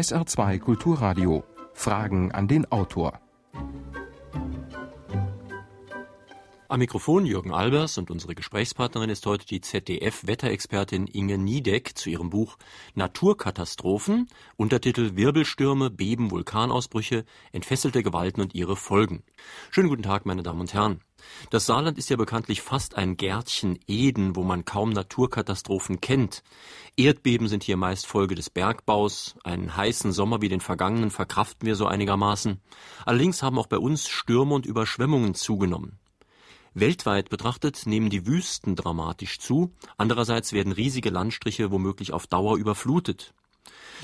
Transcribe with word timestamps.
SR2 0.00 0.60
Kulturradio. 0.60 1.44
Fragen 1.74 2.32
an 2.32 2.48
den 2.48 2.64
Autor. 2.72 3.20
Am 6.68 6.78
Mikrofon 6.78 7.26
Jürgen 7.26 7.52
Albers 7.52 7.98
und 7.98 8.10
unsere 8.10 8.34
Gesprächspartnerin 8.34 9.10
ist 9.10 9.26
heute 9.26 9.44
die 9.44 9.60
ZDF-Wetterexpertin 9.60 11.06
Inge 11.06 11.36
Niedeck 11.36 11.98
zu 11.98 12.08
ihrem 12.08 12.30
Buch 12.30 12.56
Naturkatastrophen, 12.94 14.30
Untertitel 14.56 15.16
Wirbelstürme, 15.16 15.90
Beben, 15.90 16.30
Vulkanausbrüche, 16.30 17.26
entfesselte 17.52 18.02
Gewalten 18.02 18.40
und 18.40 18.54
ihre 18.54 18.76
Folgen. 18.76 19.22
Schönen 19.70 19.90
guten 19.90 20.02
Tag, 20.02 20.24
meine 20.24 20.42
Damen 20.42 20.60
und 20.60 20.72
Herren. 20.72 21.02
Das 21.50 21.66
Saarland 21.66 21.98
ist 21.98 22.10
ja 22.10 22.16
bekanntlich 22.16 22.62
fast 22.62 22.96
ein 22.96 23.16
Gärtchen 23.16 23.78
Eden, 23.86 24.36
wo 24.36 24.42
man 24.42 24.64
kaum 24.64 24.90
Naturkatastrophen 24.90 26.00
kennt. 26.00 26.42
Erdbeben 26.96 27.48
sind 27.48 27.62
hier 27.62 27.76
meist 27.76 28.06
Folge 28.06 28.34
des 28.34 28.50
Bergbaus. 28.50 29.36
Einen 29.44 29.76
heißen 29.76 30.12
Sommer 30.12 30.40
wie 30.42 30.48
den 30.48 30.60
vergangenen 30.60 31.10
verkraften 31.10 31.66
wir 31.66 31.76
so 31.76 31.86
einigermaßen. 31.86 32.60
Allerdings 33.06 33.42
haben 33.42 33.58
auch 33.58 33.66
bei 33.66 33.78
uns 33.78 34.08
Stürme 34.08 34.54
und 34.54 34.66
Überschwemmungen 34.66 35.34
zugenommen. 35.34 35.98
Weltweit 36.74 37.30
betrachtet 37.30 37.86
nehmen 37.86 38.10
die 38.10 38.26
Wüsten 38.26 38.76
dramatisch 38.76 39.40
zu, 39.40 39.74
andererseits 39.96 40.52
werden 40.52 40.72
riesige 40.72 41.10
Landstriche 41.10 41.72
womöglich 41.72 42.12
auf 42.12 42.28
Dauer 42.28 42.58
überflutet. 42.58 43.34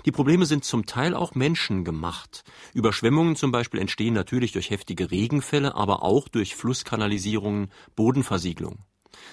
Die 0.05 0.13
Probleme 0.13 0.47
sind 0.47 0.65
zum 0.65 0.87
Teil 0.87 1.15
auch 1.15 1.35
menschengemacht. 1.35 2.45
Überschwemmungen 2.75 3.37
zum 3.37 3.53
Beispiel 3.53 3.81
entstehen 3.81 4.15
natürlich 4.15 4.53
durch 4.53 4.71
heftige 4.71 5.11
Regenfälle, 5.11 5.75
aber 5.75 6.03
auch 6.03 6.29
durch 6.29 6.55
Flusskanalisierungen, 6.55 7.71
Bodenversiegelung. 7.95 8.85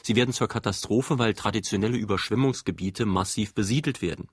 Sie 0.01 0.15
werden 0.15 0.33
zur 0.33 0.47
Katastrophe, 0.47 1.19
weil 1.19 1.33
traditionelle 1.33 1.97
Überschwemmungsgebiete 1.97 3.05
massiv 3.05 3.53
besiedelt 3.53 4.01
werden. 4.01 4.27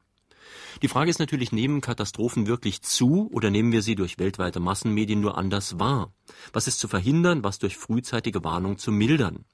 Die 0.83 0.89
Frage 0.89 1.11
ist 1.11 1.19
natürlich, 1.19 1.53
nehmen 1.53 1.81
Katastrophen 1.81 2.47
wirklich 2.47 2.83
zu 2.83 3.29
oder 3.33 3.51
nehmen 3.51 3.73
wir 3.73 3.83
sie 3.83 3.95
durch 3.95 4.19
weltweite 4.19 4.61
Massenmedien 4.61 5.21
nur 5.21 5.37
anders 5.37 5.79
wahr? 5.79 6.13
Was 6.53 6.69
ist 6.69 6.79
zu 6.79 6.89
verhindern, 6.89 7.45
was 7.45 7.59
durch 7.59 7.77
frühzeitige 7.77 8.45
Warnung 8.45 8.79
zu 8.79 8.93
mildern? 8.93 9.45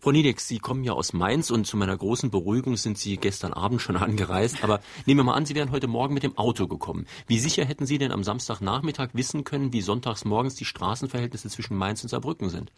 Frau 0.00 0.12
Niedeck, 0.12 0.38
Sie 0.38 0.60
kommen 0.60 0.84
ja 0.84 0.92
aus 0.92 1.12
Mainz 1.12 1.50
und 1.50 1.66
zu 1.66 1.76
meiner 1.76 1.96
großen 1.96 2.30
Beruhigung 2.30 2.76
sind 2.76 2.98
Sie 2.98 3.16
gestern 3.16 3.52
Abend 3.52 3.82
schon 3.82 3.96
angereist. 3.98 4.62
Aber 4.62 4.80
nehmen 5.06 5.20
wir 5.20 5.24
mal 5.24 5.34
an, 5.34 5.44
Sie 5.44 5.56
wären 5.56 5.72
heute 5.72 5.88
Morgen 5.88 6.14
mit 6.14 6.22
dem 6.22 6.38
Auto 6.38 6.68
gekommen. 6.68 7.06
Wie 7.26 7.38
sicher 7.40 7.64
hätten 7.64 7.84
Sie 7.84 7.98
denn 7.98 8.12
am 8.12 8.22
Samstagnachmittag 8.22 9.08
wissen 9.14 9.42
können, 9.42 9.72
wie 9.72 9.80
sonntags 9.80 10.24
morgens 10.24 10.54
die 10.54 10.64
Straßenverhältnisse 10.64 11.48
zwischen 11.48 11.76
Mainz 11.76 12.02
und 12.04 12.10
Saarbrücken 12.10 12.48
sind? 12.48 12.70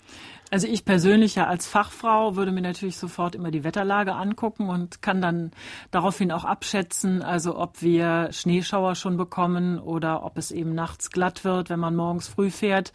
Also 0.51 0.67
ich 0.67 0.87
persönlich 0.87 1.35
ja 1.35 1.47
als 1.47 1.67
Fachfrau 1.67 2.37
würde 2.37 2.53
mir 2.53 2.63
natürlich 2.63 2.97
sofort 2.97 3.35
immer 3.35 3.51
die 3.51 3.65
Wetterlage 3.65 4.15
angucken 4.15 4.71
und 4.71 5.03
kann 5.03 5.21
dann 5.21 5.51
daraufhin 5.91 6.33
auch 6.33 6.45
abschätzen, 6.45 7.23
also 7.23 7.59
ob 7.59 7.83
wir 7.83 8.31
Schneeschauer 8.33 8.95
schon 8.95 9.19
bekommen 9.19 9.79
oder 9.79 10.25
ob 10.25 10.39
es 10.39 10.51
eben 10.51 10.75
nachts 10.75 11.11
glatt 11.11 11.45
wird, 11.45 11.69
wenn 11.69 11.81
man 11.81 11.95
morgens 11.95 12.29
früh 12.29 12.51
fährt 12.51 12.93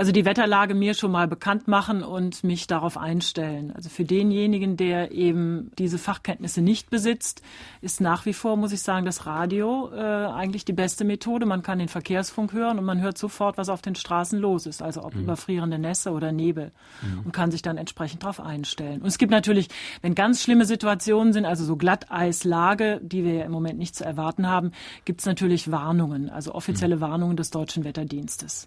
also 0.00 0.12
die 0.12 0.24
Wetterlage 0.24 0.74
mir 0.74 0.94
schon 0.94 1.12
mal 1.12 1.28
bekannt 1.28 1.68
machen 1.68 2.02
und 2.02 2.42
mich 2.42 2.66
darauf 2.66 2.96
einstellen. 2.96 3.70
Also 3.76 3.90
für 3.90 4.06
denjenigen, 4.06 4.78
der 4.78 5.12
eben 5.12 5.72
diese 5.78 5.98
Fachkenntnisse 5.98 6.62
nicht 6.62 6.88
besitzt, 6.88 7.42
ist 7.82 8.00
nach 8.00 8.24
wie 8.24 8.32
vor, 8.32 8.56
muss 8.56 8.72
ich 8.72 8.80
sagen, 8.80 9.04
das 9.04 9.26
Radio 9.26 9.90
äh, 9.92 10.00
eigentlich 10.00 10.64
die 10.64 10.72
beste 10.72 11.04
Methode. 11.04 11.44
Man 11.44 11.60
kann 11.60 11.78
den 11.78 11.88
Verkehrsfunk 11.88 12.54
hören 12.54 12.78
und 12.78 12.86
man 12.86 13.02
hört 13.02 13.18
sofort, 13.18 13.58
was 13.58 13.68
auf 13.68 13.82
den 13.82 13.94
Straßen 13.94 14.38
los 14.38 14.64
ist, 14.64 14.80
also 14.80 15.04
ob 15.04 15.14
mhm. 15.14 15.24
überfrierende 15.24 15.78
Nässe 15.78 16.12
oder 16.12 16.32
Nebel 16.32 16.72
mhm. 17.02 17.26
und 17.26 17.32
kann 17.32 17.50
sich 17.50 17.60
dann 17.60 17.76
entsprechend 17.76 18.22
darauf 18.22 18.40
einstellen. 18.40 19.02
Und 19.02 19.08
es 19.08 19.18
gibt 19.18 19.30
natürlich, 19.30 19.68
wenn 20.00 20.14
ganz 20.14 20.42
schlimme 20.42 20.64
Situationen 20.64 21.34
sind, 21.34 21.44
also 21.44 21.62
so 21.62 21.76
Glatteislage, 21.76 23.02
die 23.02 23.22
wir 23.22 23.34
ja 23.34 23.44
im 23.44 23.52
Moment 23.52 23.78
nicht 23.78 23.94
zu 23.94 24.06
erwarten 24.06 24.48
haben, 24.48 24.72
gibt 25.04 25.20
es 25.20 25.26
natürlich 25.26 25.70
Warnungen, 25.70 26.30
also 26.30 26.54
offizielle 26.54 26.96
mhm. 26.96 27.00
Warnungen 27.02 27.36
des 27.36 27.50
Deutschen 27.50 27.84
Wetterdienstes. 27.84 28.66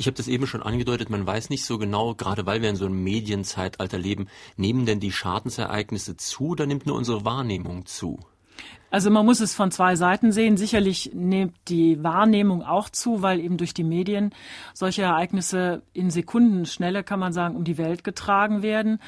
Ich 0.00 0.06
habe 0.06 0.16
das 0.16 0.28
eben 0.28 0.46
schon 0.46 0.62
angedeutet, 0.62 1.10
man 1.10 1.26
weiß 1.26 1.50
nicht 1.50 1.62
so 1.62 1.76
genau, 1.76 2.14
gerade 2.14 2.46
weil 2.46 2.62
wir 2.62 2.70
in 2.70 2.76
so 2.76 2.86
einem 2.86 3.04
Medienzeitalter 3.04 3.98
leben, 3.98 4.28
nehmen 4.56 4.86
denn 4.86 4.98
die 4.98 5.12
Schadensereignisse 5.12 6.16
zu 6.16 6.48
oder 6.48 6.64
nimmt 6.64 6.86
nur 6.86 6.96
unsere 6.96 7.26
Wahrnehmung 7.26 7.84
zu? 7.84 8.18
Also 8.90 9.10
man 9.10 9.26
muss 9.26 9.40
es 9.40 9.54
von 9.54 9.70
zwei 9.70 9.96
Seiten 9.96 10.32
sehen. 10.32 10.56
Sicherlich 10.56 11.10
nimmt 11.12 11.54
die 11.68 12.02
Wahrnehmung 12.02 12.62
auch 12.62 12.88
zu, 12.88 13.20
weil 13.20 13.40
eben 13.40 13.58
durch 13.58 13.74
die 13.74 13.84
Medien 13.84 14.34
solche 14.72 15.02
Ereignisse 15.02 15.82
in 15.92 16.10
Sekundenschnelle, 16.10 17.04
kann 17.04 17.20
man 17.20 17.34
sagen, 17.34 17.54
um 17.54 17.64
die 17.64 17.76
Welt 17.76 18.02
getragen 18.02 18.62
werden. 18.62 19.00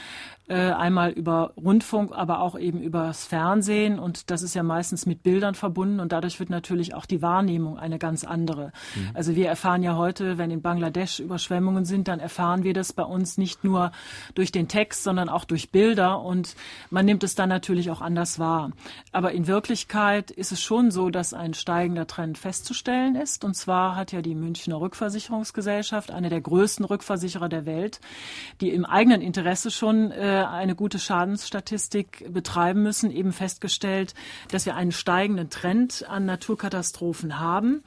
Äh, 0.48 0.72
einmal 0.72 1.12
über 1.12 1.52
Rundfunk, 1.56 2.10
aber 2.12 2.40
auch 2.40 2.58
eben 2.58 2.82
übers 2.82 3.24
Fernsehen. 3.26 4.00
Und 4.00 4.28
das 4.28 4.42
ist 4.42 4.54
ja 4.54 4.64
meistens 4.64 5.06
mit 5.06 5.22
Bildern 5.22 5.54
verbunden. 5.54 6.00
Und 6.00 6.10
dadurch 6.10 6.40
wird 6.40 6.50
natürlich 6.50 6.94
auch 6.94 7.06
die 7.06 7.22
Wahrnehmung 7.22 7.78
eine 7.78 8.00
ganz 8.00 8.24
andere. 8.24 8.72
Mhm. 8.96 9.10
Also 9.14 9.36
wir 9.36 9.46
erfahren 9.46 9.84
ja 9.84 9.96
heute, 9.96 10.38
wenn 10.38 10.50
in 10.50 10.60
Bangladesch 10.60 11.20
Überschwemmungen 11.20 11.84
sind, 11.84 12.08
dann 12.08 12.18
erfahren 12.18 12.64
wir 12.64 12.74
das 12.74 12.92
bei 12.92 13.04
uns 13.04 13.38
nicht 13.38 13.62
nur 13.62 13.92
durch 14.34 14.50
den 14.50 14.66
Text, 14.66 15.04
sondern 15.04 15.28
auch 15.28 15.44
durch 15.44 15.70
Bilder. 15.70 16.20
Und 16.20 16.56
man 16.90 17.06
nimmt 17.06 17.22
es 17.22 17.36
dann 17.36 17.48
natürlich 17.48 17.92
auch 17.92 18.00
anders 18.00 18.40
wahr. 18.40 18.72
Aber 19.12 19.30
in 19.30 19.46
Wirklichkeit 19.46 20.32
ist 20.32 20.50
es 20.50 20.60
schon 20.60 20.90
so, 20.90 21.10
dass 21.10 21.34
ein 21.34 21.54
steigender 21.54 22.08
Trend 22.08 22.36
festzustellen 22.36 23.14
ist. 23.14 23.44
Und 23.44 23.54
zwar 23.54 23.94
hat 23.94 24.10
ja 24.10 24.22
die 24.22 24.34
Münchner 24.34 24.80
Rückversicherungsgesellschaft, 24.80 26.10
eine 26.10 26.30
der 26.30 26.40
größten 26.40 26.84
Rückversicherer 26.84 27.48
der 27.48 27.64
Welt, 27.64 28.00
die 28.60 28.70
im 28.70 28.84
eigenen 28.84 29.22
Interesse 29.22 29.70
schon 29.70 30.10
äh, 30.10 30.31
eine 30.32 30.74
gute 30.74 30.98
Schadensstatistik 30.98 32.32
betreiben 32.32 32.82
müssen, 32.82 33.10
eben 33.10 33.32
festgestellt, 33.32 34.14
dass 34.50 34.66
wir 34.66 34.74
einen 34.74 34.92
steigenden 34.92 35.50
Trend 35.50 36.04
an 36.08 36.26
Naturkatastrophen 36.26 37.38
haben. 37.38 37.82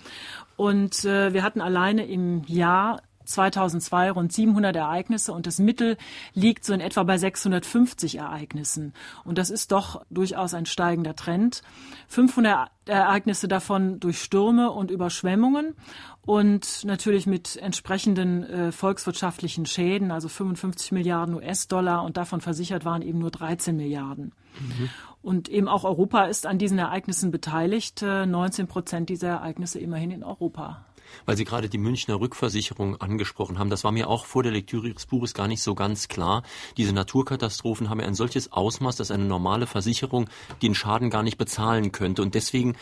Und 0.56 1.06
äh, 1.06 1.34
wir 1.34 1.44
hatten 1.44 1.62
alleine 1.62 2.06
im 2.06 2.44
Jahr 2.48 3.02
2002 3.26 4.12
rund 4.12 4.32
700 4.32 4.76
Ereignisse 4.76 5.34
und 5.34 5.48
das 5.48 5.60
Mittel 5.60 5.98
liegt 6.34 6.66
so 6.66 6.74
in 6.74 6.80
etwa 6.80 7.04
bei 7.04 7.18
650 7.18 8.18
Ereignissen. 8.18 8.94
Und 9.24 9.38
das 9.38 9.50
ist 9.50 9.72
doch 9.72 10.04
durchaus 10.10 10.54
ein 10.54 10.66
steigender 10.66 11.16
Trend. 11.16 11.62
500 12.08 12.70
Ereignisse 12.86 13.48
davon 13.48 14.00
durch 14.00 14.22
Stürme 14.22 14.72
und 14.72 14.92
Überschwemmungen 14.92 15.76
und 16.22 16.84
natürlich 16.86 17.28
mit 17.28 17.56
entsprechenden 17.58 18.44
äh, 18.44 18.72
volkswirtschaftlichen 18.72 19.66
Schäden, 19.66 20.12
also 20.12 20.28
55 20.28 20.92
Milliarden 20.92 21.36
US-Dollar 21.36 22.04
und 22.04 22.18
davon 22.18 22.42
versichert 22.42 22.86
waren 22.86 23.02
eben 23.02 23.20
nur 23.20 23.32
13 23.32 23.76
Milliarden. 23.76 24.34
Mhm. 24.60 24.90
Und 25.22 25.50
eben 25.50 25.68
auch 25.68 25.84
Europa 25.84 26.26
ist 26.26 26.46
an 26.46 26.60
diesen 26.60 26.78
Ereignissen 26.78 27.32
beteiligt, 27.32 28.02
äh, 28.04 28.26
19 28.26 28.68
Prozent 28.68 29.10
dieser 29.10 29.30
Ereignisse 29.30 29.80
immerhin 29.80 30.12
in 30.12 30.24
Europa 30.24 30.85
weil 31.26 31.38
Sie 31.38 31.46
gerade 31.46 31.70
die 31.70 31.78
Münchner 31.78 32.20
Rückversicherung 32.20 33.00
angesprochen 33.02 33.60
haben. 33.60 33.70
Das 33.70 33.84
war 33.84 33.92
mir 33.92 34.10
auch 34.10 34.26
vor 34.26 34.44
der 34.44 34.52
Lektüre 34.52 34.88
Ihres 34.88 35.06
Buches 35.06 35.34
gar 35.34 35.48
nicht 35.48 35.62
so 35.62 35.76
ganz 35.76 36.08
klar. 36.08 36.44
Diese 36.78 36.94
Naturkatastrophen 36.94 37.90
haben 37.90 38.00
ja 38.00 38.08
ein 38.08 38.16
solches 38.16 38.52
Ausmaß, 38.52 38.96
dass 38.96 39.12
eine 39.12 39.26
normale 39.26 39.68
Versicherung 39.68 40.30
den 40.62 40.76
Schaden 40.76 41.10
gar 41.10 41.24
nicht 41.24 41.38
bezahlen 41.38 41.92
könnte. 41.92 42.22
Und 42.22 42.36
deswegen 42.36 42.76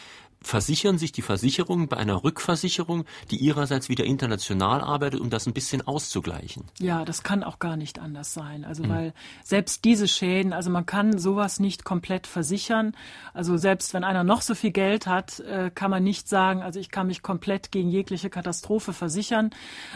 versichern 0.43 0.97
sich 0.97 1.11
die 1.11 1.21
Versicherungen 1.21 1.87
bei 1.87 1.97
einer 1.97 2.23
Rückversicherung, 2.23 3.05
die 3.31 3.37
ihrerseits 3.37 3.89
wieder 3.89 4.03
international 4.03 4.81
arbeitet, 4.81 5.21
um 5.21 5.29
das 5.29 5.47
ein 5.47 5.53
bisschen 5.53 5.81
auszugleichen. 5.87 6.65
Ja, 6.79 7.05
das 7.05 7.23
kann 7.23 7.43
auch 7.43 7.59
gar 7.59 7.77
nicht 7.77 7.99
anders 7.99 8.33
sein. 8.33 8.65
Also, 8.65 8.83
mhm. 8.83 8.89
weil 8.89 9.13
selbst 9.43 9.85
diese 9.85 10.07
Schäden, 10.07 10.53
also 10.53 10.69
man 10.69 10.85
kann 10.85 11.17
sowas 11.17 11.59
nicht 11.59 11.85
komplett 11.85 12.27
versichern. 12.27 12.95
Also 13.33 13.57
selbst 13.57 13.93
wenn 13.93 14.03
einer 14.03 14.23
noch 14.23 14.41
so 14.41 14.55
viel 14.55 14.71
Geld 14.71 15.07
hat, 15.07 15.39
äh, 15.39 15.71
kann 15.73 15.89
man 15.89 16.03
nicht 16.03 16.27
sagen, 16.27 16.61
also 16.61 16.79
ich 16.79 16.91
kann 16.91 17.07
mich 17.07 17.21
komplett 17.21 17.71
gegen 17.71 17.89
jegliche 17.89 18.29
Katastrophe 18.29 18.93
versichern. 18.93 19.51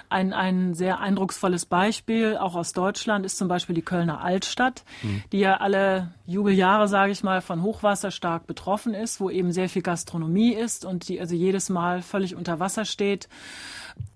Ein, 0.10 0.34
ein 0.34 0.74
sehr 0.74 1.00
eindrucksvolles 1.00 1.66
Beispiel, 1.66 2.38
auch 2.38 2.56
aus 2.56 2.74
Deutschland, 2.74 3.26
ist 3.26 3.38
zum 3.38 3.48
Beispiel 3.48 3.76
die 3.76 3.82
Kölner 3.82 4.22
Altstadt, 4.22 4.84
mhm. 5.04 5.24
die 5.32 5.40
ja 5.40 5.58
alle 5.58 6.14
Jubeljahre, 6.26 6.88
sage 6.88 7.12
ich 7.12 7.24
mal, 7.24 7.42
von 7.42 7.64
Hochwasser 7.64 8.12
stark 8.12 8.48
betroffen 8.48 8.94
ist, 8.94 9.20
wo 9.20 9.30
eben 9.30 9.52
sehr 9.52 9.70
viel 9.70 9.82
Gastronomie 9.82 10.37
Pandemie 10.38 10.54
ist 10.54 10.86
und 10.86 11.08
die 11.10 11.20
also 11.20 11.36
jedes 11.36 11.70
Mal 11.70 12.02
völlig 12.02 12.36
unter 12.36 12.60
Wasser 12.60 12.86
steht 12.86 13.28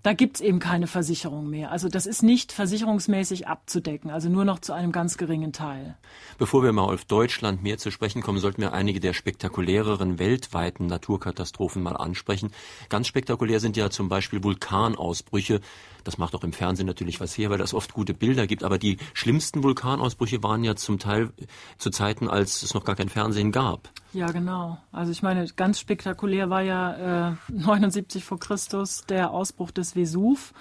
da 0.02 0.14
gibt 0.14 0.36
es 0.36 0.40
eben 0.40 0.58
keine 0.58 0.88
Versicherung 0.88 1.48
mehr. 1.48 1.70
Also 1.70 1.88
das 1.88 2.06
ist 2.06 2.22
nicht 2.22 2.50
versicherungsmäßig 2.52 3.46
abzudecken, 3.46 4.10
also 4.10 4.28
nur 4.28 4.44
noch 4.44 4.58
zu 4.58 4.72
einem 4.72 4.90
ganz 4.90 5.16
geringen 5.16 5.52
Teil. 5.52 5.96
Bevor 6.38 6.64
wir 6.64 6.72
mal 6.72 6.92
auf 6.92 7.04
Deutschland 7.04 7.62
mehr 7.62 7.78
zu 7.78 7.90
sprechen 7.92 8.20
kommen, 8.20 8.38
sollten 8.38 8.62
wir 8.62 8.72
einige 8.72 8.98
der 8.98 9.12
spektakuläreren 9.12 10.18
weltweiten 10.18 10.86
Naturkatastrophen 10.86 11.82
mal 11.82 11.96
ansprechen. 11.96 12.50
Ganz 12.88 13.06
spektakulär 13.06 13.60
sind 13.60 13.76
ja 13.76 13.90
zum 13.90 14.08
Beispiel 14.08 14.42
Vulkanausbrüche. 14.42 15.60
Das 16.04 16.18
macht 16.18 16.34
auch 16.34 16.44
im 16.44 16.52
Fernsehen 16.52 16.86
natürlich 16.86 17.20
was 17.20 17.36
her, 17.36 17.50
weil 17.50 17.58
das 17.58 17.74
oft 17.74 17.92
gute 17.92 18.14
Bilder 18.14 18.46
gibt. 18.46 18.64
Aber 18.64 18.78
die 18.78 18.98
schlimmsten 19.14 19.62
Vulkanausbrüche 19.62 20.42
waren 20.42 20.64
ja 20.64 20.76
zum 20.76 20.98
Teil 20.98 21.30
zu 21.78 21.90
Zeiten, 21.90 22.28
als 22.28 22.62
es 22.62 22.74
noch 22.74 22.84
gar 22.84 22.96
kein 22.96 23.08
Fernsehen 23.08 23.52
gab. 23.52 23.90
Ja, 24.12 24.26
genau. 24.26 24.78
Also 24.90 25.12
ich 25.12 25.22
meine, 25.22 25.46
ganz 25.56 25.78
spektakulär 25.78 26.50
war 26.50 26.62
ja 26.62 27.30
äh, 27.30 27.34
79 27.48 28.24
vor 28.24 28.38
Christus 28.38 29.02
der 29.08 29.30
Ausbruch 29.30 29.70
des 29.70 29.94
Vesuv. 29.94 30.52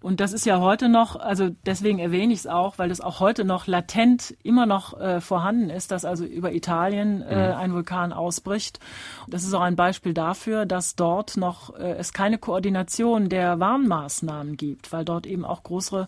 Und 0.00 0.20
das 0.20 0.32
ist 0.32 0.46
ja 0.46 0.60
heute 0.60 0.88
noch, 0.88 1.16
also 1.16 1.50
deswegen 1.66 1.98
erwähne 1.98 2.32
ich 2.32 2.40
es 2.40 2.46
auch, 2.46 2.78
weil 2.78 2.88
das 2.88 3.00
auch 3.00 3.18
heute 3.18 3.44
noch 3.44 3.66
latent 3.66 4.36
immer 4.44 4.64
noch 4.64 4.98
äh, 5.00 5.20
vorhanden 5.20 5.70
ist, 5.70 5.90
dass 5.90 6.04
also 6.04 6.24
über 6.24 6.52
Italien 6.52 7.22
äh, 7.22 7.48
mhm. 7.48 7.56
ein 7.56 7.72
Vulkan 7.72 8.12
ausbricht. 8.12 8.78
Das 9.26 9.42
ist 9.42 9.54
auch 9.54 9.60
ein 9.60 9.74
Beispiel 9.74 10.14
dafür, 10.14 10.66
dass 10.66 10.94
dort 10.94 11.36
noch 11.36 11.74
äh, 11.74 11.94
es 11.94 12.12
keine 12.12 12.38
Koordination 12.38 13.28
der 13.28 13.58
Warnmaßnahmen 13.58 14.56
gibt, 14.56 14.92
weil 14.92 15.04
dort 15.04 15.26
eben 15.26 15.44
auch 15.44 15.64
größere 15.64 16.06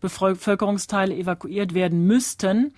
Bevölkerungsteile 0.00 1.14
evakuiert 1.14 1.74
werden 1.74 2.06
müssten 2.06 2.74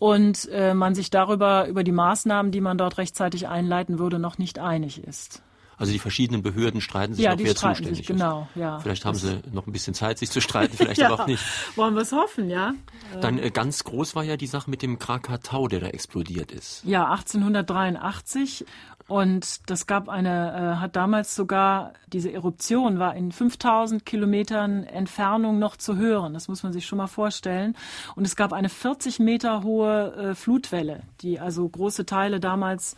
und 0.00 0.48
äh, 0.50 0.74
man 0.74 0.96
sich 0.96 1.10
darüber, 1.10 1.68
über 1.68 1.84
die 1.84 1.92
Maßnahmen, 1.92 2.50
die 2.50 2.60
man 2.60 2.76
dort 2.76 2.98
rechtzeitig 2.98 3.46
einleiten 3.46 4.00
würde, 4.00 4.18
noch 4.18 4.36
nicht 4.36 4.58
einig 4.58 5.04
ist. 5.04 5.42
Also 5.82 5.92
die 5.92 5.98
verschiedenen 5.98 6.42
Behörden 6.42 6.80
streiten 6.80 7.14
sich 7.14 7.24
ja, 7.24 7.32
noch, 7.32 7.42
wer 7.42 7.56
zuständig 7.56 7.96
sich, 7.96 8.06
genau, 8.06 8.46
ist. 8.54 8.60
Ja. 8.60 8.78
Vielleicht 8.78 9.04
haben 9.04 9.16
sie 9.16 9.40
noch 9.50 9.66
ein 9.66 9.72
bisschen 9.72 9.94
Zeit, 9.94 10.16
sich 10.16 10.30
zu 10.30 10.40
streiten, 10.40 10.76
vielleicht 10.76 11.00
ja, 11.00 11.10
aber 11.10 11.24
auch 11.24 11.26
nicht. 11.26 11.42
Wollen 11.74 11.94
wir 11.96 12.02
es 12.02 12.12
hoffen, 12.12 12.48
ja. 12.48 12.72
Dann 13.20 13.36
äh, 13.36 13.50
ganz 13.50 13.82
groß 13.82 14.14
war 14.14 14.22
ja 14.22 14.36
die 14.36 14.46
Sache 14.46 14.70
mit 14.70 14.82
dem 14.82 15.00
Krakatau, 15.00 15.66
der 15.66 15.80
da 15.80 15.88
explodiert 15.88 16.52
ist. 16.52 16.84
Ja, 16.84 17.10
1883. 17.10 18.64
Und 19.08 19.68
das 19.68 19.88
gab 19.88 20.08
eine, 20.08 20.76
äh, 20.76 20.80
hat 20.80 20.94
damals 20.94 21.34
sogar, 21.34 21.94
diese 22.06 22.32
Eruption 22.32 23.00
war 23.00 23.16
in 23.16 23.32
5000 23.32 24.06
Kilometern 24.06 24.84
Entfernung 24.84 25.58
noch 25.58 25.76
zu 25.76 25.96
hören. 25.96 26.32
Das 26.32 26.46
muss 26.46 26.62
man 26.62 26.72
sich 26.72 26.86
schon 26.86 26.98
mal 26.98 27.08
vorstellen. 27.08 27.76
Und 28.14 28.24
es 28.24 28.36
gab 28.36 28.52
eine 28.52 28.68
40 28.68 29.18
Meter 29.18 29.64
hohe 29.64 30.14
äh, 30.14 30.34
Flutwelle, 30.36 31.02
die 31.22 31.40
also 31.40 31.68
große 31.68 32.06
Teile 32.06 32.38
damals 32.38 32.94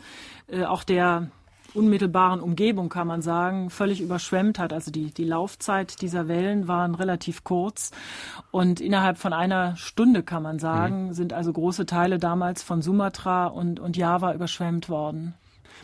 äh, 0.49 0.65
auch 0.65 0.83
der 0.83 1.31
unmittelbaren 1.75 2.39
Umgebung, 2.39 2.89
kann 2.89 3.07
man 3.07 3.21
sagen, 3.21 3.69
völlig 3.69 4.01
überschwemmt 4.01 4.59
hat. 4.59 4.73
Also 4.73 4.91
die, 4.91 5.11
die 5.11 5.23
Laufzeit 5.23 6.01
dieser 6.01 6.27
Wellen 6.27 6.67
waren 6.67 6.95
relativ 6.95 7.43
kurz. 7.43 7.91
Und 8.51 8.79
innerhalb 8.79 9.17
von 9.17 9.33
einer 9.33 9.75
Stunde, 9.75 10.23
kann 10.23 10.43
man 10.43 10.59
sagen, 10.59 11.07
mhm. 11.07 11.13
sind 11.13 11.33
also 11.33 11.51
große 11.53 11.85
Teile 11.85 12.19
damals 12.19 12.63
von 12.63 12.81
Sumatra 12.81 13.47
und, 13.47 13.79
und 13.79 13.97
Java 13.97 14.33
überschwemmt 14.33 14.89
worden. 14.89 15.33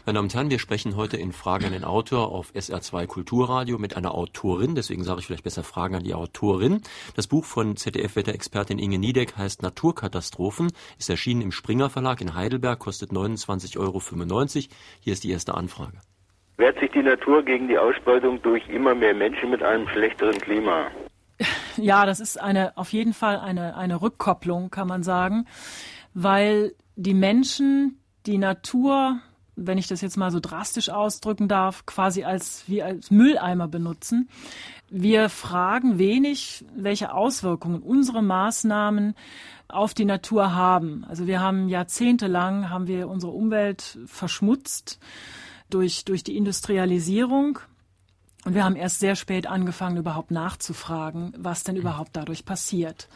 Meine 0.04 0.16
Damen 0.16 0.26
und 0.26 0.34
Herren, 0.34 0.50
wir 0.50 0.58
sprechen 0.58 0.96
heute 0.96 1.18
in 1.18 1.32
Fragen 1.32 1.66
an 1.66 1.74
den 1.74 1.84
Autor 1.84 2.32
auf 2.32 2.52
SR2 2.56 3.06
Kulturradio 3.06 3.78
mit 3.78 3.96
einer 3.96 4.16
Autorin, 4.16 4.74
deswegen 4.74 5.04
sage 5.04 5.20
ich 5.20 5.28
vielleicht 5.28 5.44
besser 5.44 5.64
Fragen 5.64 5.94
an 5.94 6.04
die 6.04 6.16
Autorin. 6.16 6.82
Das 7.16 7.28
Buch 7.28 7.46
von 7.46 7.76
ZDF-Wetterexpertin 7.76 8.80
Inge 8.80 8.98
Niedeck 8.98 9.38
heißt 9.38 9.62
Naturkatastrophen, 9.62 10.72
ist 10.98 11.12
erschienen 11.12 11.42
im 11.42 11.52
Springer 11.52 11.92
Verlag 11.92 12.20
in 12.20 12.34
Heidelberg, 12.34 12.80
kostet 12.80 13.12
29,95 13.12 13.78
Euro. 13.80 14.02
Hier 15.02 15.14
ist 15.14 15.24
die 15.24 15.30
erste 15.30 15.54
Anfrage. 15.54 16.00
Wehrt 16.58 16.80
sich 16.80 16.90
die 16.92 17.04
Natur 17.04 17.44
gegen 17.44 17.68
die 17.68 17.78
Ausbeutung 17.78 18.42
durch 18.42 18.68
immer 18.70 18.96
mehr 18.96 19.14
Menschen 19.14 19.52
mit 19.52 19.62
einem 19.62 19.88
schlechteren 19.90 20.40
Klima? 20.40 20.88
Ja, 21.78 22.06
das 22.06 22.20
ist 22.20 22.40
eine, 22.40 22.76
auf 22.78 22.92
jeden 22.92 23.14
Fall 23.14 23.40
eine, 23.40 23.78
eine 23.78 24.02
Rückkopplung, 24.02 24.72
kann 24.72 24.90
man 24.90 25.04
sagen, 25.04 25.48
weil 26.14 26.74
die 26.98 27.14
Menschen 27.14 27.98
die 28.26 28.38
Natur 28.38 29.22
wenn 29.68 29.78
ich 29.78 29.88
das 29.88 30.02
jetzt 30.02 30.18
mal 30.18 30.32
so 30.32 30.40
drastisch 30.40 30.90
ausdrücken 30.90 31.48
darf, 31.48 31.86
quasi 31.86 32.24
als 32.24 32.64
wie 32.68 32.84
als 32.84 33.12
Mülleimer 33.12 33.68
benutzen. 33.68 34.30
Wir 34.90 35.30
fragen 35.30 35.98
wenig, 35.98 36.66
welche 36.76 37.14
Auswirkungen 37.14 37.82
unsere 37.82 38.22
Maßnahmen 38.22 39.16
auf 39.68 39.94
die 39.94 40.06
Natur 40.06 40.54
haben. 40.54 41.06
Also 41.08 41.28
wir 41.28 41.40
haben 41.40 41.70
jahrzehntelang 41.70 42.70
haben 42.70 42.88
wir 42.88 43.08
unsere 43.08 43.32
Umwelt 43.32 44.00
verschmutzt 44.06 45.00
durch 45.70 46.04
durch 46.06 46.24
die 46.24 46.36
Industrialisierung 46.36 47.60
und 48.44 48.56
wir 48.56 48.64
haben 48.64 48.76
erst 48.76 49.00
sehr 49.00 49.16
spät 49.16 49.48
angefangen 49.48 49.98
überhaupt 49.98 50.32
nachzufragen, 50.32 51.34
was 51.38 51.64
denn 51.64 51.76
überhaupt 51.76 52.12
dadurch 52.14 52.44
passiert. 52.44 53.08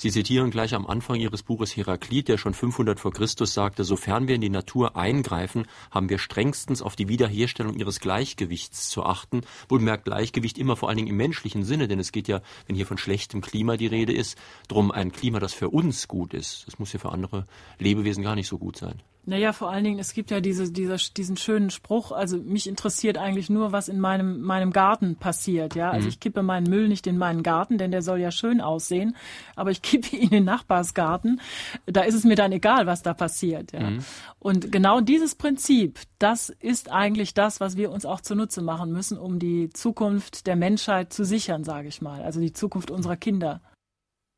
Sie 0.00 0.12
zitieren 0.12 0.52
gleich 0.52 0.74
am 0.74 0.86
Anfang 0.86 1.16
Ihres 1.16 1.42
Buches 1.42 1.76
Heraklit, 1.76 2.28
der 2.28 2.38
schon 2.38 2.54
500 2.54 3.00
vor 3.00 3.12
Christus 3.12 3.52
sagte, 3.52 3.82
sofern 3.82 4.28
wir 4.28 4.36
in 4.36 4.40
die 4.40 4.48
Natur 4.48 4.96
eingreifen, 4.96 5.66
haben 5.90 6.08
wir 6.08 6.18
strengstens 6.18 6.82
auf 6.82 6.94
die 6.94 7.08
Wiederherstellung 7.08 7.74
ihres 7.74 7.98
Gleichgewichts 7.98 8.90
zu 8.90 9.02
achten. 9.02 9.40
Wohlmerkt 9.68 10.04
Gleichgewicht 10.04 10.56
immer 10.56 10.76
vor 10.76 10.88
allen 10.88 10.98
Dingen 10.98 11.08
im 11.08 11.16
menschlichen 11.16 11.64
Sinne, 11.64 11.88
denn 11.88 11.98
es 11.98 12.12
geht 12.12 12.28
ja, 12.28 12.42
wenn 12.68 12.76
hier 12.76 12.86
von 12.86 12.96
schlechtem 12.96 13.40
Klima 13.40 13.76
die 13.76 13.88
Rede 13.88 14.12
ist, 14.12 14.38
darum 14.68 14.92
ein 14.92 15.10
Klima, 15.10 15.40
das 15.40 15.52
für 15.52 15.68
uns 15.68 16.06
gut 16.06 16.32
ist. 16.32 16.68
Das 16.68 16.78
muss 16.78 16.92
ja 16.92 17.00
für 17.00 17.10
andere 17.10 17.48
Lebewesen 17.80 18.22
gar 18.22 18.36
nicht 18.36 18.46
so 18.46 18.56
gut 18.56 18.76
sein. 18.76 19.02
Naja, 19.28 19.52
vor 19.52 19.68
allen 19.70 19.84
Dingen, 19.84 19.98
es 19.98 20.14
gibt 20.14 20.30
ja 20.30 20.40
diese, 20.40 20.72
dieser, 20.72 20.96
diesen 20.96 21.36
schönen 21.36 21.68
Spruch, 21.68 22.12
also 22.12 22.38
mich 22.38 22.66
interessiert 22.66 23.18
eigentlich 23.18 23.50
nur, 23.50 23.72
was 23.72 23.90
in 23.90 24.00
meinem, 24.00 24.40
meinem 24.40 24.72
Garten 24.72 25.16
passiert. 25.16 25.74
Ja, 25.74 25.90
also 25.90 26.04
mhm. 26.04 26.08
ich 26.08 26.20
kippe 26.20 26.42
meinen 26.42 26.64
Müll 26.68 26.88
nicht 26.88 27.06
in 27.06 27.18
meinen 27.18 27.42
Garten, 27.42 27.76
denn 27.76 27.90
der 27.90 28.00
soll 28.00 28.20
ja 28.20 28.30
schön 28.30 28.62
aussehen, 28.62 29.14
aber 29.54 29.70
ich 29.70 29.82
kippe 29.82 30.16
ihn 30.16 30.22
in 30.22 30.30
den 30.30 30.44
Nachbarsgarten. 30.44 31.42
Da 31.84 32.04
ist 32.04 32.14
es 32.14 32.24
mir 32.24 32.36
dann 32.36 32.52
egal, 32.52 32.86
was 32.86 33.02
da 33.02 33.12
passiert. 33.12 33.72
Ja. 33.72 33.90
Mhm. 33.90 33.98
Und 34.38 34.72
genau 34.72 35.02
dieses 35.02 35.34
Prinzip, 35.34 35.98
das 36.18 36.48
ist 36.48 36.90
eigentlich 36.90 37.34
das, 37.34 37.60
was 37.60 37.76
wir 37.76 37.90
uns 37.90 38.06
auch 38.06 38.22
zunutze 38.22 38.62
machen 38.62 38.92
müssen, 38.92 39.18
um 39.18 39.38
die 39.38 39.68
Zukunft 39.68 40.46
der 40.46 40.56
Menschheit 40.56 41.12
zu 41.12 41.24
sichern, 41.24 41.64
sage 41.64 41.88
ich 41.88 42.00
mal. 42.00 42.22
Also 42.22 42.40
die 42.40 42.54
Zukunft 42.54 42.90
unserer 42.90 43.16
Kinder. 43.16 43.60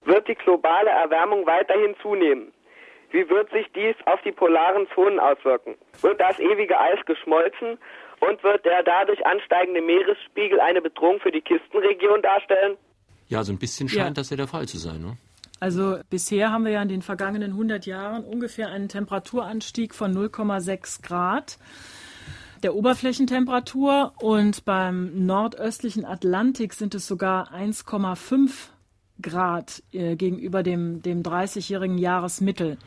Wird 0.05 0.27
die 0.27 0.35
globale 0.35 0.91
Erwärmung 0.91 1.47
weiterhin 1.47 1.95
zunehmen? 2.03 2.53
Wie 3.11 3.29
wird 3.29 3.51
sich 3.51 3.67
dies 3.75 3.97
auf 4.07 4.21
die 4.23 4.33
polaren 4.33 4.87
Zonen 4.95 5.19
auswirken? 5.19 5.75
Wird 6.01 6.21
das 6.21 6.39
ewige 6.39 6.79
Eis 6.79 6.99
geschmolzen 7.07 7.79
und 8.21 8.43
wird 8.43 8.65
der 8.65 8.83
dadurch 8.83 9.25
ansteigende 9.27 9.83
Meeresspiegel 9.83 10.61
eine 10.61 10.81
Bedrohung 10.81 11.21
für 11.21 11.33
die 11.33 11.41
Kistenregion 11.41 12.23
darstellen? 12.23 12.77
Ja, 13.29 13.43
so 13.43 13.53
ein 13.53 13.59
bisschen 13.59 13.89
scheint 13.89 14.17
ja. 14.17 14.21
das 14.23 14.31
ja 14.31 14.37
der 14.37 14.49
Fall 14.49 14.67
zu 14.67 14.79
sein. 14.79 15.01
Ne? 15.01 15.17
Also 15.61 15.99
bisher 16.09 16.53
haben 16.53 16.65
wir 16.65 16.73
ja 16.73 16.83
in 16.83 16.89
den 16.89 17.03
vergangenen 17.03 17.53
100 17.53 17.87
Jahren 17.87 18.25
ungefähr 18.25 18.69
einen 18.69 18.89
Temperaturanstieg 18.89 19.95
von 19.95 20.15
0,6 20.17 21.03
Grad 21.03 21.59
der 22.63 22.75
Oberflächentemperatur 22.75 24.13
und 24.19 24.67
beim 24.67 25.25
nordöstlichen 25.25 26.05
Atlantik 26.05 26.75
sind 26.75 26.95
es 26.95 27.07
sogar 27.07 27.53
1,5 27.55 28.69
Grad 29.21 29.83
äh, 29.93 30.17
gegenüber 30.17 30.63
dem, 30.63 31.03
dem 31.03 31.23
30-jährigen 31.23 31.99
Jahresmittel. 31.99 32.79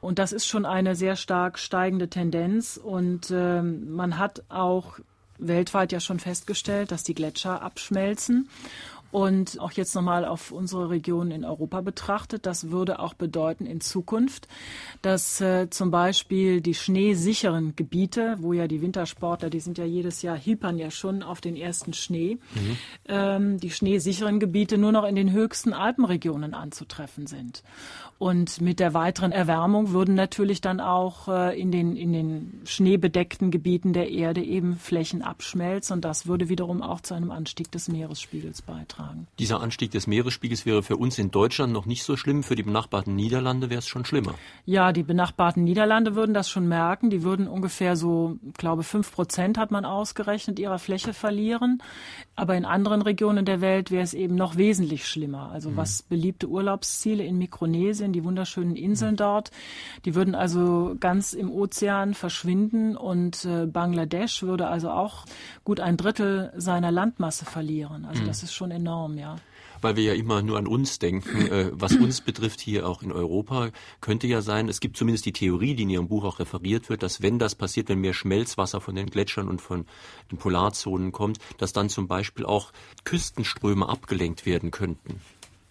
Und 0.00 0.18
das 0.18 0.32
ist 0.32 0.46
schon 0.46 0.66
eine 0.66 0.94
sehr 0.94 1.16
stark 1.16 1.58
steigende 1.58 2.08
Tendenz. 2.08 2.76
Und 2.76 3.30
äh, 3.30 3.62
man 3.62 4.18
hat 4.18 4.42
auch 4.48 4.98
weltweit 5.38 5.92
ja 5.92 6.00
schon 6.00 6.18
festgestellt, 6.18 6.92
dass 6.92 7.02
die 7.02 7.14
Gletscher 7.14 7.62
abschmelzen. 7.62 8.48
Und 9.14 9.60
auch 9.60 9.70
jetzt 9.70 9.94
nochmal 9.94 10.24
auf 10.24 10.50
unsere 10.50 10.90
Region 10.90 11.30
in 11.30 11.44
Europa 11.44 11.82
betrachtet, 11.82 12.46
das 12.46 12.72
würde 12.72 12.98
auch 12.98 13.14
bedeuten 13.14 13.64
in 13.64 13.80
Zukunft, 13.80 14.48
dass 15.02 15.40
äh, 15.40 15.70
zum 15.70 15.92
Beispiel 15.92 16.60
die 16.60 16.74
schneesicheren 16.74 17.76
Gebiete, 17.76 18.34
wo 18.40 18.52
ja 18.52 18.66
die 18.66 18.82
Wintersportler, 18.82 19.50
die 19.50 19.60
sind 19.60 19.78
ja 19.78 19.84
jedes 19.84 20.22
Jahr, 20.22 20.36
hiepern 20.36 20.78
ja 20.78 20.90
schon 20.90 21.22
auf 21.22 21.40
den 21.40 21.54
ersten 21.54 21.92
Schnee, 21.92 22.38
mhm. 22.56 22.76
ähm, 23.06 23.60
die 23.60 23.70
schneesicheren 23.70 24.40
Gebiete 24.40 24.78
nur 24.78 24.90
noch 24.90 25.04
in 25.04 25.14
den 25.14 25.30
höchsten 25.30 25.74
Alpenregionen 25.74 26.52
anzutreffen 26.52 27.28
sind. 27.28 27.62
Und 28.18 28.60
mit 28.60 28.80
der 28.80 28.94
weiteren 28.94 29.32
Erwärmung 29.32 29.90
würden 29.90 30.14
natürlich 30.14 30.60
dann 30.60 30.80
auch 30.80 31.28
äh, 31.28 31.60
in, 31.60 31.72
den, 31.72 31.96
in 31.96 32.12
den 32.12 32.60
schneebedeckten 32.64 33.50
Gebieten 33.50 33.92
der 33.92 34.10
Erde 34.10 34.42
eben 34.42 34.76
Flächen 34.76 35.22
abschmelzen. 35.22 35.94
Und 35.94 36.04
das 36.04 36.26
würde 36.26 36.48
wiederum 36.48 36.80
auch 36.80 37.00
zu 37.00 37.14
einem 37.14 37.30
Anstieg 37.30 37.72
des 37.72 37.88
Meeresspiegels 37.88 38.62
beitragen. 38.62 39.26
Dieser 39.38 39.60
Anstieg 39.60 39.90
des 39.90 40.06
Meeresspiegels 40.06 40.64
wäre 40.64 40.82
für 40.82 40.96
uns 40.96 41.18
in 41.18 41.30
Deutschland 41.30 41.72
noch 41.72 41.86
nicht 41.86 42.04
so 42.04 42.16
schlimm. 42.16 42.42
Für 42.42 42.54
die 42.54 42.62
benachbarten 42.62 43.16
Niederlande 43.16 43.68
wäre 43.68 43.80
es 43.80 43.88
schon 43.88 44.04
schlimmer. 44.04 44.34
Ja, 44.64 44.92
die 44.92 45.02
benachbarten 45.02 45.64
Niederlande 45.64 46.14
würden 46.14 46.34
das 46.34 46.48
schon 46.48 46.68
merken. 46.68 47.10
Die 47.10 47.22
würden 47.24 47.48
ungefähr 47.48 47.96
so, 47.96 48.38
ich 48.46 48.54
glaube, 48.54 48.84
fünf 48.84 49.12
Prozent 49.12 49.58
hat 49.58 49.70
man 49.70 49.84
ausgerechnet, 49.84 50.58
ihrer 50.58 50.78
Fläche 50.78 51.14
verlieren. 51.14 51.82
Aber 52.36 52.56
in 52.56 52.64
anderen 52.64 53.02
Regionen 53.02 53.44
der 53.44 53.60
Welt 53.60 53.90
wäre 53.90 54.02
es 54.02 54.14
eben 54.14 54.34
noch 54.34 54.56
wesentlich 54.56 55.06
schlimmer. 55.06 55.50
Also 55.50 55.70
mhm. 55.70 55.76
was 55.76 56.02
beliebte 56.02 56.48
Urlaubsziele 56.48 57.24
in 57.24 57.38
Mikronesien, 57.38 58.03
die 58.12 58.24
wunderschönen 58.24 58.76
Inseln 58.76 59.16
dort. 59.16 59.50
Die 60.04 60.14
würden 60.14 60.34
also 60.34 60.96
ganz 61.00 61.32
im 61.32 61.50
Ozean 61.50 62.14
verschwinden 62.14 62.96
und 62.96 63.44
äh, 63.44 63.66
Bangladesch 63.66 64.42
würde 64.42 64.68
also 64.68 64.90
auch 64.90 65.24
gut 65.64 65.80
ein 65.80 65.96
Drittel 65.96 66.52
seiner 66.56 66.90
Landmasse 66.90 67.44
verlieren. 67.44 68.04
Also 68.04 68.22
mhm. 68.22 68.26
das 68.26 68.42
ist 68.42 68.54
schon 68.54 68.70
enorm, 68.70 69.18
ja 69.18 69.36
weil 69.84 69.96
wir 69.96 70.02
ja 70.02 70.14
immer 70.14 70.42
nur 70.42 70.58
an 70.58 70.66
uns 70.66 70.98
denken. 70.98 71.46
Äh, 71.46 71.70
was 71.72 71.92
uns 71.96 72.22
betrifft 72.22 72.60
hier 72.60 72.88
auch 72.88 73.02
in 73.02 73.12
Europa, 73.12 73.70
könnte 74.00 74.26
ja 74.26 74.40
sein, 74.40 74.68
es 74.68 74.80
gibt 74.80 74.96
zumindest 74.96 75.26
die 75.26 75.32
Theorie, 75.32 75.74
die 75.74 75.84
in 75.84 75.90
Ihrem 75.90 76.08
Buch 76.08 76.24
auch 76.24 76.40
referiert 76.40 76.88
wird, 76.88 77.02
dass 77.02 77.22
wenn 77.22 77.38
das 77.38 77.54
passiert, 77.54 77.88
wenn 77.88 78.00
mehr 78.00 78.14
Schmelzwasser 78.14 78.80
von 78.80 78.96
den 78.96 79.06
Gletschern 79.06 79.48
und 79.48 79.60
von 79.60 79.84
den 80.32 80.38
Polarzonen 80.38 81.12
kommt, 81.12 81.38
dass 81.58 81.72
dann 81.72 81.90
zum 81.90 82.08
Beispiel 82.08 82.46
auch 82.46 82.72
Küstenströme 83.04 83.88
abgelenkt 83.88 84.46
werden 84.46 84.70
könnten. 84.70 85.20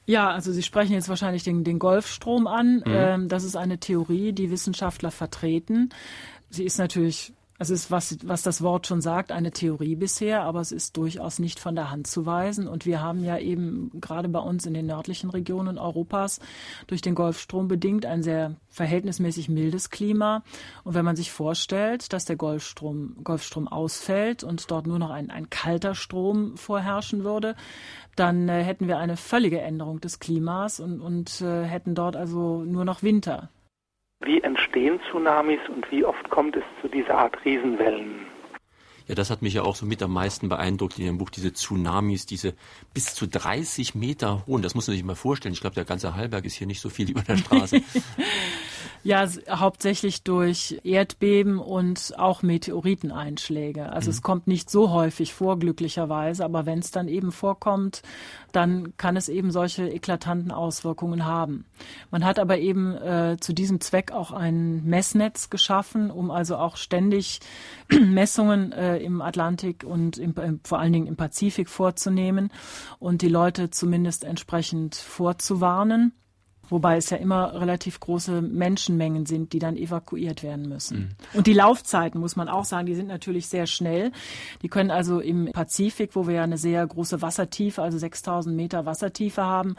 Ja, 0.05 0.29
also 0.29 0.51
Sie 0.51 0.63
sprechen 0.63 0.93
jetzt 0.93 1.09
wahrscheinlich 1.09 1.43
den, 1.43 1.63
den 1.63 1.79
Golfstrom 1.79 2.47
an. 2.47 2.77
Mhm. 2.77 2.83
Ähm, 2.85 3.29
das 3.29 3.43
ist 3.43 3.55
eine 3.55 3.79
Theorie, 3.79 4.33
die 4.33 4.51
Wissenschaftler 4.51 5.11
vertreten. 5.11 5.89
Sie 6.49 6.65
ist 6.65 6.77
natürlich 6.77 7.33
Es 7.63 7.69
ist, 7.69 7.91
was, 7.91 8.17
was 8.25 8.41
das 8.41 8.61
Wort 8.61 8.87
schon 8.87 8.99
sagt, 8.99 9.31
eine 9.31 9.51
Theorie 9.51 9.95
bisher, 9.95 10.41
aber 10.41 10.59
es 10.59 10.73
ist 10.73 10.97
durchaus 10.97 11.39
nicht 11.39 11.61
von 11.61 11.75
der 11.75 11.91
Hand 11.91 12.07
zu 12.07 12.25
weisen. 12.25 12.67
Und 12.67 12.85
wir 12.85 12.99
haben 12.99 13.23
ja 13.23 13.37
eben 13.37 13.89
gerade 14.01 14.27
bei 14.27 14.39
uns 14.39 14.65
in 14.65 14.73
den 14.73 14.85
nördlichen 14.85 15.29
Regionen 15.29 15.77
Europas 15.77 16.41
durch 16.87 17.01
den 17.01 17.15
Golfstrom 17.15 17.69
bedingt 17.69 18.05
ein 18.05 18.21
sehr 18.21 18.57
verhältnismäßig 18.67 19.47
mildes 19.47 19.89
Klima. 19.89 20.43
Und 20.83 20.93
wenn 20.93 21.05
man 21.05 21.15
sich 21.15 21.31
vorstellt, 21.31 22.11
dass 22.11 22.25
der 22.25 22.35
Golfstrom, 22.35 23.15
Golfstrom 23.23 23.69
ausfällt 23.69 24.43
und 24.43 24.69
dort 24.69 24.85
nur 24.85 24.99
noch 24.99 25.11
ein, 25.11 25.29
ein 25.29 25.49
kalter 25.49 25.95
Strom 25.95 26.57
vorherrschen 26.57 27.23
würde, 27.23 27.55
dann 28.17 28.49
äh, 28.49 28.61
hätten 28.61 28.89
wir 28.89 28.97
eine 28.97 29.15
völlige 29.15 29.61
Änderung 29.61 30.01
des 30.01 30.19
Klimas 30.19 30.81
und, 30.81 30.99
und 30.99 31.39
äh, 31.39 31.63
hätten 31.63 31.95
dort 31.95 32.17
also 32.17 32.65
nur 32.65 32.83
noch 32.83 33.03
Winter. 33.03 33.47
Wie 34.25 34.41
entstehen 34.41 34.99
Tsunamis 35.09 35.59
und 35.67 35.89
wie 35.91 36.05
oft 36.05 36.29
kommt 36.29 36.55
es 36.55 36.63
zu 36.81 36.87
dieser 36.87 37.17
Art 37.17 37.35
Riesenwellen? 37.43 38.25
Ja, 39.07 39.15
das 39.15 39.29
hat 39.29 39.41
mich 39.41 39.53
ja 39.53 39.63
auch 39.63 39.75
so 39.75 39.85
mit 39.85 40.01
am 40.01 40.13
meisten 40.13 40.47
beeindruckt 40.47 40.97
in 40.97 41.05
Ihrem 41.05 41.17
Buch, 41.17 41.29
diese 41.29 41.51
Tsunamis, 41.51 42.25
diese 42.25 42.53
bis 42.93 43.15
zu 43.15 43.27
30 43.27 43.95
Meter 43.95 44.45
hohen. 44.47 44.61
Das 44.61 44.75
muss 44.75 44.87
man 44.87 44.95
sich 44.95 45.03
mal 45.03 45.15
vorstellen. 45.15 45.53
Ich 45.53 45.59
glaube, 45.59 45.75
der 45.75 45.83
ganze 45.83 46.15
Hallberg 46.15 46.45
ist 46.45 46.55
hier 46.55 46.67
nicht 46.67 46.79
so 46.79 46.89
viel 46.89 47.09
über 47.09 47.21
der 47.21 47.35
Straße. 47.35 47.81
ja, 49.03 49.27
hauptsächlich 49.49 50.23
durch 50.23 50.79
Erdbeben 50.83 51.59
und 51.59 52.13
auch 52.17 52.41
Meteoriteneinschläge. 52.41 53.91
Also 53.91 54.07
mhm. 54.09 54.11
es 54.11 54.21
kommt 54.21 54.47
nicht 54.47 54.69
so 54.69 54.91
häufig 54.91 55.33
vor, 55.33 55.59
glücklicherweise, 55.59 56.45
aber 56.45 56.65
wenn 56.65 56.79
es 56.79 56.91
dann 56.91 57.07
eben 57.07 57.31
vorkommt, 57.31 58.01
dann 58.53 58.95
kann 58.97 59.17
es 59.17 59.29
eben 59.29 59.51
solche 59.51 59.89
eklatanten 59.89 60.51
Auswirkungen 60.51 61.25
haben. 61.25 61.65
Man 62.11 62.23
hat 62.23 62.39
aber 62.39 62.59
eben 62.59 62.95
äh, 62.95 63.37
zu 63.39 63.53
diesem 63.53 63.81
Zweck 63.81 64.11
auch 64.11 64.31
ein 64.31 64.83
Messnetz 64.85 65.49
geschaffen, 65.49 66.09
um 66.09 66.31
also 66.31 66.55
auch 66.55 66.77
ständig 66.77 67.41
Messungen 67.89 68.71
äh, 68.71 68.97
im 68.99 69.21
Atlantik 69.21 69.83
und 69.83 70.17
im, 70.17 70.37
äh, 70.37 70.53
vor 70.63 70.79
allen 70.79 70.93
Dingen 70.93 71.07
im 71.07 71.15
Pazifik 71.17 71.67
vorzunehmen 71.67 72.51
und 72.99 73.21
die 73.21 73.29
Leute 73.29 73.69
zumindest 73.69 74.23
entsprechend 74.23 74.95
vorzuwarnen. 74.95 76.13
Wobei 76.73 76.97
es 76.97 77.11
ja 77.11 77.17
immer 77.17 77.53
relativ 77.53 77.99
große 77.99 78.41
Menschenmengen 78.41 79.27
sind, 79.27 79.53
die 79.53 79.59
dann 79.59 79.77
evakuiert 79.77 80.41
werden 80.41 80.67
müssen. 80.67 80.97
Mhm. 80.97 81.37
Und 81.37 81.45
die 81.45 81.53
Laufzeiten, 81.53 82.19
muss 82.19 82.35
man 82.35 82.49
auch 82.49 82.65
sagen, 82.65 82.87
die 82.87 82.95
sind 82.95 83.09
natürlich 83.09 83.45
sehr 83.45 83.67
schnell. 83.67 84.11
Die 84.63 84.69
können 84.69 84.89
also 84.89 85.19
im 85.19 85.51
Pazifik, 85.51 86.15
wo 86.15 86.25
wir 86.25 86.33
ja 86.33 86.43
eine 86.43 86.57
sehr 86.57 86.87
große 86.87 87.21
Wassertiefe, 87.21 87.79
also 87.83 87.99
6000 87.99 88.55
Meter 88.55 88.87
Wassertiefe 88.87 89.43
haben, 89.43 89.75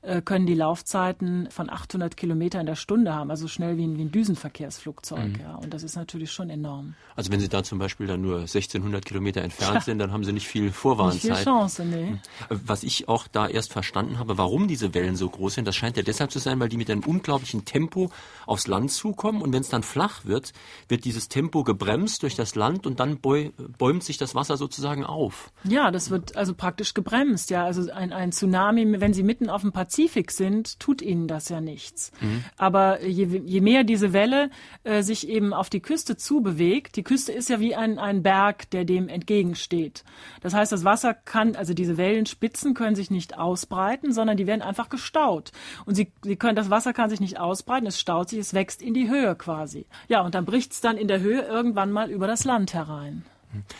äh, 0.00 0.22
können 0.22 0.46
die 0.46 0.54
Laufzeiten 0.54 1.50
von 1.50 1.68
800 1.68 2.16
Kilometer 2.16 2.60
in 2.60 2.66
der 2.66 2.76
Stunde 2.76 3.14
haben, 3.14 3.30
also 3.30 3.46
schnell 3.46 3.76
wie 3.76 3.86
ein, 3.86 3.98
wie 3.98 4.04
ein 4.06 4.10
Düsenverkehrsflugzeug. 4.10 5.36
Mhm. 5.36 5.40
Ja. 5.42 5.56
Und 5.56 5.74
das 5.74 5.82
ist 5.82 5.96
natürlich 5.96 6.32
schon 6.32 6.48
enorm. 6.48 6.94
Also 7.14 7.30
wenn 7.30 7.40
Sie 7.40 7.50
da 7.50 7.62
zum 7.62 7.78
Beispiel 7.78 8.06
dann 8.06 8.22
nur 8.22 8.38
1600 8.38 9.04
Kilometer 9.04 9.42
entfernt 9.42 9.74
ja. 9.74 9.80
sind, 9.82 9.98
dann 9.98 10.12
haben 10.12 10.24
Sie 10.24 10.32
nicht 10.32 10.48
viel 10.48 10.72
Vorwarnzeit. 10.72 11.24
Nicht 11.24 11.36
viel 11.36 11.44
Chance, 11.44 11.84
nee. 11.84 12.12
Mhm. 12.12 12.20
Was 12.48 12.84
ich 12.84 13.06
auch 13.06 13.28
da 13.28 13.46
erst 13.46 13.70
verstanden 13.70 14.18
habe, 14.18 14.38
warum 14.38 14.66
diese 14.66 14.94
Wellen 14.94 15.14
so 15.14 15.28
groß 15.28 15.56
sind, 15.56 15.68
das 15.68 15.76
scheint 15.76 15.98
ja 15.98 16.02
deshalb 16.02 16.30
zu 16.30 16.37
sein, 16.38 16.60
weil 16.60 16.68
die 16.68 16.76
mit 16.76 16.90
einem 16.90 17.02
unglaublichen 17.04 17.64
Tempo 17.64 18.10
aufs 18.46 18.66
Land 18.66 18.90
zukommen 18.90 19.42
und 19.42 19.52
wenn 19.52 19.60
es 19.60 19.68
dann 19.68 19.82
flach 19.82 20.24
wird, 20.24 20.52
wird 20.88 21.04
dieses 21.04 21.28
Tempo 21.28 21.64
gebremst 21.64 22.22
durch 22.22 22.34
das 22.34 22.54
Land 22.54 22.86
und 22.86 23.00
dann 23.00 23.18
bäumt 23.18 24.04
sich 24.04 24.16
das 24.16 24.34
Wasser 24.34 24.56
sozusagen 24.56 25.04
auf. 25.04 25.52
Ja, 25.64 25.90
das 25.90 26.10
wird 26.10 26.36
also 26.36 26.54
praktisch 26.54 26.94
gebremst. 26.94 27.50
Ja, 27.50 27.64
also 27.64 27.90
ein, 27.92 28.12
ein 28.12 28.32
Tsunami, 28.32 29.00
wenn 29.00 29.12
Sie 29.12 29.22
mitten 29.22 29.50
auf 29.50 29.62
dem 29.62 29.72
Pazifik 29.72 30.30
sind, 30.30 30.80
tut 30.80 31.02
Ihnen 31.02 31.28
das 31.28 31.48
ja 31.48 31.60
nichts. 31.60 32.12
Mhm. 32.20 32.44
Aber 32.56 33.04
je, 33.04 33.42
je 33.44 33.60
mehr 33.60 33.84
diese 33.84 34.12
Welle 34.12 34.50
äh, 34.84 35.02
sich 35.02 35.28
eben 35.28 35.52
auf 35.52 35.70
die 35.70 35.80
Küste 35.80 36.16
zubewegt, 36.16 36.96
die 36.96 37.02
Küste 37.02 37.32
ist 37.32 37.48
ja 37.48 37.60
wie 37.60 37.74
ein, 37.74 37.98
ein 37.98 38.22
Berg, 38.22 38.70
der 38.70 38.84
dem 38.84 39.08
entgegensteht. 39.08 40.04
Das 40.40 40.54
heißt, 40.54 40.72
das 40.72 40.84
Wasser 40.84 41.14
kann, 41.14 41.56
also 41.56 41.74
diese 41.74 41.96
Wellenspitzen 41.96 42.74
können 42.74 42.96
sich 42.96 43.10
nicht 43.10 43.36
ausbreiten, 43.36 44.12
sondern 44.12 44.36
die 44.36 44.46
werden 44.46 44.62
einfach 44.62 44.88
gestaut. 44.88 45.52
Und 45.84 45.94
sie, 45.94 46.12
sie 46.22 46.36
können, 46.36 46.56
das 46.56 46.70
Wasser 46.70 46.92
kann 46.92 47.10
sich 47.10 47.20
nicht 47.20 47.38
ausbreiten, 47.38 47.86
es 47.86 48.00
staut 48.00 48.28
sich, 48.28 48.38
es 48.38 48.54
wächst 48.54 48.82
in 48.82 48.94
die 48.94 49.08
Höhe 49.08 49.34
quasi. 49.36 49.86
Ja, 50.08 50.22
und 50.22 50.34
dann 50.34 50.44
bricht 50.44 50.72
es 50.72 50.80
dann 50.80 50.96
in 50.96 51.08
der 51.08 51.20
Höhe 51.20 51.42
irgendwann 51.42 51.92
mal 51.92 52.10
über 52.10 52.26
das 52.26 52.44
Land 52.44 52.74
herein. 52.74 53.24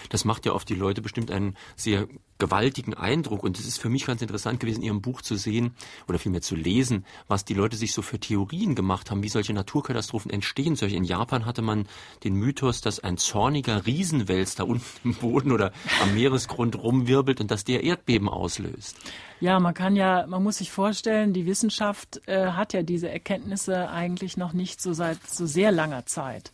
Das 0.08 0.25
macht 0.25 0.46
ja 0.46 0.52
auf 0.52 0.64
die 0.64 0.75
Leute 0.75 1.02
bestimmt 1.02 1.30
einen 1.30 1.56
sehr 1.76 2.08
gewaltigen 2.38 2.94
Eindruck. 2.94 3.42
Und 3.42 3.58
es 3.58 3.66
ist 3.66 3.78
für 3.78 3.88
mich 3.88 4.06
ganz 4.06 4.22
interessant 4.22 4.60
gewesen, 4.60 4.80
in 4.80 4.87
Ihrem 4.87 5.02
Buch 5.02 5.22
zu 5.22 5.37
sehen 5.37 5.75
oder 6.06 6.18
vielmehr 6.18 6.40
zu 6.40 6.54
lesen, 6.54 7.04
was 7.26 7.44
die 7.44 7.54
Leute 7.54 7.76
sich 7.76 7.92
so 7.92 8.02
für 8.02 8.18
Theorien 8.18 8.75
gemacht 8.75 9.10
haben, 9.10 9.22
wie 9.22 9.28
solche 9.28 9.52
Naturkatastrophen 9.52 10.30
entstehen. 10.30 10.76
In 10.76 11.04
Japan 11.04 11.44
hatte 11.46 11.62
man 11.62 11.87
den 12.25 12.34
Mythos, 12.34 12.80
dass 12.80 13.00
ein 13.00 13.16
zorniger 13.16 13.87
Riesenwels 13.87 14.54
da 14.54 14.64
unten 14.64 14.84
im 15.04 15.14
Boden 15.14 15.52
oder 15.52 15.72
am 16.02 16.14
Meeresgrund 16.14 16.76
rumwirbelt 16.76 17.40
und 17.40 17.50
dass 17.50 17.64
der 17.64 17.82
Erdbeben 17.82 18.28
auslöst. 18.28 18.96
Ja, 19.40 19.60
man 19.60 19.75
kann 19.75 19.94
ja, 19.94 20.26
man 20.26 20.42
muss 20.42 20.58
sich 20.58 20.72
vorstellen, 20.72 21.32
die 21.32 21.46
Wissenschaft 21.46 22.20
äh, 22.26 22.52
hat 22.52 22.72
ja 22.72 22.82
diese 22.82 23.08
Erkenntnisse 23.08 23.88
eigentlich 23.88 24.37
noch 24.37 24.52
nicht 24.52 24.80
so 24.80 24.92
seit 24.92 25.25
so 25.28 25.46
sehr 25.46 25.70
langer 25.70 26.06
Zeit. 26.06 26.50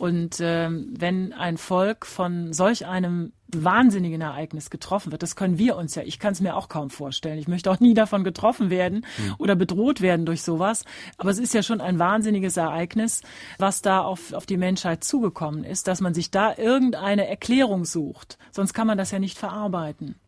Und 0.00 0.38
ähm, 0.40 0.94
wenn 0.98 1.34
ein 1.34 1.58
Volk 1.58 2.06
von 2.06 2.54
solch 2.54 2.86
einem 2.86 3.34
wahnsinnigen 3.54 4.22
Ereignis 4.22 4.70
getroffen 4.70 5.12
wird, 5.12 5.22
das 5.22 5.36
können 5.36 5.58
wir 5.58 5.76
uns 5.76 5.94
ja, 5.94 6.02
ich 6.02 6.18
kann 6.18 6.32
es 6.32 6.40
mir 6.40 6.56
auch 6.56 6.70
kaum 6.70 6.88
vorstellen. 6.88 7.38
Ich 7.38 7.48
möchte 7.48 7.70
auch 7.70 7.80
nie 7.80 7.92
davon 7.92 8.24
getroffen 8.24 8.70
werden 8.70 9.04
mhm. 9.18 9.34
oder 9.36 9.56
bedroht 9.56 10.00
werden 10.00 10.24
durch 10.24 10.40
sowas. 10.40 10.86
Aber 11.18 11.28
es 11.28 11.38
ist 11.38 11.52
ja 11.52 11.62
schon 11.62 11.82
ein 11.82 11.98
wahnsinniges 11.98 12.56
Ereignis, 12.56 13.22
was 13.58 13.82
da 13.82 14.00
auf, 14.00 14.32
auf 14.32 14.46
die 14.46 14.56
Menschheit 14.56 15.04
zugekommen 15.04 15.64
ist, 15.64 15.86
dass 15.86 16.00
man 16.00 16.14
sich 16.14 16.30
da 16.30 16.54
irgendeine 16.56 17.28
Erklärung 17.28 17.84
sucht. 17.84 18.38
Sonst 18.52 18.72
kann 18.72 18.86
man 18.86 18.96
das 18.96 19.10
ja 19.10 19.18
nicht 19.18 19.36
verarbeiten. 19.36 20.18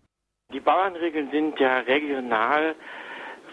Die 0.52 0.61
Bauernregeln 0.61 1.31
sind 1.31 1.59
ja 1.59 1.79
regional 1.79 2.75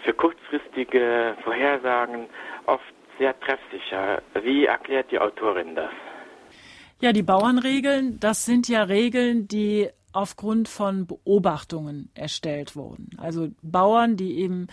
für 0.03 0.11
kurzfristige 0.11 1.38
Vorhersagen 1.45 2.27
oft 2.65 2.93
sehr 3.17 3.39
treffsicher. 3.39 4.21
Wie 4.43 4.65
erklärt 4.65 5.09
die 5.11 5.19
Autorin 5.19 5.75
das? 5.75 5.91
Ja, 7.01 7.13
die 7.13 7.23
Bauernregeln, 7.23 8.19
das 8.19 8.45
sind 8.45 8.67
ja 8.67 8.83
Regeln, 8.83 9.47
die 9.47 9.89
aufgrund 10.11 10.67
von 10.67 11.05
Beobachtungen 11.05 12.09
erstellt 12.13 12.75
wurden. 12.75 13.11
Also 13.17 13.49
Bauern, 13.61 14.17
die 14.17 14.39
eben 14.39 14.67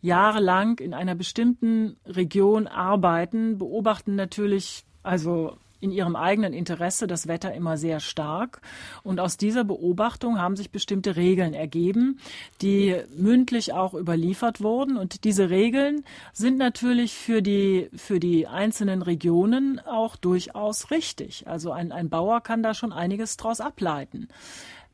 jahrelang 0.00 0.78
in 0.78 0.94
einer 0.94 1.14
bestimmten 1.14 1.96
Region 2.06 2.68
arbeiten, 2.68 3.58
beobachten 3.58 4.14
natürlich 4.14 4.84
also 5.02 5.56
in 5.80 5.90
ihrem 5.90 6.16
eigenen 6.16 6.52
Interesse 6.52 7.06
das 7.06 7.26
Wetter 7.26 7.54
immer 7.54 7.76
sehr 7.76 8.00
stark. 8.00 8.60
Und 9.02 9.20
aus 9.20 9.36
dieser 9.36 9.64
Beobachtung 9.64 10.40
haben 10.40 10.56
sich 10.56 10.70
bestimmte 10.70 11.16
Regeln 11.16 11.54
ergeben, 11.54 12.18
die 12.62 12.96
mündlich 13.16 13.72
auch 13.72 13.94
überliefert 13.94 14.60
wurden. 14.60 14.96
Und 14.96 15.24
diese 15.24 15.50
Regeln 15.50 16.04
sind 16.32 16.58
natürlich 16.58 17.14
für 17.14 17.42
die, 17.42 17.88
für 17.94 18.20
die 18.20 18.46
einzelnen 18.46 19.02
Regionen 19.02 19.80
auch 19.80 20.16
durchaus 20.16 20.90
richtig. 20.90 21.46
Also 21.46 21.72
ein, 21.72 21.92
ein 21.92 22.08
Bauer 22.08 22.40
kann 22.40 22.62
da 22.62 22.74
schon 22.74 22.92
einiges 22.92 23.36
draus 23.36 23.60
ableiten. 23.60 24.28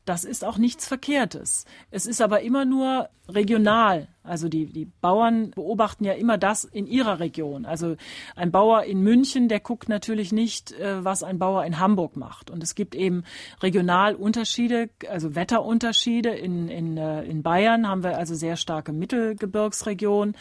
Das 0.05 0.25
ist 0.25 0.43
auch 0.43 0.57
nichts 0.57 0.87
Verkehrtes. 0.87 1.65
Es 1.89 2.05
ist 2.05 2.21
aber 2.21 2.41
immer 2.41 2.65
nur 2.65 3.09
regional. 3.29 4.09
Also 4.23 4.49
die, 4.49 4.65
die 4.65 4.85
Bauern 4.85 5.51
beobachten 5.51 6.03
ja 6.03 6.13
immer 6.13 6.37
das 6.37 6.65
in 6.65 6.87
ihrer 6.87 7.19
Region. 7.19 7.65
Also 7.65 7.95
ein 8.35 8.51
Bauer 8.51 8.83
in 8.83 9.01
München, 9.01 9.47
der 9.47 9.61
guckt 9.61 9.87
natürlich 9.87 10.33
nicht, 10.33 10.73
äh, 10.73 11.03
was 11.03 11.23
ein 11.23 11.39
Bauer 11.39 11.63
in 11.65 11.79
Hamburg 11.79 12.17
macht. 12.17 12.49
Und 12.49 12.63
es 12.63 12.75
gibt 12.75 12.95
eben 12.95 13.23
regional 13.61 14.15
Unterschiede, 14.15 14.89
also 15.09 15.35
Wetterunterschiede. 15.35 16.29
In, 16.29 16.67
in, 16.67 16.97
äh, 16.97 17.23
in 17.23 17.43
Bayern 17.43 17.87
haben 17.87 18.03
wir 18.03 18.17
also 18.17 18.35
sehr 18.35 18.57
starke 18.57 18.91
Mittelgebirgsregionen. 18.91 20.35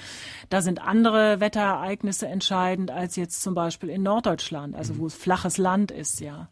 Da 0.49 0.61
sind 0.61 0.83
andere 0.83 1.39
Wetterereignisse 1.39 2.27
entscheidend 2.27 2.91
als 2.91 3.15
jetzt 3.15 3.43
zum 3.43 3.55
Beispiel 3.55 3.91
in 3.91 4.03
Norddeutschland, 4.03 4.75
also 4.75 4.99
wo 4.99 5.07
es 5.07 5.15
flaches 5.15 5.59
Land 5.59 5.93
ist, 5.93 6.21
ja. 6.21 6.49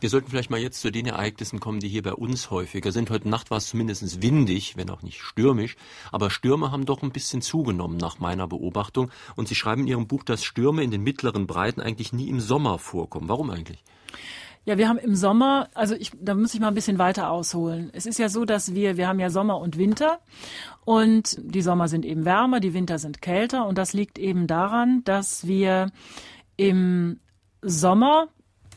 Wir 0.00 0.10
sollten 0.10 0.30
vielleicht 0.30 0.50
mal 0.50 0.60
jetzt 0.60 0.80
zu 0.80 0.90
den 0.90 1.06
Ereignissen 1.06 1.60
kommen, 1.60 1.80
die 1.80 1.88
hier 1.88 2.02
bei 2.02 2.12
uns 2.12 2.50
häufiger 2.50 2.92
sind. 2.92 3.10
Heute 3.10 3.28
Nacht 3.28 3.50
war 3.50 3.58
es 3.58 3.68
zumindest 3.68 4.22
windig, 4.22 4.76
wenn 4.76 4.90
auch 4.90 5.02
nicht 5.02 5.20
stürmisch. 5.20 5.76
Aber 6.12 6.30
Stürme 6.30 6.70
haben 6.70 6.86
doch 6.86 7.02
ein 7.02 7.12
bisschen 7.12 7.42
zugenommen 7.42 7.96
nach 7.96 8.18
meiner 8.18 8.46
Beobachtung. 8.46 9.10
Und 9.36 9.48
Sie 9.48 9.54
schreiben 9.54 9.82
in 9.82 9.88
Ihrem 9.88 10.06
Buch, 10.06 10.24
dass 10.24 10.44
Stürme 10.44 10.82
in 10.82 10.90
den 10.90 11.02
mittleren 11.02 11.46
Breiten 11.46 11.80
eigentlich 11.80 12.12
nie 12.12 12.28
im 12.28 12.40
Sommer 12.40 12.78
vorkommen. 12.78 13.28
Warum 13.28 13.50
eigentlich? 13.50 13.82
Ja, 14.66 14.78
wir 14.78 14.88
haben 14.88 14.98
im 14.98 15.14
Sommer, 15.14 15.68
also 15.74 15.94
ich, 15.94 16.10
da 16.18 16.34
muss 16.34 16.54
ich 16.54 16.60
mal 16.60 16.68
ein 16.68 16.74
bisschen 16.74 16.98
weiter 16.98 17.30
ausholen. 17.30 17.90
Es 17.92 18.06
ist 18.06 18.18
ja 18.18 18.30
so, 18.30 18.46
dass 18.46 18.74
wir, 18.74 18.96
wir 18.96 19.08
haben 19.08 19.20
ja 19.20 19.28
Sommer 19.28 19.58
und 19.58 19.76
Winter 19.76 20.20
und 20.86 21.38
die 21.38 21.60
Sommer 21.60 21.86
sind 21.88 22.06
eben 22.06 22.24
wärmer, 22.24 22.60
die 22.60 22.72
Winter 22.72 22.98
sind 22.98 23.20
kälter 23.20 23.66
und 23.66 23.76
das 23.76 23.92
liegt 23.92 24.18
eben 24.18 24.46
daran, 24.46 25.04
dass 25.04 25.46
wir 25.46 25.90
im 26.56 27.18
Sommer 27.60 28.28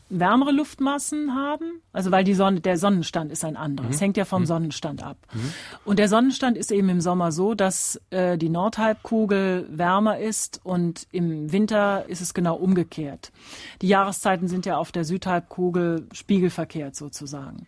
wärmere 0.09 0.51
Luftmassen 0.51 1.35
haben, 1.35 1.81
also 1.91 2.11
weil 2.11 2.23
die 2.23 2.33
Sonne, 2.33 2.61
der 2.61 2.77
Sonnenstand 2.77 3.31
ist 3.31 3.43
ein 3.43 3.57
anderer. 3.57 3.89
Es 3.89 3.97
mhm. 3.97 4.05
hängt 4.05 4.17
ja 4.17 4.25
vom 4.25 4.43
mhm. 4.43 4.47
Sonnenstand 4.47 5.03
ab. 5.03 5.17
Mhm. 5.33 5.53
Und 5.85 5.99
der 5.99 6.07
Sonnenstand 6.07 6.57
ist 6.57 6.71
eben 6.71 6.89
im 6.89 7.01
Sommer 7.01 7.31
so, 7.31 7.53
dass 7.53 8.01
äh, 8.09 8.37
die 8.37 8.49
Nordhalbkugel 8.49 9.67
wärmer 9.69 10.19
ist 10.19 10.61
und 10.63 11.07
im 11.11 11.51
Winter 11.51 12.05
ist 12.07 12.21
es 12.21 12.33
genau 12.33 12.55
umgekehrt. 12.55 13.31
Die 13.81 13.87
Jahreszeiten 13.87 14.47
sind 14.47 14.65
ja 14.65 14.77
auf 14.77 14.91
der 14.91 15.03
Südhalbkugel 15.03 16.07
spiegelverkehrt 16.13 16.95
sozusagen. 16.95 17.67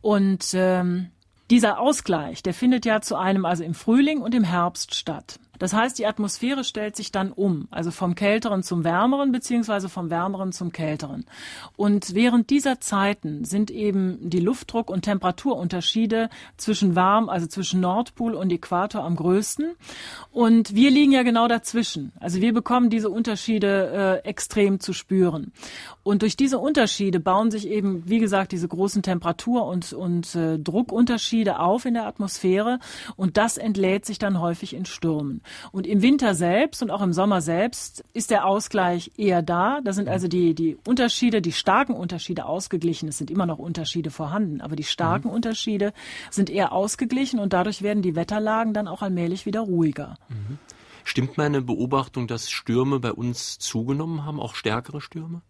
Und 0.00 0.52
ähm, 0.54 1.10
dieser 1.50 1.78
Ausgleich, 1.78 2.42
der 2.42 2.54
findet 2.54 2.84
ja 2.84 3.00
zu 3.00 3.16
einem 3.16 3.44
also 3.44 3.62
im 3.62 3.74
Frühling 3.74 4.20
und 4.20 4.34
im 4.34 4.44
Herbst 4.44 4.94
statt. 4.94 5.38
Das 5.58 5.72
heißt, 5.72 5.98
die 5.98 6.06
Atmosphäre 6.06 6.64
stellt 6.64 6.96
sich 6.96 7.12
dann 7.12 7.32
um, 7.32 7.68
also 7.70 7.90
vom 7.90 8.14
kälteren 8.14 8.62
zum 8.62 8.84
wärmeren 8.84 9.32
beziehungsweise 9.32 9.88
vom 9.88 10.10
wärmeren 10.10 10.52
zum 10.52 10.72
kälteren. 10.72 11.24
Und 11.76 12.14
während 12.14 12.50
dieser 12.50 12.80
Zeiten 12.80 13.44
sind 13.44 13.70
eben 13.70 14.18
die 14.30 14.40
Luftdruck- 14.40 14.90
und 14.90 15.02
Temperaturunterschiede 15.02 16.28
zwischen 16.56 16.94
warm, 16.96 17.28
also 17.28 17.46
zwischen 17.46 17.80
Nordpol 17.80 18.34
und 18.34 18.52
Äquator 18.52 19.02
am 19.04 19.16
größten. 19.16 19.74
Und 20.32 20.74
wir 20.74 20.90
liegen 20.90 21.12
ja 21.12 21.22
genau 21.22 21.48
dazwischen. 21.48 22.12
Also 22.20 22.40
wir 22.40 22.52
bekommen 22.52 22.90
diese 22.90 23.10
Unterschiede 23.10 24.22
äh, 24.24 24.28
extrem 24.28 24.80
zu 24.80 24.92
spüren. 24.92 25.52
Und 26.02 26.22
durch 26.22 26.36
diese 26.36 26.58
Unterschiede 26.58 27.20
bauen 27.20 27.50
sich 27.50 27.68
eben, 27.68 28.08
wie 28.08 28.18
gesagt, 28.18 28.52
diese 28.52 28.68
großen 28.68 29.02
Temperatur- 29.02 29.66
und, 29.66 29.92
und 29.92 30.34
äh, 30.34 30.58
Druckunterschiede 30.58 31.58
auf 31.58 31.84
in 31.84 31.94
der 31.94 32.06
Atmosphäre. 32.06 32.78
Und 33.16 33.36
das 33.36 33.58
entlädt 33.58 34.06
sich 34.06 34.18
dann 34.18 34.40
häufig 34.40 34.74
in 34.74 34.84
Stürmen. 34.84 35.40
Und 35.72 35.86
im 35.86 36.02
Winter 36.02 36.34
selbst 36.34 36.82
und 36.82 36.90
auch 36.90 37.02
im 37.02 37.12
Sommer 37.12 37.40
selbst 37.40 38.04
ist 38.12 38.30
der 38.30 38.46
Ausgleich 38.46 39.12
eher 39.16 39.42
da. 39.42 39.80
Da 39.82 39.92
sind 39.92 40.08
also 40.08 40.28
die, 40.28 40.54
die 40.54 40.76
Unterschiede, 40.86 41.42
die 41.42 41.52
starken 41.52 41.94
Unterschiede 41.94 42.46
ausgeglichen. 42.46 43.08
Es 43.08 43.18
sind 43.18 43.30
immer 43.30 43.46
noch 43.46 43.58
Unterschiede 43.58 44.10
vorhanden, 44.10 44.60
aber 44.60 44.76
die 44.76 44.84
starken 44.84 45.28
mhm. 45.28 45.34
Unterschiede 45.34 45.92
sind 46.30 46.50
eher 46.50 46.72
ausgeglichen 46.72 47.38
und 47.38 47.52
dadurch 47.52 47.82
werden 47.82 48.02
die 48.02 48.16
Wetterlagen 48.16 48.74
dann 48.74 48.88
auch 48.88 49.02
allmählich 49.02 49.46
wieder 49.46 49.60
ruhiger. 49.60 50.16
Mhm. 50.28 50.58
Stimmt 51.04 51.36
meine 51.36 51.62
Beobachtung, 51.62 52.26
dass 52.26 52.50
Stürme 52.50 52.98
bei 52.98 53.12
uns 53.12 53.58
zugenommen 53.58 54.24
haben, 54.24 54.40
auch 54.40 54.56
stärkere 54.56 55.00
Stürme? 55.00 55.42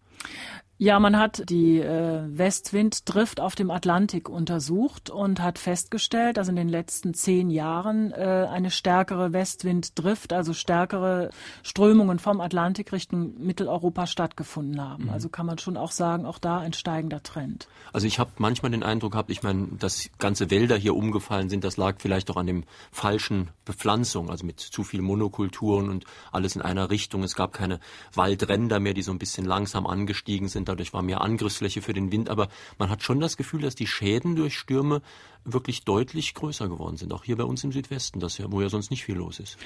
Ja, 0.79 0.99
man 0.99 1.17
hat 1.17 1.49
die 1.49 1.79
äh, 1.79 2.21
Westwinddrift 2.27 3.39
auf 3.39 3.55
dem 3.55 3.71
Atlantik 3.71 4.29
untersucht 4.29 5.09
und 5.09 5.41
hat 5.41 5.57
festgestellt, 5.57 6.37
dass 6.37 6.49
in 6.49 6.55
den 6.55 6.69
letzten 6.69 7.15
zehn 7.15 7.49
Jahren 7.49 8.11
äh, 8.11 8.47
eine 8.47 8.69
stärkere 8.69 9.33
Westwinddrift, 9.33 10.33
also 10.33 10.53
stärkere 10.53 11.31
Strömungen 11.63 12.19
vom 12.19 12.41
Atlantik 12.41 12.91
Richtung 12.91 13.33
Mitteleuropa 13.39 14.05
stattgefunden 14.05 14.79
haben. 14.79 15.05
Mhm. 15.05 15.09
Also 15.09 15.29
kann 15.29 15.47
man 15.47 15.57
schon 15.57 15.77
auch 15.77 15.91
sagen, 15.91 16.27
auch 16.27 16.37
da 16.37 16.59
ein 16.59 16.73
steigender 16.73 17.23
Trend. 17.23 17.67
Also 17.91 18.05
ich 18.05 18.19
habe 18.19 18.29
manchmal 18.37 18.69
den 18.69 18.83
Eindruck 18.83 19.13
gehabt, 19.13 19.31
ich 19.31 19.41
meine, 19.41 19.69
dass 19.79 20.11
ganze 20.19 20.51
Wälder 20.51 20.77
hier 20.77 20.95
umgefallen 20.95 21.49
sind, 21.49 21.63
das 21.63 21.77
lag 21.77 21.95
vielleicht 21.97 22.29
auch 22.29 22.37
an 22.37 22.45
dem 22.45 22.65
falschen 22.91 23.49
Bepflanzung, 23.65 24.29
also 24.29 24.45
mit 24.45 24.59
zu 24.59 24.83
viel 24.83 25.01
Monokulturen 25.01 25.89
und 25.89 26.05
alles 26.31 26.55
in 26.55 26.61
einer 26.61 26.91
Richtung. 26.91 27.23
Es 27.23 27.33
gab 27.33 27.51
keine 27.53 27.79
Waldränder 28.13 28.79
mehr, 28.79 28.93
die 28.93 29.01
so 29.01 29.11
ein 29.11 29.17
bisschen 29.17 29.45
langsam 29.45 29.87
angestiegen 29.87 30.47
sind 30.47 30.66
dadurch 30.67 30.93
war 30.93 31.01
mehr 31.01 31.21
Angriffsfläche 31.21 31.81
für 31.81 31.93
den 31.93 32.11
Wind, 32.11 32.29
aber 32.29 32.49
man 32.77 32.89
hat 32.89 33.03
schon 33.03 33.19
das 33.19 33.37
Gefühl, 33.37 33.61
dass 33.61 33.75
die 33.75 33.87
Schäden 33.87 34.35
durch 34.35 34.57
Stürme 34.57 35.01
wirklich 35.45 35.85
deutlich 35.85 36.33
größer 36.33 36.67
geworden 36.67 36.97
sind, 36.97 37.13
auch 37.13 37.23
hier 37.23 37.37
bei 37.37 37.43
uns 37.43 37.63
im 37.63 37.71
Südwesten, 37.71 38.19
das 38.19 38.37
ja, 38.37 38.51
wo 38.51 38.61
ja 38.61 38.69
sonst 38.69 38.91
nicht 38.91 39.03
viel 39.03 39.15
los 39.15 39.39
ist. 39.39 39.57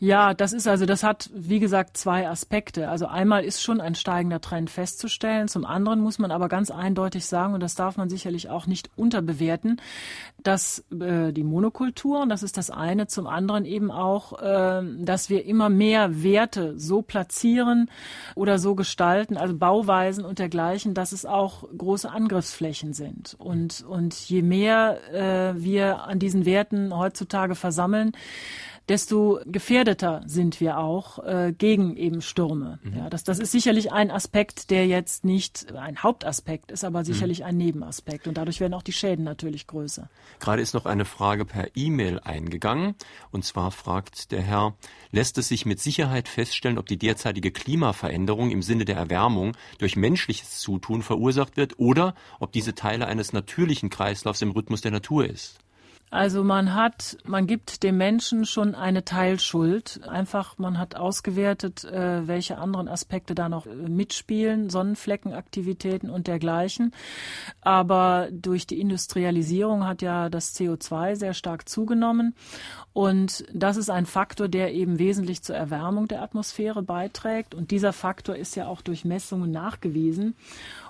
Ja, 0.00 0.34
das 0.34 0.52
ist 0.52 0.68
also, 0.68 0.86
das 0.86 1.02
hat, 1.02 1.30
wie 1.34 1.58
gesagt, 1.58 1.96
zwei 1.96 2.28
Aspekte. 2.28 2.88
Also 2.88 3.06
einmal 3.06 3.44
ist 3.44 3.62
schon 3.62 3.80
ein 3.80 3.94
steigender 3.94 4.40
Trend 4.40 4.70
festzustellen, 4.70 5.48
zum 5.48 5.64
anderen 5.64 6.00
muss 6.00 6.18
man 6.18 6.30
aber 6.30 6.48
ganz 6.48 6.70
eindeutig 6.70 7.26
sagen, 7.26 7.54
und 7.54 7.60
das 7.60 7.74
darf 7.74 7.96
man 7.96 8.08
sicherlich 8.08 8.48
auch 8.48 8.66
nicht 8.66 8.90
unterbewerten, 8.96 9.80
dass 10.42 10.84
äh, 11.00 11.32
die 11.32 11.44
Monokultur, 11.44 12.26
das 12.28 12.42
ist 12.42 12.56
das 12.56 12.70
eine, 12.70 13.06
zum 13.06 13.26
anderen 13.26 13.64
eben 13.64 13.90
auch, 13.90 14.40
äh, 14.40 14.82
dass 15.00 15.30
wir 15.30 15.44
immer 15.44 15.68
mehr 15.68 16.22
Werte 16.22 16.78
so 16.78 17.02
platzieren 17.02 17.90
oder 18.34 18.58
so 18.58 18.74
gestalten, 18.74 19.36
also 19.36 19.56
Bauweisen 19.56 20.24
und 20.24 20.38
dergleichen, 20.38 20.94
dass 20.94 21.12
es 21.12 21.26
auch 21.26 21.64
große 21.76 22.10
Angriffsflächen 22.10 22.92
sind. 22.92 23.36
Und, 23.38 23.84
und 23.88 24.14
je 24.14 24.42
mehr 24.42 24.98
äh, 25.12 25.27
wir 25.56 26.04
an 26.04 26.18
diesen 26.18 26.44
Werten 26.44 26.96
heutzutage 26.96 27.54
versammeln, 27.54 28.12
desto 28.88 29.40
gefährdeter 29.44 30.22
sind 30.26 30.60
wir 30.60 30.78
auch 30.78 31.18
äh, 31.24 31.52
gegen 31.56 31.96
eben 31.96 32.22
Stürme. 32.22 32.78
Mhm. 32.82 32.96
Ja, 32.96 33.10
das, 33.10 33.24
das 33.24 33.38
ist 33.38 33.52
sicherlich 33.52 33.92
ein 33.92 34.10
Aspekt, 34.10 34.70
der 34.70 34.86
jetzt 34.86 35.24
nicht 35.24 35.74
ein 35.74 36.02
Hauptaspekt 36.02 36.70
ist, 36.70 36.84
aber 36.84 37.04
sicherlich 37.04 37.40
mhm. 37.40 37.46
ein 37.46 37.56
Nebenaspekt. 37.58 38.26
Und 38.26 38.38
dadurch 38.38 38.60
werden 38.60 38.74
auch 38.74 38.82
die 38.82 38.92
Schäden 38.92 39.24
natürlich 39.24 39.66
größer. 39.66 40.08
Gerade 40.40 40.62
ist 40.62 40.74
noch 40.74 40.86
eine 40.86 41.04
Frage 41.04 41.44
per 41.44 41.76
E-Mail 41.76 42.20
eingegangen. 42.20 42.94
Und 43.30 43.44
zwar 43.44 43.70
fragt 43.70 44.32
der 44.32 44.42
Herr, 44.42 44.74
lässt 45.10 45.38
es 45.38 45.48
sich 45.48 45.66
mit 45.66 45.80
Sicherheit 45.80 46.28
feststellen, 46.28 46.78
ob 46.78 46.86
die 46.86 46.98
derzeitige 46.98 47.50
Klimaveränderung 47.50 48.50
im 48.50 48.62
Sinne 48.62 48.84
der 48.84 48.96
Erwärmung 48.96 49.56
durch 49.78 49.96
menschliches 49.96 50.58
Zutun 50.60 51.02
verursacht 51.02 51.56
wird 51.56 51.78
oder 51.78 52.14
ob 52.40 52.52
diese 52.52 52.74
Teile 52.74 53.06
eines 53.06 53.32
natürlichen 53.32 53.90
Kreislaufs 53.90 54.42
im 54.42 54.50
Rhythmus 54.50 54.80
der 54.80 54.92
Natur 54.92 55.26
ist? 55.26 55.58
Also 56.10 56.42
man 56.42 56.74
hat, 56.74 57.18
man 57.24 57.46
gibt 57.46 57.82
dem 57.82 57.98
Menschen 57.98 58.46
schon 58.46 58.74
eine 58.74 59.04
Teilschuld. 59.04 60.00
Einfach, 60.08 60.56
man 60.56 60.78
hat 60.78 60.96
ausgewertet, 60.96 61.84
äh, 61.84 62.26
welche 62.26 62.58
anderen 62.58 62.88
Aspekte 62.88 63.34
da 63.34 63.48
noch 63.48 63.66
äh, 63.66 63.74
mitspielen, 63.74 64.70
Sonnenfleckenaktivitäten 64.70 66.08
und 66.08 66.26
dergleichen. 66.26 66.94
Aber 67.60 68.28
durch 68.32 68.66
die 68.66 68.80
Industrialisierung 68.80 69.86
hat 69.86 70.00
ja 70.00 70.30
das 70.30 70.54
CO2 70.54 71.16
sehr 71.16 71.34
stark 71.34 71.68
zugenommen. 71.68 72.34
Und 72.94 73.44
das 73.52 73.76
ist 73.76 73.90
ein 73.90 74.06
Faktor, 74.06 74.48
der 74.48 74.74
eben 74.74 74.98
wesentlich 74.98 75.42
zur 75.42 75.56
Erwärmung 75.56 76.08
der 76.08 76.22
Atmosphäre 76.22 76.82
beiträgt. 76.82 77.54
Und 77.54 77.70
dieser 77.70 77.92
Faktor 77.92 78.34
ist 78.34 78.56
ja 78.56 78.66
auch 78.66 78.80
durch 78.80 79.04
Messungen 79.04 79.50
nachgewiesen. 79.50 80.34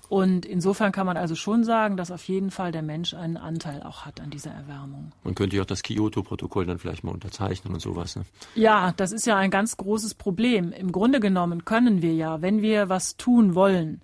Und 0.09 0.47
insofern 0.47 0.91
kann 0.91 1.07
man 1.07 1.17
also 1.17 1.35
schon 1.35 1.65
sagen, 1.65 1.97
dass 1.97 2.11
auf 2.11 2.25
jeden 2.29 2.51
Fall 2.51 2.73
der 2.73 2.83
Mensch 2.83 3.13
einen 3.13 3.37
Anteil 3.37 3.83
auch 3.83 4.07
hat 4.07 4.21
an 4.21 4.31
dieser 4.31 4.51
Erwärmung. 4.51 5.13
Man 5.23 5.35
könnte 5.35 5.57
ja 5.57 5.63
auch 5.63 5.67
das 5.67 5.83
Kyoto-Protokoll 5.83 6.65
dann 6.65 6.79
vielleicht 6.79 7.05
mal 7.05 7.13
unterzeichnen 7.13 7.75
und 7.75 7.81
sowas. 7.81 8.17
Ne? 8.17 8.23
Ja, 8.55 8.93
das 8.97 9.13
ist 9.13 9.27
ja 9.27 9.37
ein 9.37 9.51
ganz 9.51 9.77
großes 9.77 10.15
Problem. 10.15 10.73
Im 10.73 10.93
Grunde 10.93 11.21
genommen 11.21 11.67
können 11.67 12.01
wir 12.01 12.15
ja, 12.15 12.41
wenn 12.41 12.63
wir 12.63 12.89
was 12.89 13.19
tun 13.19 13.55
wollen, 13.55 14.01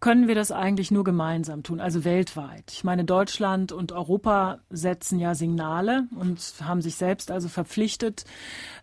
können 0.00 0.28
wir 0.28 0.34
das 0.34 0.50
eigentlich 0.50 0.90
nur 0.90 1.04
gemeinsam 1.04 1.62
tun, 1.62 1.78
also 1.78 2.04
weltweit. 2.04 2.72
Ich 2.72 2.84
meine, 2.84 3.04
Deutschland 3.04 3.70
und 3.70 3.92
Europa 3.92 4.58
setzen 4.70 5.18
ja 5.18 5.34
Signale 5.34 6.08
und 6.18 6.40
haben 6.62 6.80
sich 6.80 6.96
selbst 6.96 7.30
also 7.30 7.48
verpflichtet, 7.48 8.24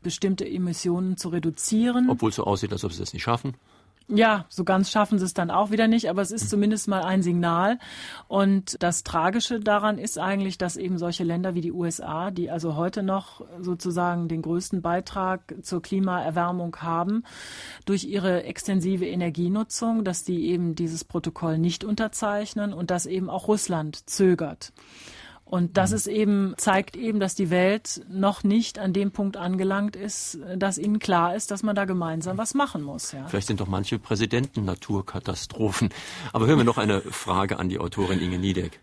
bestimmte 0.04 0.48
Emissionen 0.48 1.17
zu 1.17 1.30
reduzieren. 1.30 2.10
Obwohl 2.10 2.30
es 2.30 2.36
so 2.36 2.43
aussieht, 2.43 2.72
als 2.72 2.86
ob 2.86 2.93
sie 2.93 3.00
das 3.00 3.13
nicht 3.13 3.24
schaffen. 3.24 3.56
Ja, 4.10 4.46
so 4.48 4.63
ganz 4.63 4.89
schaffen 4.89 5.20
sie 5.20 5.26
es 5.26 5.34
dann 5.34 5.52
auch 5.52 5.70
wieder 5.70 5.89
nicht, 5.89 6.10
aber 6.10 6.22
es 6.22 6.32
ist 6.32 6.50
zumindest 6.50 6.88
mal 6.88 7.04
ein 7.04 7.22
Signal. 7.22 7.78
Und 8.30 8.82
das 8.82 9.04
Tragische 9.04 9.60
daran 9.60 9.98
ist 9.98 10.17
eigentlich, 10.17 10.58
dass 10.58 10.78
eben 10.78 10.98
solche 10.98 11.26
Länder 11.26 11.56
wie 11.56 11.62
die 11.62 11.74
USA, 11.74 12.32
die 12.32 12.50
also 12.50 12.78
heute 12.78 13.04
noch 13.04 13.46
sozusagen 13.60 14.30
den 14.30 14.41
größten 14.41 14.82
Beitrag 14.82 15.56
zur 15.62 15.82
Klimaerwärmung 15.82 16.78
haben, 16.78 17.24
durch 17.86 18.06
ihre 18.06 18.43
extensive 18.43 19.06
Energienutzung, 19.06 20.06
dass 20.06 20.24
die 20.24 20.48
eben 20.52 20.74
dieses 20.76 21.04
Protokoll 21.04 21.58
nicht 21.58 21.84
unterzeichnen 21.84 22.72
und 22.74 22.91
dass 22.91 23.08
eben 23.08 23.30
auch 23.30 23.50
Russland 23.50 24.10
zögert. 24.10 24.72
Und 25.49 25.77
das 25.77 25.93
ist 25.93 26.07
eben, 26.07 26.55
zeigt 26.57 26.97
eben, 26.97 27.19
dass 27.19 27.33
die 27.33 27.49
Welt 27.49 28.01
noch 28.10 28.43
nicht 28.43 28.79
an 28.79 28.91
dem 28.91 29.12
Punkt 29.12 29.38
angelangt 29.38 29.95
ist, 29.95 30.39
dass 30.55 30.77
ihnen 30.77 30.99
klar 30.99 31.36
ist, 31.36 31.51
dass 31.51 31.63
man 31.63 31.75
da 31.75 31.86
gemeinsam 31.86 32.38
was 32.38 32.53
machen 32.53 32.83
muss. 32.83 33.13
Ja. 33.13 33.25
Vielleicht 33.27 33.47
sind 33.47 33.62
doch 33.62 33.67
manche 33.67 33.97
Präsidenten 33.97 34.65
Naturkatastrophen. 34.65 35.89
Aber 36.33 36.47
hören 36.47 36.57
wir 36.57 36.65
noch 36.65 36.77
eine 36.77 36.99
Frage 36.99 37.60
an 37.60 37.69
die 37.69 37.79
Autorin 37.79 38.19
Inge 38.21 38.39
Niedeck. 38.39 38.79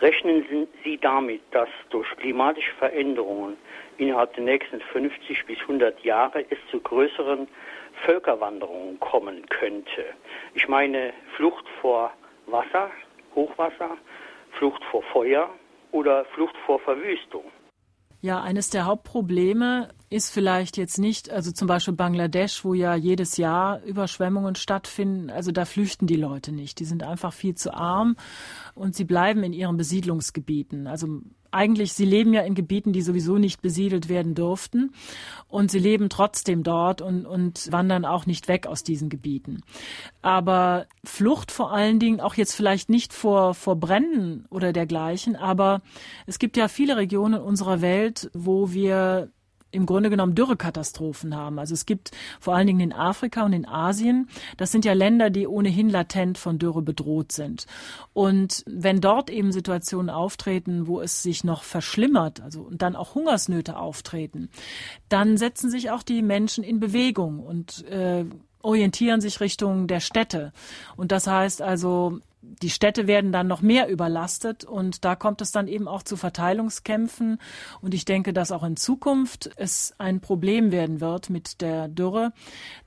Rechnen 0.00 0.44
Sie 0.82 0.98
damit, 1.00 1.42
dass 1.52 1.68
durch 1.90 2.08
klimatische 2.16 2.72
Veränderungen 2.80 3.56
innerhalb 3.98 4.34
der 4.34 4.42
nächsten 4.42 4.80
50 4.80 5.46
bis 5.46 5.60
100 5.60 6.04
Jahre 6.04 6.44
es 6.50 6.58
zu 6.72 6.80
größeren 6.80 7.46
Völkerwanderungen 8.04 8.98
kommen 8.98 9.46
könnte? 9.48 10.06
Ich 10.54 10.66
meine 10.66 11.12
Flucht 11.36 11.64
vor 11.80 12.12
Wasser, 12.46 12.90
Hochwasser, 13.36 13.96
Flucht 14.58 14.82
vor 14.90 15.02
Feuer 15.12 15.48
oder 15.92 16.24
Flucht 16.34 16.54
vor 16.66 16.78
Verwüstung. 16.80 17.44
Ja, 18.24 18.40
eines 18.40 18.70
der 18.70 18.86
Hauptprobleme 18.86 19.88
ist 20.08 20.30
vielleicht 20.30 20.76
jetzt 20.76 20.98
nicht, 20.98 21.28
also 21.30 21.50
zum 21.50 21.66
Beispiel 21.66 21.94
Bangladesch, 21.94 22.64
wo 22.64 22.72
ja 22.72 22.94
jedes 22.94 23.36
Jahr 23.36 23.82
Überschwemmungen 23.82 24.54
stattfinden. 24.54 25.28
Also 25.28 25.50
da 25.50 25.64
flüchten 25.64 26.06
die 26.06 26.16
Leute 26.16 26.52
nicht. 26.52 26.78
Die 26.78 26.84
sind 26.84 27.02
einfach 27.02 27.32
viel 27.32 27.56
zu 27.56 27.74
arm 27.74 28.14
und 28.76 28.94
sie 28.94 29.04
bleiben 29.04 29.42
in 29.42 29.52
ihren 29.52 29.76
Besiedlungsgebieten. 29.76 30.86
Also 30.86 31.08
eigentlich, 31.52 31.92
sie 31.92 32.04
leben 32.04 32.32
ja 32.32 32.42
in 32.42 32.54
Gebieten, 32.54 32.92
die 32.92 33.02
sowieso 33.02 33.38
nicht 33.38 33.62
besiedelt 33.62 34.08
werden 34.08 34.34
durften. 34.34 34.92
Und 35.48 35.70
sie 35.70 35.78
leben 35.78 36.08
trotzdem 36.08 36.62
dort 36.62 37.02
und, 37.02 37.26
und 37.26 37.70
wandern 37.70 38.04
auch 38.04 38.26
nicht 38.26 38.48
weg 38.48 38.66
aus 38.66 38.82
diesen 38.82 39.08
Gebieten. 39.08 39.62
Aber 40.22 40.86
Flucht 41.04 41.52
vor 41.52 41.72
allen 41.72 41.98
Dingen, 41.98 42.20
auch 42.20 42.34
jetzt 42.34 42.54
vielleicht 42.54 42.88
nicht 42.88 43.12
vor, 43.12 43.54
vor 43.54 43.76
Bränden 43.76 44.46
oder 44.50 44.72
dergleichen, 44.72 45.36
aber 45.36 45.82
es 46.26 46.38
gibt 46.38 46.56
ja 46.56 46.68
viele 46.68 46.96
Regionen 46.96 47.40
unserer 47.40 47.80
Welt, 47.80 48.30
wo 48.32 48.72
wir 48.72 49.30
im 49.72 49.86
Grunde 49.86 50.10
genommen 50.10 50.34
Dürrekatastrophen 50.34 51.34
haben. 51.34 51.58
Also 51.58 51.74
es 51.74 51.86
gibt 51.86 52.12
vor 52.38 52.54
allen 52.54 52.66
Dingen 52.66 52.80
in 52.80 52.92
Afrika 52.92 53.44
und 53.44 53.52
in 53.52 53.66
Asien, 53.66 54.28
das 54.56 54.70
sind 54.70 54.84
ja 54.84 54.92
Länder, 54.92 55.30
die 55.30 55.46
ohnehin 55.46 55.88
latent 55.88 56.38
von 56.38 56.58
Dürre 56.58 56.82
bedroht 56.82 57.32
sind. 57.32 57.66
Und 58.12 58.62
wenn 58.66 59.00
dort 59.00 59.30
eben 59.30 59.50
Situationen 59.50 60.10
auftreten, 60.10 60.86
wo 60.86 61.00
es 61.00 61.22
sich 61.22 61.42
noch 61.42 61.64
verschlimmert, 61.64 62.40
also 62.40 62.62
und 62.62 62.82
dann 62.82 62.94
auch 62.94 63.14
Hungersnöte 63.14 63.76
auftreten, 63.76 64.50
dann 65.08 65.36
setzen 65.36 65.70
sich 65.70 65.90
auch 65.90 66.02
die 66.02 66.22
Menschen 66.22 66.62
in 66.62 66.78
Bewegung 66.78 67.40
und 67.40 67.84
äh, 67.88 68.24
orientieren 68.62 69.20
sich 69.20 69.40
Richtung 69.40 69.86
der 69.86 70.00
Städte. 70.00 70.52
Und 70.96 71.12
das 71.12 71.26
heißt 71.26 71.62
also, 71.62 72.20
die 72.42 72.70
Städte 72.70 73.06
werden 73.06 73.30
dann 73.30 73.46
noch 73.46 73.62
mehr 73.62 73.88
überlastet 73.88 74.64
und 74.64 75.04
da 75.04 75.14
kommt 75.14 75.40
es 75.40 75.52
dann 75.52 75.68
eben 75.68 75.86
auch 75.86 76.02
zu 76.02 76.16
Verteilungskämpfen. 76.16 77.38
Und 77.80 77.94
ich 77.94 78.04
denke, 78.04 78.32
dass 78.32 78.50
auch 78.50 78.64
in 78.64 78.76
Zukunft 78.76 79.50
es 79.56 79.94
ein 79.98 80.20
Problem 80.20 80.72
werden 80.72 81.00
wird 81.00 81.30
mit 81.30 81.60
der 81.60 81.88
Dürre. 81.88 82.32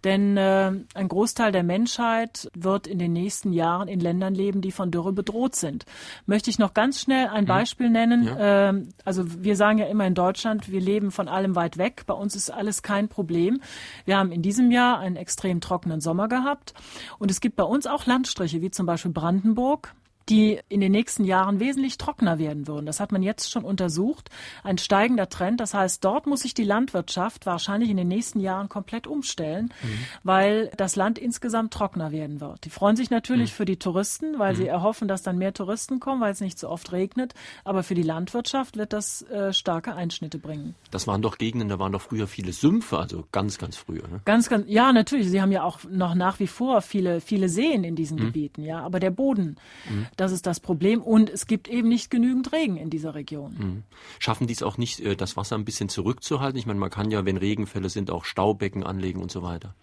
Denn 0.03 0.35
äh, 0.35 0.71
ein 0.93 1.07
Großteil 1.07 1.51
der 1.51 1.63
Menschheit 1.63 2.49
wird 2.53 2.85
in 2.85 2.99
den 2.99 3.13
nächsten 3.13 3.53
Jahren 3.53 3.87
in 3.87 4.01
Ländern 4.01 4.35
leben, 4.35 4.61
die 4.61 4.71
von 4.71 4.91
Dürre 4.91 5.13
bedroht 5.13 5.55
sind. 5.55 5.85
Möchte 6.25 6.49
ich 6.49 6.59
noch 6.59 6.73
ganz 6.73 6.99
schnell 6.99 7.27
ein 7.27 7.45
mhm. 7.45 7.49
Beispiel 7.49 7.89
nennen. 7.89 8.25
Ja. 8.25 8.69
Äh, 8.69 8.83
also 9.05 9.43
wir 9.43 9.55
sagen 9.55 9.77
ja 9.77 9.85
immer 9.85 10.05
in 10.05 10.15
Deutschland, 10.15 10.69
wir 10.69 10.81
leben 10.81 11.11
von 11.11 11.29
allem 11.29 11.55
weit 11.55 11.77
weg. 11.77 12.03
Bei 12.07 12.13
uns 12.13 12.35
ist 12.35 12.49
alles 12.49 12.83
kein 12.83 13.07
Problem. 13.07 13.61
Wir 14.03 14.17
haben 14.17 14.33
in 14.33 14.41
diesem 14.41 14.69
Jahr 14.69 14.99
einen 14.99 15.15
extrem 15.15 15.61
trockenen 15.61 16.01
Sommer 16.01 16.27
gehabt. 16.27 16.73
Und 17.19 17.31
es 17.31 17.39
gibt 17.39 17.55
bei 17.55 17.63
uns 17.63 17.87
auch 17.87 18.05
Landstriche, 18.05 18.61
wie 18.61 18.69
zum 18.69 18.85
Beispiel 18.85 19.11
Brandenburg 19.11 19.44
Brandenburg 19.45 19.93
die 20.29 20.59
in 20.69 20.81
den 20.81 20.91
nächsten 20.91 21.23
Jahren 21.23 21.59
wesentlich 21.59 21.97
trockener 21.97 22.39
werden 22.39 22.67
würden. 22.67 22.85
Das 22.85 22.99
hat 22.99 23.11
man 23.11 23.21
jetzt 23.21 23.51
schon 23.51 23.63
untersucht. 23.63 24.29
Ein 24.63 24.77
steigender 24.77 25.29
Trend. 25.29 25.59
Das 25.59 25.73
heißt, 25.73 26.03
dort 26.03 26.25
muss 26.25 26.41
sich 26.41 26.53
die 26.53 26.63
Landwirtschaft 26.63 27.45
wahrscheinlich 27.45 27.89
in 27.89 27.97
den 27.97 28.07
nächsten 28.07 28.39
Jahren 28.39 28.69
komplett 28.69 29.07
umstellen, 29.07 29.73
mhm. 29.83 29.97
weil 30.23 30.71
das 30.77 30.95
Land 30.95 31.19
insgesamt 31.19 31.73
trockener 31.73 32.11
werden 32.11 32.41
wird. 32.41 32.65
Die 32.65 32.69
freuen 32.69 32.95
sich 32.95 33.09
natürlich 33.09 33.51
mhm. 33.51 33.55
für 33.55 33.65
die 33.65 33.77
Touristen, 33.77 34.39
weil 34.39 34.53
mhm. 34.53 34.57
sie 34.57 34.67
erhoffen, 34.67 35.07
dass 35.07 35.21
dann 35.21 35.37
mehr 35.37 35.53
Touristen 35.53 35.99
kommen, 35.99 36.21
weil 36.21 36.31
es 36.31 36.41
nicht 36.41 36.57
so 36.57 36.69
oft 36.69 36.91
regnet. 36.91 37.33
Aber 37.63 37.83
für 37.83 37.95
die 37.95 38.03
Landwirtschaft 38.03 38.77
wird 38.77 38.93
das 38.93 39.21
äh, 39.23 39.53
starke 39.53 39.95
Einschnitte 39.95 40.39
bringen. 40.39 40.75
Das 40.91 41.07
waren 41.07 41.21
doch 41.21 41.37
Gegenden, 41.37 41.69
da 41.69 41.79
waren 41.79 41.91
doch 41.91 42.01
früher 42.01 42.27
viele 42.27 42.53
Sümpfe, 42.53 42.97
also 42.97 43.25
ganz, 43.31 43.57
ganz 43.57 43.77
früher. 43.77 44.07
Ne? 44.07 44.21
Ganz, 44.25 44.49
ganz, 44.49 44.65
ja, 44.67 44.91
natürlich. 44.91 45.29
Sie 45.29 45.41
haben 45.41 45.51
ja 45.51 45.63
auch 45.63 45.79
noch 45.89 46.15
nach 46.15 46.39
wie 46.39 46.47
vor 46.47 46.81
viele, 46.81 47.21
viele 47.21 47.49
Seen 47.49 47.83
in 47.83 47.95
diesen 47.95 48.17
mhm. 48.17 48.25
Gebieten, 48.25 48.63
ja. 48.63 48.79
Aber 48.79 48.99
der 48.99 49.11
Boden, 49.11 49.57
mhm. 49.89 50.07
Das 50.15 50.31
ist 50.31 50.45
das 50.45 50.59
Problem. 50.59 51.01
Und 51.01 51.29
es 51.29 51.47
gibt 51.47 51.67
eben 51.67 51.89
nicht 51.89 52.09
genügend 52.09 52.51
Regen 52.51 52.77
in 52.77 52.89
dieser 52.89 53.15
Region. 53.15 53.55
Mhm. 53.57 53.83
Schaffen 54.19 54.47
die 54.47 54.53
es 54.53 54.63
auch 54.63 54.77
nicht, 54.77 54.99
äh, 54.99 55.15
das 55.15 55.37
Wasser 55.37 55.55
ein 55.55 55.65
bisschen 55.65 55.89
zurückzuhalten? 55.89 56.57
Ich 56.57 56.65
meine, 56.65 56.79
man 56.79 56.89
kann 56.89 57.11
ja, 57.11 57.25
wenn 57.25 57.37
Regenfälle 57.37 57.89
sind, 57.89 58.11
auch 58.11 58.25
Staubecken 58.25 58.83
anlegen 58.83 59.21
und 59.21 59.31
so 59.31 59.41
weiter. 59.41 59.75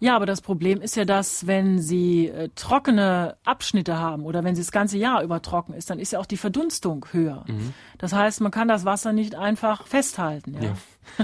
Ja, 0.00 0.16
aber 0.16 0.26
das 0.26 0.40
Problem 0.40 0.80
ist 0.80 0.96
ja, 0.96 1.04
dass 1.04 1.46
wenn 1.46 1.80
sie 1.80 2.28
äh, 2.28 2.48
trockene 2.54 3.36
Abschnitte 3.44 3.98
haben 3.98 4.24
oder 4.24 4.44
wenn 4.44 4.54
sie 4.54 4.62
das 4.62 4.72
ganze 4.72 4.98
Jahr 4.98 5.22
über 5.22 5.42
trocken 5.42 5.74
ist, 5.74 5.90
dann 5.90 5.98
ist 5.98 6.12
ja 6.12 6.18
auch 6.18 6.26
die 6.26 6.36
Verdunstung 6.36 7.06
höher. 7.12 7.44
Mhm. 7.46 7.74
Das 7.98 8.12
heißt, 8.12 8.40
man 8.40 8.50
kann 8.50 8.68
das 8.68 8.84
Wasser 8.84 9.12
nicht 9.12 9.34
einfach 9.34 9.86
festhalten. 9.86 10.54
Ja. 10.54 10.62
ja. 10.62 10.76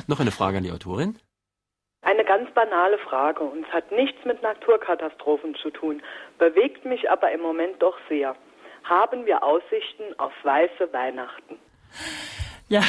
Noch 0.06 0.20
eine 0.20 0.30
Frage 0.30 0.58
an 0.58 0.64
die 0.64 0.72
Autorin. 0.72 1.16
Eine 2.10 2.24
ganz 2.24 2.50
banale 2.52 2.98
Frage 2.98 3.44
und 3.44 3.64
es 3.66 3.72
hat 3.72 3.92
nichts 3.92 4.24
mit 4.24 4.42
Naturkatastrophen 4.42 5.54
zu 5.54 5.70
tun, 5.70 6.02
bewegt 6.38 6.84
mich 6.84 7.08
aber 7.08 7.30
im 7.30 7.40
Moment 7.40 7.80
doch 7.80 7.96
sehr 8.08 8.34
haben 8.84 9.26
wir 9.26 9.42
Aussichten 9.42 10.18
auf 10.18 10.32
weiße 10.42 10.92
Weihnachten? 10.92 11.56
Ja, 12.68 12.82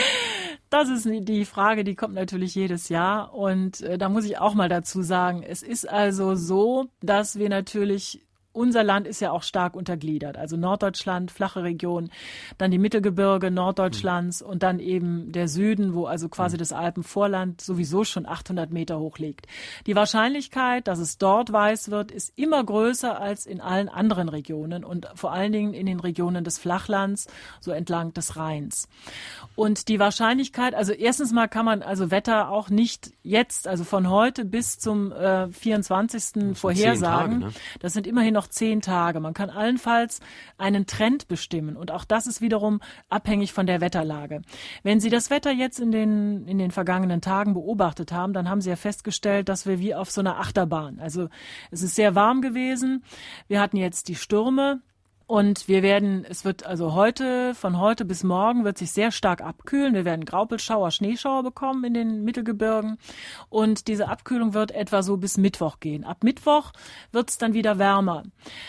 das 0.70 0.88
ist 0.88 1.06
die 1.06 1.44
Frage, 1.44 1.84
die 1.84 1.94
kommt 1.94 2.14
natürlich 2.14 2.54
jedes 2.54 2.88
Jahr. 2.88 3.34
Und 3.34 3.80
äh, 3.82 3.98
da 3.98 4.08
muss 4.08 4.24
ich 4.24 4.38
auch 4.38 4.54
mal 4.54 4.68
dazu 4.68 5.02
sagen, 5.02 5.42
es 5.42 5.62
ist 5.62 5.88
also 5.88 6.34
so, 6.34 6.86
dass 7.00 7.38
wir 7.38 7.48
natürlich 7.48 8.22
unser 8.52 8.84
Land 8.84 9.06
ist 9.06 9.20
ja 9.20 9.30
auch 9.30 9.42
stark 9.42 9.74
untergliedert. 9.74 10.36
Also 10.36 10.56
Norddeutschland, 10.56 11.30
flache 11.30 11.62
Region, 11.62 12.10
dann 12.58 12.70
die 12.70 12.78
Mittelgebirge 12.78 13.50
Norddeutschlands 13.50 14.42
mhm. 14.42 14.48
und 14.48 14.62
dann 14.62 14.78
eben 14.78 15.32
der 15.32 15.48
Süden, 15.48 15.94
wo 15.94 16.06
also 16.06 16.28
quasi 16.28 16.56
mhm. 16.56 16.58
das 16.58 16.72
Alpenvorland 16.72 17.60
sowieso 17.60 18.04
schon 18.04 18.26
800 18.26 18.70
Meter 18.70 18.98
hoch 18.98 19.18
liegt. 19.18 19.46
Die 19.86 19.96
Wahrscheinlichkeit, 19.96 20.86
dass 20.86 20.98
es 20.98 21.18
dort 21.18 21.52
weiß 21.52 21.90
wird, 21.90 22.10
ist 22.10 22.32
immer 22.36 22.62
größer 22.62 23.20
als 23.20 23.46
in 23.46 23.60
allen 23.60 23.88
anderen 23.88 24.28
Regionen 24.28 24.84
und 24.84 25.08
vor 25.14 25.32
allen 25.32 25.52
Dingen 25.52 25.74
in 25.74 25.86
den 25.86 26.00
Regionen 26.00 26.44
des 26.44 26.58
Flachlands, 26.58 27.28
so 27.60 27.70
entlang 27.70 28.12
des 28.12 28.36
Rheins. 28.36 28.88
Und 29.56 29.88
die 29.88 29.98
Wahrscheinlichkeit, 29.98 30.74
also 30.74 30.92
erstens 30.92 31.32
mal 31.32 31.48
kann 31.48 31.64
man 31.64 31.82
also 31.82 32.10
Wetter 32.10 32.50
auch 32.50 32.70
nicht 32.70 33.12
jetzt, 33.22 33.66
also 33.66 33.84
von 33.84 34.10
heute 34.10 34.44
bis 34.44 34.78
zum 34.78 35.12
äh, 35.12 35.48
24. 35.50 36.56
vorhersagen. 36.56 37.40
Tage, 37.40 37.52
ne? 37.52 37.52
Das 37.80 37.92
sind 37.92 38.06
immerhin 38.06 38.34
noch 38.34 38.41
noch 38.42 38.48
zehn 38.48 38.80
Tage. 38.80 39.20
Man 39.20 39.34
kann 39.34 39.50
allenfalls 39.50 40.20
einen 40.58 40.86
Trend 40.86 41.28
bestimmen 41.28 41.76
und 41.76 41.92
auch 41.92 42.04
das 42.04 42.26
ist 42.26 42.40
wiederum 42.40 42.80
abhängig 43.08 43.52
von 43.52 43.66
der 43.66 43.80
Wetterlage. 43.80 44.42
Wenn 44.82 44.98
Sie 44.98 45.10
das 45.10 45.30
Wetter 45.30 45.52
jetzt 45.52 45.78
in 45.78 45.92
den, 45.92 46.46
in 46.48 46.58
den 46.58 46.72
vergangenen 46.72 47.20
Tagen 47.20 47.54
beobachtet 47.54 48.10
haben, 48.10 48.32
dann 48.32 48.48
haben 48.48 48.60
Sie 48.60 48.70
ja 48.70 48.76
festgestellt, 48.76 49.48
dass 49.48 49.66
wir 49.66 49.78
wie 49.78 49.94
auf 49.94 50.10
so 50.10 50.20
einer 50.20 50.40
Achterbahn, 50.40 50.98
also 50.98 51.28
es 51.70 51.82
ist 51.82 51.94
sehr 51.94 52.14
warm 52.16 52.42
gewesen. 52.42 53.04
Wir 53.46 53.60
hatten 53.60 53.76
jetzt 53.76 54.08
die 54.08 54.16
Stürme, 54.16 54.80
und 55.26 55.68
wir 55.68 55.82
werden, 55.82 56.24
es 56.28 56.44
wird 56.44 56.66
also 56.66 56.94
heute, 56.94 57.54
von 57.54 57.78
heute 57.78 58.04
bis 58.04 58.24
morgen 58.24 58.64
wird 58.64 58.78
sich 58.78 58.92
sehr 58.92 59.10
stark 59.10 59.40
abkühlen. 59.40 59.94
Wir 59.94 60.04
werden 60.04 60.24
Graupelschauer, 60.24 60.90
Schneeschauer 60.90 61.42
bekommen 61.42 61.84
in 61.84 61.94
den 61.94 62.24
Mittelgebirgen. 62.24 62.98
Und 63.48 63.88
diese 63.88 64.08
Abkühlung 64.08 64.52
wird 64.52 64.72
etwa 64.72 65.02
so 65.02 65.16
bis 65.16 65.38
Mittwoch 65.38 65.80
gehen. 65.80 66.04
Ab 66.04 66.24
Mittwoch 66.24 66.72
wird 67.12 67.30
es 67.30 67.38
dann 67.38 67.54
wieder 67.54 67.78
wärmer. 67.78 68.24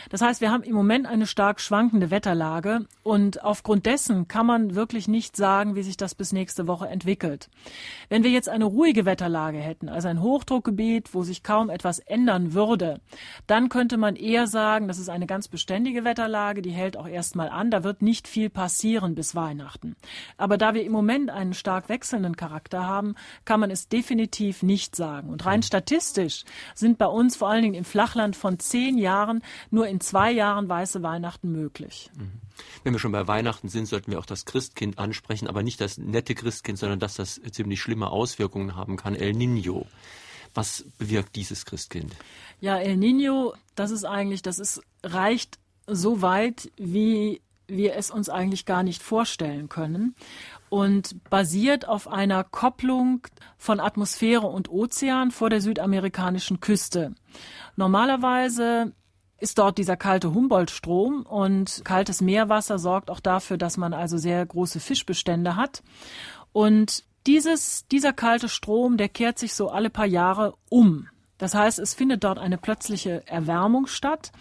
Das 0.10 0.22
heißt, 0.22 0.42
wir 0.42 0.52
haben 0.52 0.63
im 0.63 0.76
Moment 0.76 1.08
eine 1.08 1.26
stark 1.28 1.60
schwankende 1.60 2.12
Wetterlage. 2.12 2.86
Und 3.02 3.44
aufgrund 3.44 3.86
dessen 3.86 4.28
kann 4.28 4.46
man 4.46 4.76
wirklich 4.76 5.08
nicht 5.08 5.36
sagen, 5.36 5.76
wie 5.76 5.84
sich 5.84 5.98
das 5.98 6.16
bis 6.16 6.34
nächste 6.34 6.68
Woche 6.68 6.88
entwickelt. 6.88 7.50
Wenn 8.10 8.24
wir 8.24 8.32
jetzt 8.32 8.50
eine 8.50 8.66
ruhige 8.66 9.06
Wetterlage 9.06 9.58
hätten, 9.58 9.89
also 9.89 10.08
ein 10.08 10.22
Hochdruckgebiet, 10.22 11.13
wo 11.13 11.24
sich 11.24 11.44
kaum 11.44 11.70
etwas 11.70 12.00
ändern 12.00 12.54
würde, 12.54 13.02
dann 13.48 13.70
könnte 13.70 13.98
man 13.98 14.16
eher 14.16 14.48
sagen, 14.48 14.88
das 14.88 15.00
ist 15.00 15.10
eine 15.10 15.26
ganz 15.26 15.48
beständige 15.48 16.04
Wetterlage 16.04 16.42
Feiertage, 16.43 16.62
die 16.62 16.71
hält 16.71 16.97
auch 16.97 17.08
erstmal 17.08 17.49
an. 17.49 17.71
Da 17.71 17.84
wird 17.84 18.01
nicht 18.01 18.27
viel 18.27 18.49
passieren 18.49 19.15
bis 19.15 19.36
Weihnachten. 19.36 19.95
Aber 20.38 20.58
da 20.58 20.73
wir 20.73 20.84
im 20.84 20.91
Moment 20.91 21.29
einen 21.29 21.53
stark 21.53 21.89
wechselnden 21.89 22.36
Charakter 22.36 22.86
haben, 22.86 23.15
kann 23.45 23.60
man 23.60 23.71
es 23.71 23.88
definitiv 23.88 24.63
nicht 24.63 24.95
sagen. 24.95 25.29
Und 25.29 25.45
rein 25.45 25.63
statistisch 25.63 26.43
sind 26.75 26.97
bei 26.97 27.06
uns 27.06 27.36
vor 27.36 27.49
allen 27.49 27.63
Dingen 27.63 27.75
im 27.75 27.86
Flachland 27.86 28.36
von 28.36 28.60
zehn 28.60 28.97
Jahren 28.97 29.41
nur 29.71 29.88
in 29.88 30.01
zwei 30.01 30.32
Jahren 30.32 30.67
weiße 30.67 31.01
Weihnachten 31.01 31.51
möglich. 31.51 32.10
Mhm. 32.15 32.41
Wenn 32.84 32.93
wir 32.93 32.99
schon 32.99 33.12
bei 33.12 33.27
Weihnachten 33.27 33.69
sind, 33.69 33.88
sollten 33.88 34.12
wir 34.12 34.19
auch 34.19 34.25
das 34.25 34.45
Christkind 34.45 34.99
ansprechen, 34.99 35.47
aber 35.47 35.63
nicht 35.63 35.82
das 35.82 35.97
nette 35.97 36.36
Christkind, 36.36 36.77
sondern 36.77 36.99
dass 36.99 37.15
das 37.15 37.41
ziemlich 37.51 37.82
schlimme 37.82 38.10
Auswirkungen 38.10 38.75
haben 38.75 38.97
kann, 38.97 39.15
El 39.15 39.34
Nino. 39.34 39.88
Was 40.53 40.86
bewirkt 40.99 41.36
dieses 41.36 41.65
Christkind? 41.65 42.15
Ja, 42.62 42.77
El 42.77 42.97
Nino, 42.97 43.56
das 43.73 43.89
ist 43.89 44.06
eigentlich, 44.06 44.43
das 44.43 44.60
ist, 44.60 44.82
reicht 45.01 45.58
so 45.88 46.22
weit, 46.22 46.72
wie 46.78 47.41
wir 47.67 47.96
es 47.96 48.12
uns 48.12 48.30
eigentlich 48.30 48.65
gar 48.65 48.84
nicht 48.84 49.02
vorstellen 49.02 49.69
können 49.69 50.15
und 50.69 51.30
basiert 51.30 51.88
auf 51.88 52.08
einer 52.08 52.43
Kopplung 52.43 53.22
von 53.58 53.80
Atmosphäre 53.80 54.48
und 54.48 54.69
Ozean 54.69 55.32
vor 55.32 55.50
der 55.50 55.62
südamerikanischen 55.62 56.60
Küste. 56.60 57.15
Normalerweise 57.76 58.93
ist 59.39 59.58
dort 59.58 59.78
dieser 59.78 59.98
kalte 59.98 60.34
Humboldt-Strom 60.34 61.24
und 61.24 61.82
kaltes 61.84 62.22
Meerwasser 62.22 62.80
sorgt 62.80 63.10
auch 63.10 63.19
dafür, 63.19 63.58
dass 63.58 63.78
man 63.78 63.93
also 63.93 64.17
sehr 64.17 64.46
große 64.46 64.80
Fischbestände 64.80 65.56
hat. 65.56 65.84
Und 66.54 67.04
dieses, 67.28 67.88
dieser 67.88 68.13
kalte 68.13 68.48
Strom, 68.50 68.98
der 68.98 69.10
kehrt 69.10 69.39
sich 69.39 69.54
so 69.54 69.69
alle 69.69 69.89
paar 69.89 70.06
Jahre 70.06 70.56
um. 70.69 71.08
Das 71.38 71.56
heißt, 71.56 71.80
es 71.80 71.93
findet 71.93 72.24
dort 72.24 72.38
eine 72.38 72.58
plötzliche 72.58 73.28
Erwärmung 73.28 73.88
statt. 73.88 74.32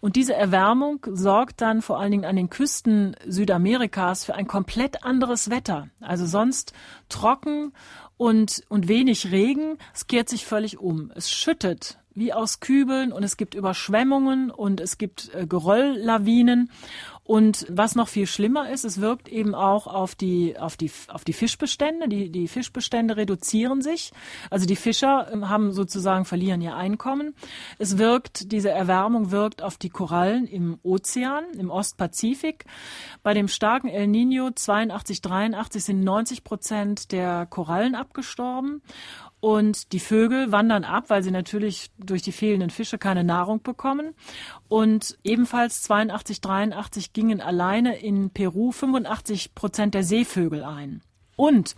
Und 0.00 0.16
diese 0.16 0.34
Erwärmung 0.34 1.04
sorgt 1.10 1.60
dann 1.60 1.82
vor 1.82 1.98
allen 1.98 2.12
Dingen 2.12 2.24
an 2.24 2.36
den 2.36 2.50
Küsten 2.50 3.16
Südamerikas 3.26 4.24
für 4.24 4.34
ein 4.34 4.46
komplett 4.46 5.04
anderes 5.04 5.50
Wetter. 5.50 5.88
Also 6.00 6.26
sonst 6.26 6.72
trocken 7.08 7.72
und, 8.16 8.62
und 8.68 8.88
wenig 8.88 9.30
Regen, 9.30 9.78
es 9.94 10.06
kehrt 10.06 10.28
sich 10.28 10.46
völlig 10.46 10.78
um. 10.78 11.10
Es 11.14 11.30
schüttet 11.30 11.98
wie 12.14 12.32
aus 12.32 12.60
Kübeln 12.60 13.12
und 13.12 13.24
es 13.24 13.36
gibt 13.36 13.54
Überschwemmungen 13.54 14.50
und 14.50 14.80
es 14.80 14.98
gibt 14.98 15.34
äh, 15.34 15.46
Gerölllawinen 15.46 16.70
und 17.26 17.66
was 17.70 17.94
noch 17.94 18.08
viel 18.08 18.26
schlimmer 18.26 18.68
ist, 18.68 18.84
es 18.84 19.00
wirkt 19.00 19.28
eben 19.28 19.54
auch 19.54 19.86
auf 19.86 20.14
die, 20.14 20.58
auf 20.58 20.76
die, 20.76 20.90
auf 21.08 21.24
die 21.24 21.32
Fischbestände. 21.32 22.06
Die, 22.06 22.28
die 22.28 22.48
Fischbestände 22.48 23.16
reduzieren 23.16 23.80
sich. 23.80 24.12
Also 24.50 24.66
die 24.66 24.76
Fischer 24.76 25.28
ähm, 25.32 25.48
haben 25.48 25.72
sozusagen, 25.72 26.26
verlieren 26.26 26.60
ihr 26.60 26.76
Einkommen. 26.76 27.34
Es 27.78 27.96
wirkt, 27.96 28.52
diese 28.52 28.70
Erwärmung 28.70 29.30
wirkt 29.30 29.62
auf 29.62 29.78
die 29.78 29.88
Korallen 29.88 30.46
im 30.46 30.78
Ozean, 30.82 31.44
im 31.58 31.70
Ostpazifik. 31.70 32.66
Bei 33.22 33.32
dem 33.32 33.48
starken 33.48 33.88
El 33.88 34.06
Nino 34.06 34.50
82, 34.50 35.22
83 35.22 35.82
sind 35.82 36.04
90 36.04 36.44
Prozent 36.44 37.10
der 37.10 37.46
Korallen 37.46 37.94
abgestorben. 37.94 38.82
Und 39.44 39.92
die 39.92 40.00
Vögel 40.00 40.52
wandern 40.52 40.84
ab, 40.84 41.10
weil 41.10 41.22
sie 41.22 41.30
natürlich 41.30 41.90
durch 41.98 42.22
die 42.22 42.32
fehlenden 42.32 42.70
Fische 42.70 42.96
keine 42.96 43.24
Nahrung 43.24 43.62
bekommen. 43.62 44.14
Und 44.68 45.18
ebenfalls 45.22 45.82
82, 45.82 46.40
83 46.40 47.12
gingen 47.12 47.42
alleine 47.42 47.98
in 47.98 48.30
Peru 48.30 48.72
85 48.72 49.54
Prozent 49.54 49.92
der 49.92 50.02
Seevögel 50.02 50.64
ein. 50.64 51.02
Und 51.36 51.74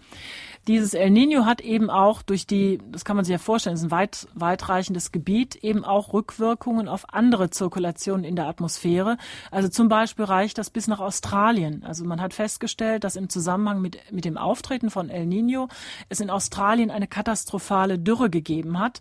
dieses 0.67 0.95
El 0.95 1.11
Nino 1.11 1.45
hat 1.45 1.61
eben 1.61 1.91
auch 1.91 2.23
durch 2.23 2.47
die, 2.47 2.81
das 2.91 3.05
kann 3.05 3.15
man 3.15 3.25
sich 3.25 3.33
ja 3.33 3.39
vorstellen, 3.39 3.77
ist 3.77 3.85
ein 3.85 3.91
weit, 3.93 4.27
weitreichendes 4.35 5.13
Gebiet, 5.13 5.55
eben 5.57 5.85
auch 5.85 6.13
Rückwirkungen 6.13 6.89
auf 6.89 7.15
andere 7.15 7.51
Zirkulationen 7.51 8.25
in 8.25 8.35
der 8.35 8.49
Atmosphäre. 8.49 9.17
Also 9.53 9.69
zum 9.69 9.89
Beispiel 9.89 10.25
reicht 10.25 10.59
das 10.59 10.71
bis 10.71 10.89
nach 10.89 10.99
Australien. 10.99 11.85
Also 11.85 12.05
man 12.05 12.21
hat 12.21 12.35
festgestellt, 12.35 13.05
dass 13.05 13.15
im 13.15 13.29
Zusammenhang 13.29 13.81
mit, 13.81 13.99
mit 14.11 14.25
dem 14.25 14.37
Auftreten 14.37 14.91
von 14.91 15.09
El 15.09 15.27
Nino 15.27 15.69
es 16.09 16.21
in 16.21 16.31
Australien 16.31 16.91
eine 16.91 17.07
katastrophale 17.07 17.99
Dürre 17.99 18.29
gegeben 18.29 18.81
hat, 18.81 19.01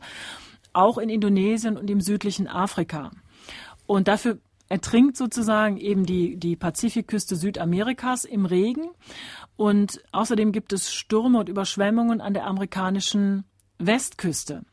auch 0.72 1.00
in 1.00 1.10
Indonesien 1.10 1.78
und 1.78 1.90
im 1.90 2.02
südlichen 2.02 2.48
Afrika. 2.48 3.10
Und 3.88 4.08
dafür 4.08 4.38
ertrinkt 4.68 5.16
sozusagen 5.16 5.78
eben 5.78 6.06
die, 6.06 6.38
die 6.38 6.56
Pazifikküste 6.56 7.36
Südamerikas 7.36 8.26
im 8.26 8.46
Regen. 8.46 8.90
Und 9.58 10.02
außerdem 10.12 10.52
gibt 10.52 10.74
es 10.74 10.94
Stürme 10.94 11.40
und 11.40 11.50
Überschwemmungen 11.50 12.22
an 12.22 12.34
der 12.34 12.46
amerikanischen 12.46 13.46
Westküste. 13.78 14.64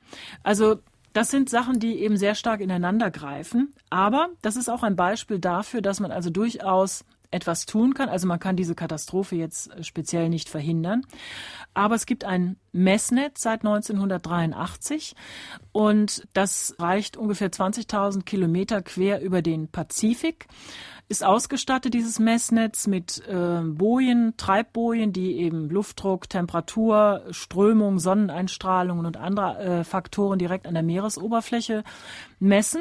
Also 0.42 0.79
das 1.12 1.31
sind 1.31 1.51
Sachen, 1.51 1.79
die 1.79 1.99
eben 1.99 2.16
sehr 2.16 2.35
stark 2.35 2.61
ineinander 2.61 3.11
greifen. 3.11 3.75
Aber 3.90 4.31
das 4.40 4.57
ist 4.57 4.68
auch 4.68 4.83
ein 4.83 4.97
Beispiel 4.97 5.38
dafür, 5.38 5.83
dass 5.83 6.01
man 6.01 6.11
also 6.11 6.31
durchaus 6.31 7.05
etwas 7.33 7.66
tun 7.66 7.95
kann. 7.95 8.09
Also 8.09 8.27
man 8.27 8.38
kann 8.38 8.57
diese 8.57 8.75
Katastrophe 8.75 9.37
jetzt 9.37 9.71
speziell 9.85 10.29
nicht 10.29 10.49
verhindern. 10.49 11.03
Aber 11.75 11.95
es 11.95 12.07
gibt 12.07 12.25
ein 12.25 12.57
Messnetz 12.73 13.42
seit 13.42 13.61
1983 13.61 15.14
und 15.73 16.27
das 16.35 16.77
reicht 16.79 17.16
ungefähr 17.16 17.51
20.000 17.51 18.25
Kilometer 18.25 18.83
quer 18.83 19.23
über 19.23 19.42
den 19.42 19.68
Pazifik 19.68 20.47
ist 21.12 21.22
ausgestattet, 21.22 21.92
dieses 21.92 22.18
Messnetz, 22.18 22.87
mit 22.87 23.22
äh, 23.29 23.61
Bojen, 23.62 24.33
Treibbojen, 24.38 25.12
die 25.12 25.37
eben 25.37 25.68
Luftdruck, 25.68 26.27
Temperatur, 26.31 27.22
Strömung, 27.31 27.98
Sonneneinstrahlungen 27.98 29.05
und 29.05 29.18
andere 29.18 29.59
äh, 29.59 29.85
Faktoren 29.85 30.38
direkt 30.38 30.66
an 30.66 30.72
der 30.72 30.83
Meeresoberfläche 30.83 31.85
messen. 32.40 32.81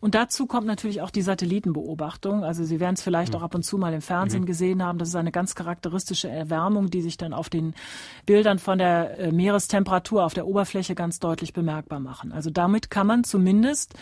Und 0.00 0.14
dazu 0.14 0.44
kommt 0.44 0.66
natürlich 0.66 1.00
auch 1.00 1.08
die 1.08 1.22
Satellitenbeobachtung. 1.22 2.44
Also 2.44 2.62
Sie 2.62 2.78
werden 2.78 2.94
es 2.94 3.02
vielleicht 3.02 3.32
mhm. 3.32 3.38
auch 3.38 3.42
ab 3.42 3.54
und 3.54 3.62
zu 3.62 3.78
mal 3.78 3.94
im 3.94 4.02
Fernsehen 4.02 4.42
mhm. 4.42 4.46
gesehen 4.46 4.82
haben. 4.84 4.98
Das 4.98 5.08
ist 5.08 5.16
eine 5.16 5.32
ganz 5.32 5.54
charakteristische 5.54 6.28
Erwärmung, 6.28 6.90
die 6.90 7.00
sich 7.00 7.16
dann 7.16 7.32
auf 7.32 7.48
den 7.48 7.74
Bildern 8.26 8.58
von 8.58 8.76
der 8.76 9.18
äh, 9.18 9.32
Meerestemperatur 9.32 10.26
auf 10.26 10.34
der 10.34 10.46
Oberfläche 10.46 10.94
ganz 10.94 11.20
deutlich 11.20 11.54
bemerkbar 11.54 12.00
machen. 12.00 12.32
Also 12.32 12.50
damit 12.50 12.90
kann 12.90 13.06
man 13.06 13.24
zumindest 13.24 13.94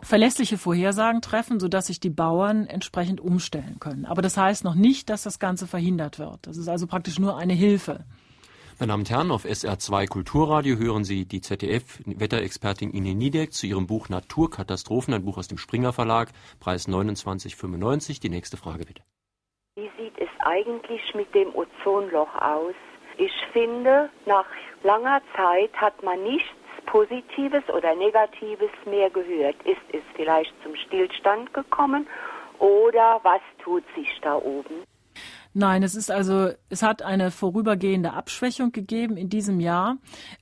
verlässliche 0.00 0.58
Vorhersagen 0.58 1.22
treffen, 1.22 1.60
sodass 1.60 1.86
sich 1.86 2.00
die 2.00 2.10
Bauern 2.10 2.66
entsprechend 2.66 3.20
umstellen 3.20 3.76
können. 3.80 4.06
Aber 4.06 4.22
das 4.22 4.36
heißt 4.36 4.64
noch 4.64 4.74
nicht, 4.74 5.10
dass 5.10 5.22
das 5.22 5.38
Ganze 5.38 5.66
verhindert 5.66 6.18
wird. 6.18 6.46
Das 6.46 6.56
ist 6.56 6.68
also 6.68 6.86
praktisch 6.86 7.18
nur 7.18 7.36
eine 7.36 7.54
Hilfe. 7.54 8.04
Meine 8.80 8.92
Damen 8.92 9.00
und 9.00 9.10
Herren, 9.10 9.30
auf 9.32 9.44
SR2 9.44 10.06
Kulturradio 10.06 10.76
hören 10.76 11.02
Sie 11.02 11.24
die 11.24 11.40
ZDF-Wetterexpertin 11.40 12.92
Ine 12.92 13.16
Niedeck 13.16 13.52
zu 13.52 13.66
ihrem 13.66 13.88
Buch 13.88 14.08
Naturkatastrophen, 14.08 15.14
ein 15.14 15.24
Buch 15.24 15.36
aus 15.36 15.48
dem 15.48 15.58
Springer 15.58 15.92
Verlag, 15.92 16.28
Preis 16.60 16.88
29,95. 16.88 18.20
Die 18.20 18.28
nächste 18.28 18.56
Frage 18.56 18.84
bitte. 18.84 19.02
Wie 19.74 19.90
sieht 19.98 20.16
es 20.18 20.28
eigentlich 20.38 21.02
mit 21.16 21.34
dem 21.34 21.52
Ozonloch 21.56 22.32
aus? 22.36 22.74
Ich 23.16 23.32
finde, 23.52 24.10
nach 24.26 24.46
langer 24.84 25.22
Zeit 25.34 25.72
hat 25.74 26.00
man 26.04 26.22
nicht 26.22 26.54
Positives 26.88 27.68
oder 27.68 27.94
Negatives 27.94 28.70
mehr 28.86 29.10
gehört? 29.10 29.56
Ist 29.64 29.76
es 29.92 30.00
vielleicht 30.14 30.54
zum 30.62 30.74
Stillstand 30.74 31.52
gekommen 31.52 32.06
oder 32.58 33.20
was 33.22 33.42
tut 33.62 33.84
sich 33.94 34.08
da 34.22 34.36
oben? 34.36 34.84
Nein, 35.54 35.82
es 35.82 35.94
ist 35.94 36.10
also, 36.10 36.50
es 36.68 36.82
hat 36.82 37.02
eine 37.02 37.30
vorübergehende 37.30 38.12
Abschwächung 38.12 38.70
gegeben 38.70 39.16
in 39.16 39.28
diesem 39.28 39.60
Jahr, 39.60 39.96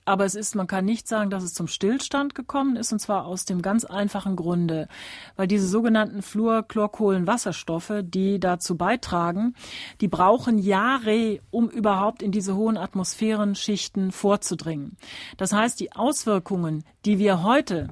aber 0.04 0.24
es 0.24 0.34
ist, 0.34 0.54
man 0.54 0.66
kann 0.66 0.84
nicht 0.84 1.06
sagen, 1.08 1.30
dass 1.30 1.44
es 1.44 1.54
zum 1.54 1.68
Stillstand 1.68 2.34
gekommen 2.34 2.76
ist, 2.76 2.92
und 2.92 2.98
zwar 2.98 3.26
aus 3.26 3.44
dem 3.44 3.62
ganz 3.62 3.84
einfachen 3.84 4.36
Grunde, 4.36 4.88
weil 5.36 5.46
diese 5.46 5.68
sogenannten 5.68 6.22
Fluorchlorkohlenwasserstoffe, 6.22 8.02
die 8.02 8.40
dazu 8.40 8.76
beitragen, 8.76 9.54
die 10.00 10.08
brauchen 10.08 10.58
Jahre, 10.58 11.40
um 11.50 11.68
überhaupt 11.68 12.22
in 12.22 12.32
diese 12.32 12.56
hohen 12.56 12.76
Atmosphärenschichten 12.76 14.12
vorzudringen. 14.12 14.96
Das 15.36 15.52
heißt, 15.52 15.78
die 15.80 15.92
Auswirkungen, 15.92 16.84
die 17.04 17.18
wir 17.18 17.42
heute 17.42 17.90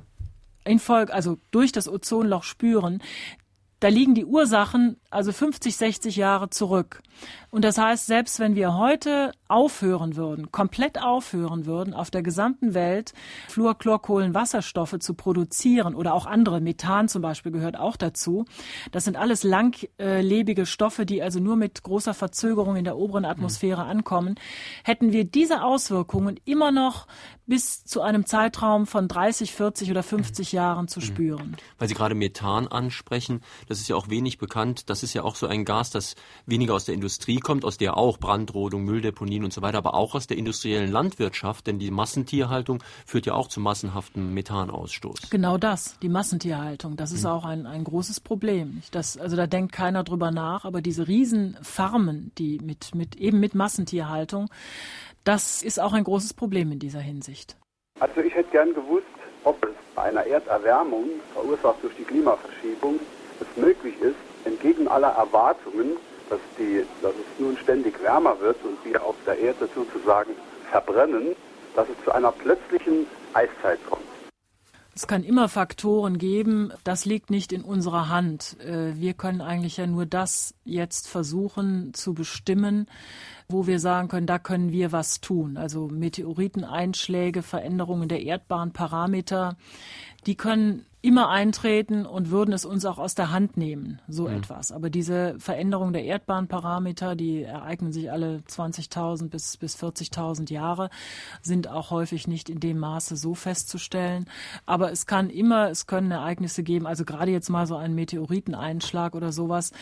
in 0.65 0.79
Folge, 0.79 1.13
also 1.13 1.39
durch 1.51 1.73
das 1.73 1.89
Ozonloch 1.89 2.43
spüren, 2.43 3.03
da 3.85 3.91
liegen 3.91 4.15
die 4.15 4.25
Ursachen 4.25 4.97
also 5.11 5.31
50, 5.31 5.77
60 5.77 6.17
Jahre 6.17 6.49
zurück. 6.49 7.03
Und 7.55 7.65
das 7.65 7.79
heißt, 7.79 8.07
selbst 8.07 8.41
wenn 8.41 8.57
wir 8.57 8.77
heute 8.77 9.31
aufhören 9.47 10.17
würden, 10.17 10.51
komplett 10.51 11.01
aufhören 11.01 11.67
würden, 11.67 11.95
auf 11.95 12.11
der 12.11 12.25
gesamten 12.25 12.75
Welt 12.75 13.15
Fluorchlorkohlenwasserstoffe 13.47 14.99
zu 14.99 15.15
produzieren 15.15 15.95
oder 15.95 16.15
auch 16.15 16.27
andere, 16.27 16.61
Methan 16.61 17.09
zum 17.09 17.23
Beispiel 17.23 17.53
gehört 17.53 17.79
auch 17.79 17.95
dazu. 17.95 18.45
Das 18.91 19.05
sind 19.05 19.17
alles 19.17 19.45
langlebige 19.45 20.67
Stoffe, 20.67 21.07
die 21.07 21.23
also 21.23 21.39
nur 21.39 21.55
mit 21.55 21.85
großer 21.85 22.13
Verzögerung 22.13 22.75
in 22.75 22.83
der 22.83 22.97
oberen 22.97 23.25
Atmosphäre 23.25 23.85
mhm. 23.85 23.91
ankommen. 23.91 24.35
Hätten 24.83 25.13
wir 25.13 25.23
diese 25.25 25.63
Auswirkungen 25.63 26.41
immer 26.45 26.73
noch 26.73 27.07
bis 27.47 27.85
zu 27.85 28.01
einem 28.01 28.27
Zeitraum 28.27 28.87
von 28.87 29.07
30, 29.07 29.53
40 29.53 29.91
oder 29.91 30.03
50 30.03 30.53
mhm. 30.53 30.57
Jahren 30.57 30.89
zu 30.89 30.99
mhm. 30.99 31.05
spüren. 31.05 31.57
Weil 31.79 31.87
Sie 31.87 31.95
gerade 31.95 32.17
Methan 32.17 32.67
ansprechen, 32.67 33.43
das 33.69 33.79
ist 33.79 33.89
ja 33.89 33.95
auch 33.95 34.09
wenig 34.09 34.39
bekannt. 34.39 34.91
Das 34.91 35.05
ist 35.05 35.15
ja 35.15 35.23
auch 35.23 35.37
so 35.37 35.47
ein 35.47 35.65
Gas, 35.65 35.91
das 35.91 36.17
weniger 36.47 36.75
aus 36.75 36.87
der 36.87 36.95
Industrie 36.95 37.39
kommt, 37.45 37.65
aus 37.65 37.79
der 37.79 37.97
auch 37.97 38.19
Brandrodung, 38.19 38.85
Mülldeponien 38.85 39.45
und 39.45 39.53
so 39.53 39.63
weiter, 39.63 39.79
aber 39.79 39.95
auch 39.95 40.17
aus 40.17 40.27
der 40.27 40.37
industriellen 40.37 40.91
Landwirtschaft, 40.91 41.69
denn 41.69 41.79
die 41.79 41.93
Massentierhaltung 41.93 42.83
führt 43.07 43.27
ja 43.27 43.35
auch 43.35 43.49
zu 43.49 43.61
massenhaftem 43.61 44.35
Methanausstoß. 44.35 45.31
Genau 45.31 45.59
das, 45.59 45.99
die 46.01 46.09
Massentierhaltung, 46.09 46.97
das 46.97 47.13
ist 47.13 47.23
mhm. 47.23 47.31
auch 47.31 47.45
ein, 47.45 47.67
ein 47.67 47.85
großes 47.85 48.21
Problem. 48.21 48.83
Das, 48.91 49.17
also 49.17 49.37
da 49.37 49.47
denkt 49.47 49.73
keiner 49.73 50.03
drüber 50.03 50.33
nach, 50.33 50.65
aber 50.65 50.83
diese 50.83 51.07
Riesenfarmen, 51.07 52.33
die 52.39 52.59
mit, 52.59 52.95
mit 52.95 53.17
eben 53.17 53.39
mit 53.39 53.55
Massentierhaltung, 53.55 54.49
das 55.23 55.63
ist 55.63 55.81
auch 55.81 55.93
ein 55.93 56.05
großes 56.05 56.35
Problem 56.35 56.73
in 56.73 56.79
dieser 56.79 57.01
Hinsicht. 57.01 57.57
Also 58.01 58.21
ich 58.21 58.35
hätte 58.35 58.51
gern 58.51 58.75
gewusst, 58.75 59.07
ob 59.45 59.63
es 59.65 59.71
bei 59.95 60.03
einer 60.05 60.27
Erderwärmung, 60.27 61.05
verursacht 61.33 61.83
durch 61.83 61.95
die 61.97 62.05
Klimaverschiebung, 62.05 62.99
es 63.41 63.47
möglich 63.57 63.95
ist, 64.01 64.17
entgegen 64.45 64.89
aller 64.89 65.09
Erwartungen, 65.09 65.97
dass, 66.31 66.41
die, 66.59 66.85
dass 67.03 67.13
es 67.13 67.41
nun 67.41 67.57
ständig 67.57 68.01
wärmer 68.03 68.39
wird 68.41 68.57
und 68.65 68.79
wir 68.85 69.03
auf 69.03 69.17
der 69.27 69.39
Erde 69.39 69.69
sozusagen 69.75 70.33
verbrennen, 70.71 71.37
dass 71.75 71.89
es 71.89 72.05
zu 72.05 72.13
einer 72.13 72.33
plötzlichen 72.33 73.07
Eiszeit 73.33 73.79
kommt. 73.89 74.05
Es 74.97 75.09
kann 75.09 75.25
immer 75.25 75.49
Faktoren 75.49 76.19
geben, 76.19 76.73
das 76.85 77.05
liegt 77.05 77.29
nicht 77.29 77.53
in 77.53 77.63
unserer 77.63 78.09
Hand. 78.09 78.57
Äh, 78.61 78.95
wir 78.95 79.15
können 79.15 79.41
eigentlich 79.41 79.77
ja 79.77 79.89
nur 79.89 80.07
das 80.07 80.55
jetzt 80.65 81.09
versuchen 81.09 81.93
zu 81.95 82.15
bestimmen, 82.15 82.87
wo 83.49 83.67
wir 83.67 83.79
sagen 83.79 84.09
können, 84.09 84.27
da 84.27 84.39
können 84.39 84.73
wir 84.73 84.93
was 84.93 85.21
tun. 85.21 85.57
Also 85.57 85.89
Meteoriteneinschläge, 85.89 87.43
Veränderungen 87.43 88.09
der 88.09 88.23
Erdbahnparameter, 88.23 89.57
die 90.27 90.37
können 90.37 90.87
immer 91.05 91.29
eintreten 91.29 92.07
und 92.07 92.31
würden 92.31 92.55
es 92.55 92.65
uns 92.65 92.87
auch 92.87 92.97
aus 92.97 93.15
der 93.15 93.31
Hand 93.31 93.59
nehmen, 93.59 94.01
so 94.09 94.27
mhm. 94.27 94.39
etwas. 94.39 94.73
Aber 94.73 94.89
diese 94.89 95.39
Veränderung 95.39 95.93
der 95.93 96.05
Erdbahnparameter, 96.05 97.15
die 97.15 97.43
ereignen 97.43 97.93
sich 97.93 98.11
alle 98.11 98.39
20.000 98.49 99.29
bis, 99.29 99.59
bis 99.59 99.77
40.000 99.77 100.51
Jahre, 100.51 100.89
sind 101.43 101.69
auch 101.69 101.91
häufig 101.91 102.27
nicht 102.27 102.49
in 102.49 102.59
dem 102.59 102.79
Maße 102.79 103.17
so 103.17 103.35
festzustellen. 103.35 104.25
Aber 104.65 104.91
es 104.93 105.05
kann 105.05 105.29
immer, 105.29 105.69
es 105.69 105.87
können 105.87 106.11
Ereignisse 106.11 106.63
geben, 106.63 106.87
also 106.87 107.05
gerade 107.05 107.33
jetzt 107.33 107.51
mal 107.51 107.67
so 107.67 107.77
einen 107.77 107.95
Meteoriteneinschlag 107.95 109.15
oder 109.15 109.31
sowas, 109.31 109.73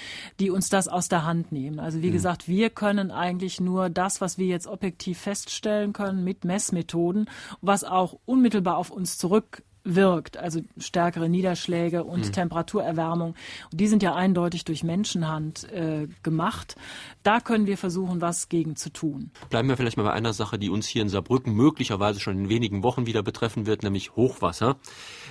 die 0.41 0.51
uns 0.51 0.71
das 0.71 0.89
aus 0.89 1.09
der 1.09 1.25
Hand 1.25 1.53
nehmen. 1.53 1.79
Also 1.79 2.03
wie 2.03 2.09
mhm. 2.09 2.15
gesagt, 2.15 2.49
wir 2.49 2.69
können 2.69 3.13
eigentlich 3.13 3.61
nur 3.63 3.91
das, 3.91 4.21
was 4.21 4.39
wir 4.39 4.47
jetzt 4.47 4.67
objektiv 4.67 5.19
feststellen 5.19 5.93
können 5.93 6.25
mit 6.25 6.45
Messmethoden, 6.45 7.29
was 7.61 7.85
auch 7.85 8.19
unmittelbar 8.25 8.77
auf 8.77 8.91
uns 8.91 9.19
zurück 9.19 9.63
wirkt, 9.85 10.37
also 10.37 10.61
stärkere 10.79 11.29
Niederschläge 11.29 12.05
und 12.05 12.27
mhm. 12.27 12.33
Temperaturerwärmung. 12.33 13.35
Und 13.71 13.81
die 13.81 13.89
sind 13.89 14.03
ja 14.03 14.15
eindeutig 14.15 14.65
durch 14.65 14.85
Menschenhand 14.85 15.71
äh, 15.73 16.09
gemacht. 16.23 16.77
Da 17.23 17.41
können 17.41 17.67
wir 17.67 17.77
versuchen, 17.77 18.21
was 18.21 18.49
gegen 18.49 18.77
zu 18.77 18.93
tun. 18.93 19.31
Bleiben 19.51 19.69
wir 19.69 19.77
vielleicht 19.77 19.97
mal 19.97 20.05
bei 20.05 20.13
einer 20.13 20.33
Sache, 20.33 20.59
die 20.59 20.71
uns 20.71 20.87
hier 20.87 21.03
in 21.03 21.09
Saarbrücken 21.09 21.55
möglicherweise 21.55 22.21
schon 22.21 22.39
in 22.39 22.49
wenigen 22.49 22.83
Wochen 22.83 23.07
wieder 23.07 23.23
betreffen 23.23 23.67
wird, 23.67 23.83
nämlich 23.83 24.15
Hochwasser. 24.15 24.77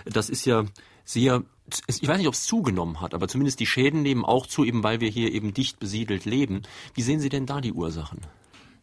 Das 0.05 0.29
ist 0.29 0.45
ja 0.45 0.65
sehr, 1.03 1.43
ich 1.87 2.07
weiß 2.07 2.17
nicht, 2.17 2.27
ob 2.27 2.33
es 2.33 2.45
zugenommen 2.45 3.01
hat, 3.01 3.13
aber 3.13 3.27
zumindest 3.27 3.59
die 3.59 3.65
Schäden 3.65 4.01
nehmen 4.01 4.25
auch 4.25 4.45
zu, 4.45 4.63
eben 4.63 4.83
weil 4.83 4.99
wir 4.99 5.09
hier 5.09 5.31
eben 5.31 5.53
dicht 5.53 5.79
besiedelt 5.79 6.25
leben. 6.25 6.63
Wie 6.93 7.01
sehen 7.01 7.19
Sie 7.19 7.29
denn 7.29 7.45
da 7.45 7.61
die 7.61 7.73
Ursachen? 7.73 8.19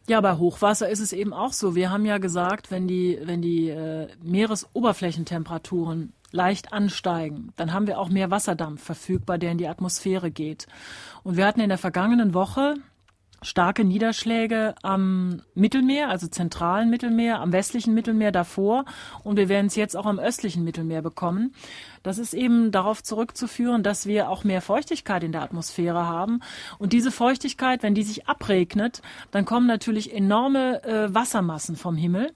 Ja, 0.07 0.21
bei 0.21 0.37
Hochwasser 0.37 0.89
ist 0.89 1.01
es 1.01 1.13
eben 1.13 1.33
auch 1.33 1.53
so. 1.53 1.75
Wir 1.75 1.91
haben 1.91 2.05
ja 2.05 2.17
gesagt, 2.17 2.71
wenn 2.71 2.87
die, 2.87 3.19
wenn 3.21 3.43
die 3.43 3.69
äh, 3.69 4.07
Meeresoberflächentemperaturen 4.23 6.13
leicht 6.31 6.73
ansteigen, 6.73 7.53
dann 7.55 7.73
haben 7.73 7.85
wir 7.85 7.99
auch 7.99 8.09
mehr 8.09 8.31
Wasserdampf 8.31 8.83
verfügbar, 8.83 9.37
der 9.37 9.51
in 9.51 9.59
die 9.59 9.67
Atmosphäre 9.67 10.31
geht. 10.31 10.67
Und 11.23 11.37
wir 11.37 11.45
hatten 11.45 11.59
in 11.59 11.69
der 11.69 11.77
vergangenen 11.77 12.33
Woche 12.33 12.75
starke 13.41 13.83
Niederschläge 13.83 14.75
am 14.81 15.41
Mittelmeer, 15.55 16.09
also 16.09 16.27
zentralen 16.27 16.89
Mittelmeer, 16.89 17.39
am 17.39 17.51
westlichen 17.51 17.93
Mittelmeer 17.93 18.31
davor. 18.31 18.85
Und 19.23 19.37
wir 19.37 19.49
werden 19.49 19.67
es 19.67 19.75
jetzt 19.75 19.95
auch 19.95 20.05
am 20.05 20.19
östlichen 20.19 20.63
Mittelmeer 20.63 21.01
bekommen. 21.01 21.53
Das 22.03 22.17
ist 22.17 22.33
eben 22.33 22.71
darauf 22.71 23.03
zurückzuführen, 23.03 23.83
dass 23.83 24.05
wir 24.05 24.29
auch 24.29 24.43
mehr 24.43 24.61
Feuchtigkeit 24.61 25.23
in 25.23 25.31
der 25.31 25.41
Atmosphäre 25.41 26.07
haben. 26.07 26.41
Und 26.77 26.93
diese 26.93 27.11
Feuchtigkeit, 27.11 27.83
wenn 27.83 27.95
die 27.95 28.03
sich 28.03 28.27
abregnet, 28.27 29.01
dann 29.31 29.45
kommen 29.45 29.67
natürlich 29.67 30.13
enorme 30.13 30.83
äh, 30.83 31.13
Wassermassen 31.13 31.75
vom 31.75 31.95
Himmel. 31.95 32.31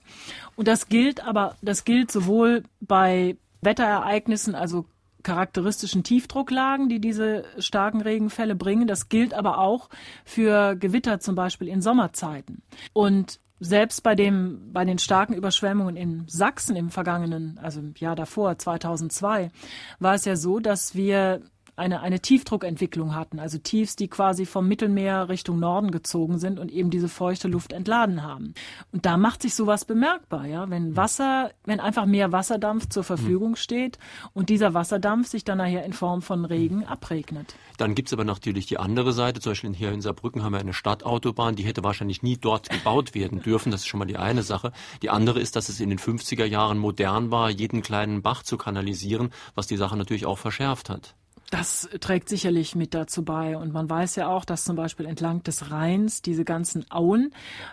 Und 0.56 0.68
das 0.68 0.88
gilt 0.88 1.24
aber, 1.26 1.56
das 1.62 1.84
gilt 1.84 2.10
sowohl 2.10 2.64
bei 2.80 3.36
Wetterereignissen, 3.62 4.54
also 4.54 4.84
charakteristischen 5.24 6.04
Tiefdrucklagen, 6.04 6.88
die 6.88 7.00
diese 7.00 7.44
starken 7.58 8.00
Regenfälle 8.00 8.54
bringen. 8.54 8.86
Das 8.86 9.08
gilt 9.08 9.34
aber 9.34 9.58
auch 9.58 9.88
für 10.24 10.76
Gewitter 10.76 11.18
zum 11.18 11.34
Beispiel 11.34 11.68
in 11.68 11.82
Sommerzeiten. 11.82 12.62
Und 12.92 13.40
selbst 13.60 14.02
bei 14.02 14.14
dem, 14.14 14.72
bei 14.72 14.84
den 14.84 14.98
starken 14.98 15.34
Überschwemmungen 15.34 15.96
in 15.96 16.24
Sachsen 16.28 16.76
im 16.76 16.90
vergangenen, 16.90 17.58
also 17.62 17.80
im 17.80 17.94
Jahr 17.96 18.16
davor, 18.16 18.58
2002, 18.58 19.50
war 19.98 20.14
es 20.14 20.24
ja 20.24 20.36
so, 20.36 20.58
dass 20.60 20.94
wir 20.94 21.40
eine, 21.76 22.00
eine 22.00 22.20
Tiefdruckentwicklung 22.20 23.14
hatten, 23.14 23.38
also 23.38 23.58
Tiefs, 23.58 23.96
die 23.96 24.08
quasi 24.08 24.46
vom 24.46 24.68
Mittelmeer 24.68 25.28
Richtung 25.28 25.58
Norden 25.58 25.90
gezogen 25.90 26.38
sind 26.38 26.58
und 26.58 26.70
eben 26.70 26.90
diese 26.90 27.08
feuchte 27.08 27.48
Luft 27.48 27.72
entladen 27.72 28.22
haben. 28.22 28.54
Und 28.92 29.06
da 29.06 29.16
macht 29.16 29.42
sich 29.42 29.54
sowas 29.54 29.84
bemerkbar, 29.84 30.46
ja, 30.46 30.70
wenn 30.70 30.96
Wasser, 30.96 31.50
wenn 31.64 31.80
einfach 31.80 32.06
mehr 32.06 32.32
Wasserdampf 32.32 32.88
zur 32.88 33.04
Verfügung 33.04 33.50
hm. 33.50 33.56
steht 33.56 33.98
und 34.32 34.48
dieser 34.48 34.74
Wasserdampf 34.74 35.28
sich 35.28 35.44
dann 35.44 35.58
nachher 35.58 35.84
in 35.84 35.92
Form 35.92 36.22
von 36.22 36.44
Regen 36.44 36.84
abregnet. 36.84 37.54
Dann 37.76 37.94
gibt's 37.94 38.12
aber 38.12 38.24
natürlich 38.24 38.66
die 38.66 38.78
andere 38.78 39.12
Seite, 39.12 39.40
zum 39.40 39.50
Beispiel 39.50 39.74
hier 39.74 39.90
in 39.90 40.00
Saarbrücken 40.00 40.44
haben 40.44 40.52
wir 40.52 40.60
eine 40.60 40.72
Stadtautobahn, 40.72 41.56
die 41.56 41.64
hätte 41.64 41.82
wahrscheinlich 41.82 42.22
nie 42.22 42.36
dort 42.36 42.70
gebaut 42.70 43.14
werden 43.14 43.42
dürfen, 43.42 43.72
das 43.72 43.80
ist 43.80 43.88
schon 43.88 43.98
mal 43.98 44.04
die 44.04 44.16
eine 44.16 44.44
Sache. 44.44 44.72
Die 45.02 45.10
andere 45.10 45.40
ist, 45.40 45.56
dass 45.56 45.68
es 45.68 45.80
in 45.80 45.90
den 45.90 45.98
50er 45.98 46.44
Jahren 46.44 46.78
modern 46.78 47.32
war, 47.32 47.50
jeden 47.50 47.82
kleinen 47.82 48.22
Bach 48.22 48.44
zu 48.44 48.56
kanalisieren, 48.56 49.30
was 49.56 49.66
die 49.66 49.76
Sache 49.76 49.96
natürlich 49.96 50.26
auch 50.26 50.38
verschärft 50.38 50.88
hat. 50.88 51.16
Das 51.50 51.88
trägt 52.00 52.28
sicherlich 52.28 52.74
mit 52.74 52.94
dazu 52.94 53.24
bei. 53.24 53.56
Und 53.56 53.72
man 53.72 53.88
weiß 53.88 54.16
ja 54.16 54.28
auch, 54.28 54.44
dass 54.44 54.64
zum 54.64 54.76
Beispiel 54.76 55.06
entlang 55.06 55.42
des 55.42 55.70
Rheins 55.70 56.22
diese 56.22 56.44
ganzen 56.44 56.90
Auen, 56.90 57.32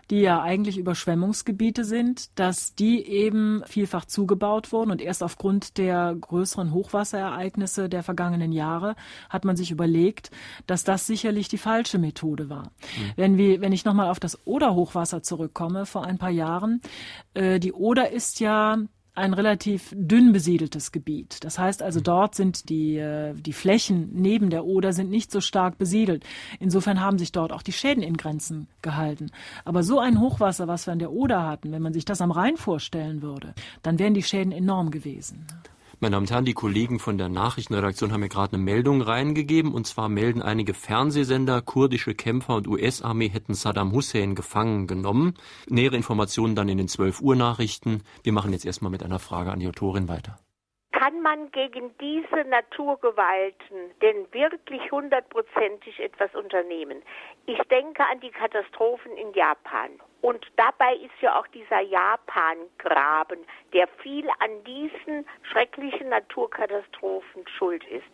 die 0.10 0.20
ja 0.20 0.42
eigentlich 0.42 0.78
Überschwemmungsgebiete 0.78 1.84
sind, 1.84 2.38
dass 2.40 2.76
die 2.76 3.06
eben 3.06 3.64
vielfach 3.66 4.06
zugebaut 4.06 4.72
wurden. 4.72 4.92
Und 4.92 5.02
erst 5.02 5.24
aufgrund 5.24 5.78
der 5.78 6.16
größeren 6.20 6.74
Hochwasserereignisse 6.74 7.90
der 7.90 8.04
vergangenen 8.04 8.52
Jahre 8.52 8.96
hat 9.30 9.46
man 9.46 9.56
sich 9.56 9.72
überlegt, 9.72 10.32
dass 10.68 10.84
das 10.84 11.08
sicherlich 11.08 11.48
die 11.48 11.58
falsche 11.58 11.98
Methode 11.98 12.50
war. 12.50 12.64
Mhm. 12.66 13.12
Wenn, 13.16 13.38
wir, 13.38 13.62
wenn 13.62 13.72
ich 13.72 13.86
nochmal 13.86 14.10
auf 14.10 14.20
das 14.20 14.46
Oder-Hochwasser 14.46 15.24
zurückkomme, 15.24 15.86
vor 15.86 16.06
ein 16.06 16.18
paar 16.18 16.30
Jahren, 16.30 16.82
äh, 17.34 17.60
die 17.60 17.74
Oder 17.74 18.12
ist 18.12 18.40
ja 18.40 18.78
ein 19.14 19.34
relativ 19.34 19.94
dünn 19.94 20.32
besiedeltes 20.32 20.92
Gebiet. 20.92 21.44
Das 21.44 21.60
heißt 21.60 21.84
also, 21.84 22.00
mhm. 22.00 22.04
dort 22.04 22.36
sind 22.36 22.70
die, 22.70 22.98
äh, 22.98 23.34
die 23.34 23.54
Flächen 23.54 24.10
neben 24.14 24.50
der 24.50 24.66
Oder 24.66 24.94
sind 24.94 25.10
nicht 25.10 25.32
so 25.32 25.42
stark 25.42 25.78
besiedelt. 25.78 26.24
Insofern 26.60 27.02
haben 27.02 27.18
sich 27.18 27.32
dort 27.32 27.52
auch 27.52 27.62
die 27.62 27.74
Schäden 27.74 28.04
in 28.04 28.16
Grenzen 28.16 28.68
gehalten. 28.82 29.32
Aber 29.66 29.84
so 29.84 30.00
ein 30.00 30.20
Hochwasser, 30.20 30.68
was 30.68 30.88
wir 30.88 30.94
an 30.94 31.00
der 31.00 31.12
Oder 31.12 31.46
hatten, 31.46 31.72
wenn 31.72 31.82
man 31.82 31.94
sich 31.94 32.06
das 32.06 32.22
am 32.22 32.32
Rhein 32.32 32.56
vorstellen 32.56 33.22
würde, 33.22 33.54
dann 33.84 34.00
wären 34.00 34.14
die 34.14 34.24
Schäden 34.24 34.54
enorm 34.54 34.92
gewesen. 34.92 35.46
Meine 36.04 36.14
Damen 36.14 36.24
und 36.24 36.32
Herren, 36.32 36.46
die 36.46 36.56
Kollegen 36.56 36.98
von 36.98 37.20
der 37.20 37.30
Nachrichtenredaktion 37.30 38.12
haben 38.12 38.22
mir 38.22 38.28
gerade 38.28 38.56
eine 38.56 38.64
Meldung 38.64 39.04
reingegeben. 39.04 39.72
Und 39.72 39.86
zwar 39.86 40.10
melden 40.10 40.42
einige 40.42 40.74
Fernsehsender, 40.74 41.62
kurdische 41.62 42.16
Kämpfer 42.16 42.56
und 42.56 42.68
US-Armee 42.68 43.30
hätten 43.30 43.54
Saddam 43.54 43.92
Hussein 43.92 44.34
gefangen 44.34 44.88
genommen. 44.88 45.36
Nähere 45.70 45.98
Informationen 45.98 46.56
dann 46.56 46.70
in 46.70 46.80
den 46.80 46.88
12 46.88 47.22
Uhr 47.22 47.36
Nachrichten. 47.36 48.02
Wir 48.24 48.34
machen 48.34 48.52
jetzt 48.52 48.66
erstmal 48.66 48.90
mit 48.90 49.04
einer 49.04 49.20
Frage 49.20 49.52
an 49.52 49.60
die 49.60 49.68
Autorin 49.68 50.10
weiter. 50.10 50.40
Kann 50.92 51.22
man 51.22 51.52
gegen 51.52 51.92
diese 52.02 52.50
Naturgewalten 52.50 53.92
denn 54.02 54.26
wirklich 54.32 54.92
hundertprozentig 54.92 56.00
etwas 56.00 56.34
unternehmen? 56.34 57.04
Ich 57.46 57.60
denke 57.70 58.04
an 58.12 58.20
die 58.22 58.32
Katastrophen 58.32 59.12
in 59.18 59.34
Japan 59.34 59.92
und 60.22 60.46
dabei 60.56 60.96
ist 60.96 61.20
ja 61.22 61.40
auch 61.40 61.48
dieser 61.48 61.82
Japan-Graben, 61.82 63.40
der 63.74 63.88
viel 63.88 64.30
an 64.40 64.64
diesen 64.64 65.26
schrecklichen 65.42 66.10
Naturkatastrophen 66.10 67.48
schuld 67.58 67.84
ist. 67.86 68.06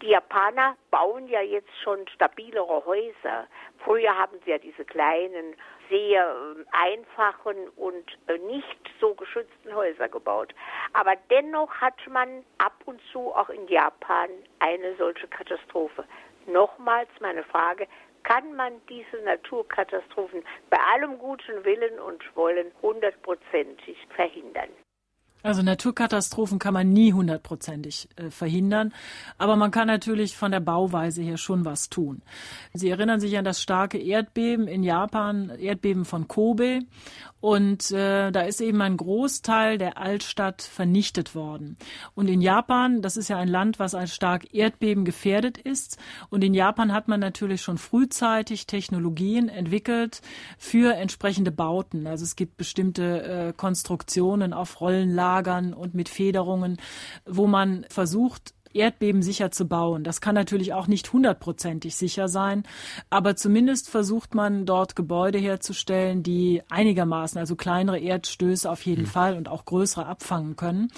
Die 0.00 0.08
Japaner 0.08 0.76
bauen 0.92 1.26
ja 1.26 1.40
jetzt 1.40 1.76
schon 1.82 2.06
stabilere 2.08 2.84
Häuser. 2.86 3.48
Früher 3.78 4.16
haben 4.16 4.38
sie 4.44 4.52
ja 4.52 4.58
diese 4.58 4.84
kleinen, 4.84 5.56
sehr 5.88 6.36
ähm, 6.56 6.66
einfachen 6.72 7.68
und 7.76 8.18
äh, 8.28 8.38
nicht 8.38 8.78
so 9.00 9.14
geschützten 9.14 9.74
Häuser 9.74 10.08
gebaut. 10.08 10.54
Aber 10.92 11.14
dennoch 11.30 11.72
hat 11.80 11.94
man 12.08 12.44
ab 12.58 12.74
und 12.86 13.00
zu 13.12 13.34
auch 13.34 13.48
in 13.48 13.66
Japan 13.68 14.28
eine 14.60 14.94
solche 14.96 15.26
Katastrophe. 15.28 16.04
Nochmals 16.46 17.08
meine 17.20 17.42
Frage, 17.42 17.88
kann 18.26 18.56
man 18.56 18.72
diese 18.88 19.22
Naturkatastrophen 19.24 20.42
bei 20.68 20.78
allem 20.94 21.18
guten 21.18 21.64
Willen 21.64 22.00
und 22.00 22.22
Wollen 22.34 22.72
hundertprozentig 22.82 23.96
verhindern. 24.14 24.70
Also 25.42 25.62
Naturkatastrophen 25.62 26.58
kann 26.58 26.74
man 26.74 26.92
nie 26.92 27.12
hundertprozentig 27.12 28.08
äh, 28.16 28.30
verhindern, 28.30 28.92
aber 29.38 29.54
man 29.54 29.70
kann 29.70 29.86
natürlich 29.86 30.36
von 30.36 30.50
der 30.50 30.58
Bauweise 30.58 31.22
her 31.22 31.36
schon 31.36 31.64
was 31.64 31.88
tun. 31.88 32.20
Sie 32.72 32.90
erinnern 32.90 33.20
sich 33.20 33.38
an 33.38 33.44
das 33.44 33.62
starke 33.62 33.96
Erdbeben 33.96 34.66
in 34.66 34.82
Japan, 34.82 35.50
Erdbeben 35.56 36.04
von 36.04 36.26
Kobe, 36.26 36.80
und 37.40 37.90
äh, 37.90 38.30
da 38.30 38.42
ist 38.42 38.60
eben 38.60 38.80
ein 38.82 38.96
Großteil 38.96 39.78
der 39.78 39.98
Altstadt 39.98 40.62
vernichtet 40.62 41.34
worden. 41.34 41.76
Und 42.14 42.28
in 42.28 42.40
Japan, 42.40 43.02
das 43.02 43.16
ist 43.16 43.28
ja 43.28 43.38
ein 43.38 43.48
Land, 43.48 43.78
was 43.78 43.94
als 43.94 44.14
stark 44.14 44.52
Erdbeben 44.54 45.04
gefährdet 45.04 45.58
ist, 45.58 45.98
und 46.30 46.42
in 46.42 46.54
Japan 46.54 46.92
hat 46.92 47.08
man 47.08 47.20
natürlich 47.20 47.62
schon 47.62 47.78
frühzeitig 47.78 48.66
Technologien 48.66 49.48
entwickelt 49.48 50.22
für 50.58 50.94
entsprechende 50.94 51.50
Bauten. 51.50 52.06
Also 52.06 52.24
es 52.24 52.36
gibt 52.36 52.56
bestimmte 52.56 53.22
äh, 53.22 53.52
Konstruktionen 53.52 54.52
auf 54.52 54.80
Rollenlagen 54.80 55.36
Lagern 55.36 55.74
und 55.74 55.94
mit 55.94 56.08
Federungen, 56.08 56.78
wo 57.24 57.46
man 57.46 57.84
versucht, 57.88 58.54
erdbebensicher 58.76 59.50
zu 59.50 59.66
bauen. 59.66 60.04
Das 60.04 60.20
kann 60.20 60.34
natürlich 60.34 60.72
auch 60.72 60.86
nicht 60.86 61.12
hundertprozentig 61.12 61.96
sicher 61.96 62.28
sein, 62.28 62.64
aber 63.10 63.36
zumindest 63.36 63.88
versucht 63.88 64.34
man 64.34 64.66
dort 64.66 64.96
Gebäude 64.96 65.38
herzustellen, 65.38 66.22
die 66.22 66.62
einigermaßen, 66.68 67.38
also 67.38 67.56
kleinere 67.56 67.98
Erdstöße 67.98 68.70
auf 68.70 68.82
jeden 68.82 69.02
mhm. 69.02 69.06
Fall 69.06 69.36
und 69.36 69.48
auch 69.48 69.64
größere 69.64 70.06
abfangen 70.06 70.56
können. 70.56 70.88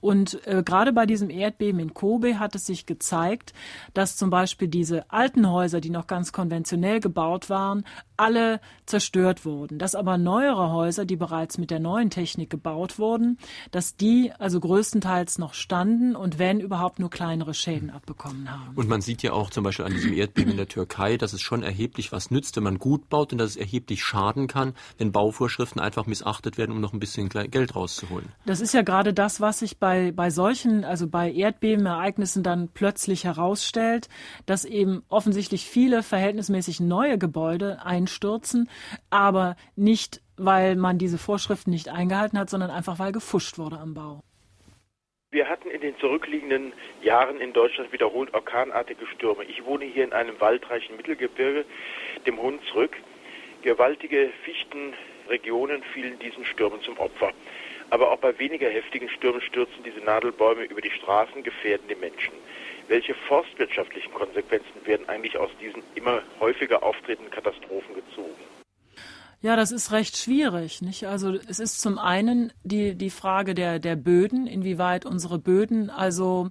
Und 0.00 0.46
äh, 0.46 0.62
gerade 0.64 0.92
bei 0.92 1.06
diesem 1.06 1.30
Erdbeben 1.30 1.80
in 1.80 1.94
Kobe 1.94 2.38
hat 2.38 2.54
es 2.54 2.66
sich 2.66 2.86
gezeigt, 2.86 3.52
dass 3.92 4.16
zum 4.16 4.30
Beispiel 4.30 4.68
diese 4.68 5.10
alten 5.10 5.50
Häuser, 5.50 5.80
die 5.80 5.90
noch 5.90 6.06
ganz 6.06 6.32
konventionell 6.32 7.00
gebaut 7.00 7.50
waren, 7.50 7.84
alle 8.16 8.60
zerstört 8.86 9.44
wurden. 9.44 9.78
Dass 9.78 9.94
aber 9.94 10.18
neuere 10.18 10.72
Häuser, 10.72 11.04
die 11.04 11.16
bereits 11.16 11.58
mit 11.58 11.70
der 11.70 11.80
neuen 11.80 12.10
Technik 12.10 12.50
gebaut 12.50 12.98
wurden, 12.98 13.38
dass 13.70 13.96
die 13.96 14.32
also 14.38 14.60
größtenteils 14.60 15.38
noch 15.38 15.54
standen 15.54 16.16
und 16.16 16.38
wenn 16.38 16.60
überhaupt 16.60 16.98
nur 16.98 17.10
kleine 17.10 17.34
kleinere 17.34 17.54
Schäden 17.54 17.90
abbekommen 17.90 18.50
haben. 18.50 18.76
Und 18.76 18.88
man 18.88 19.00
sieht 19.00 19.22
ja 19.22 19.32
auch 19.32 19.50
zum 19.50 19.64
Beispiel 19.64 19.84
an 19.84 19.92
diesem 19.92 20.12
Erdbeben 20.12 20.52
in 20.52 20.56
der 20.56 20.68
Türkei, 20.68 21.16
dass 21.16 21.32
es 21.32 21.40
schon 21.40 21.62
erheblich 21.62 22.12
was 22.12 22.30
nützt, 22.30 22.56
wenn 22.56 22.62
man 22.62 22.78
gut 22.78 23.08
baut 23.08 23.32
und 23.32 23.38
dass 23.38 23.50
es 23.50 23.56
erheblich 23.56 24.04
schaden 24.04 24.46
kann, 24.46 24.74
wenn 24.98 25.10
Bauvorschriften 25.10 25.80
einfach 25.80 26.06
missachtet 26.06 26.58
werden, 26.58 26.72
um 26.72 26.80
noch 26.80 26.92
ein 26.92 27.00
bisschen 27.00 27.28
Geld 27.28 27.74
rauszuholen. 27.74 28.28
Das 28.46 28.60
ist 28.60 28.72
ja 28.74 28.82
gerade 28.82 29.12
das, 29.12 29.40
was 29.40 29.60
sich 29.60 29.78
bei, 29.78 30.12
bei 30.12 30.30
solchen, 30.30 30.84
also 30.84 31.08
bei 31.08 31.32
Erdbebenereignissen 31.32 32.42
dann 32.42 32.68
plötzlich 32.68 33.24
herausstellt, 33.24 34.08
dass 34.46 34.64
eben 34.64 35.02
offensichtlich 35.08 35.66
viele 35.66 36.02
verhältnismäßig 36.02 36.80
neue 36.80 37.18
Gebäude 37.18 37.84
einen 37.84 38.03
einstürzen, 38.04 38.68
aber 39.10 39.56
nicht, 39.76 40.20
weil 40.36 40.76
man 40.76 40.98
diese 40.98 41.18
Vorschriften 41.18 41.70
nicht 41.70 41.88
eingehalten 41.88 42.38
hat, 42.38 42.50
sondern 42.50 42.70
einfach, 42.70 42.98
weil 42.98 43.12
gefuscht 43.12 43.58
wurde 43.58 43.78
am 43.78 43.94
Bau. 43.94 44.22
Wir 45.30 45.48
hatten 45.48 45.68
in 45.68 45.80
den 45.80 45.98
zurückliegenden 45.98 46.72
Jahren 47.02 47.40
in 47.40 47.52
Deutschland 47.52 47.92
wiederholt 47.92 48.32
orkanartige 48.34 49.06
Stürme. 49.06 49.44
Ich 49.44 49.64
wohne 49.64 49.84
hier 49.84 50.04
in 50.04 50.12
einem 50.12 50.40
waldreichen 50.40 50.96
Mittelgebirge, 50.96 51.64
dem 52.26 52.40
Hunsrück. 52.40 52.96
Gewaltige 53.62 54.30
Fichtenregionen 54.44 55.82
fielen 55.92 56.18
diesen 56.20 56.44
Stürmen 56.44 56.80
zum 56.82 56.98
Opfer. 56.98 57.32
Aber 57.90 58.12
auch 58.12 58.18
bei 58.18 58.38
weniger 58.38 58.68
heftigen 58.68 59.08
Stürmen 59.08 59.40
stürzen 59.40 59.82
diese 59.84 60.00
Nadelbäume 60.00 60.64
über 60.64 60.80
die 60.80 60.90
Straßen, 60.90 61.42
gefährden 61.42 61.88
die 61.88 61.96
Menschen. 61.96 62.32
Welche 62.88 63.14
forstwirtschaftlichen 63.14 64.12
Konsequenzen 64.12 64.84
werden 64.84 65.08
eigentlich 65.08 65.36
aus 65.38 65.50
diesen 65.60 65.82
immer 65.94 66.22
häufiger 66.40 66.82
auftretenden 66.82 67.30
Katastrophen 67.30 67.94
gezogen? 67.94 68.34
Ja, 69.44 69.56
das 69.56 69.72
ist 69.72 69.92
recht 69.92 70.16
schwierig. 70.16 70.80
Nicht? 70.80 71.06
Also 71.06 71.34
es 71.34 71.60
ist 71.60 71.78
zum 71.82 71.98
einen 71.98 72.50
die, 72.62 72.94
die 72.94 73.10
Frage 73.10 73.52
der, 73.52 73.78
der 73.78 73.94
Böden, 73.94 74.46
inwieweit 74.46 75.04
unsere 75.04 75.38
Böden 75.38 75.90
also 75.90 76.48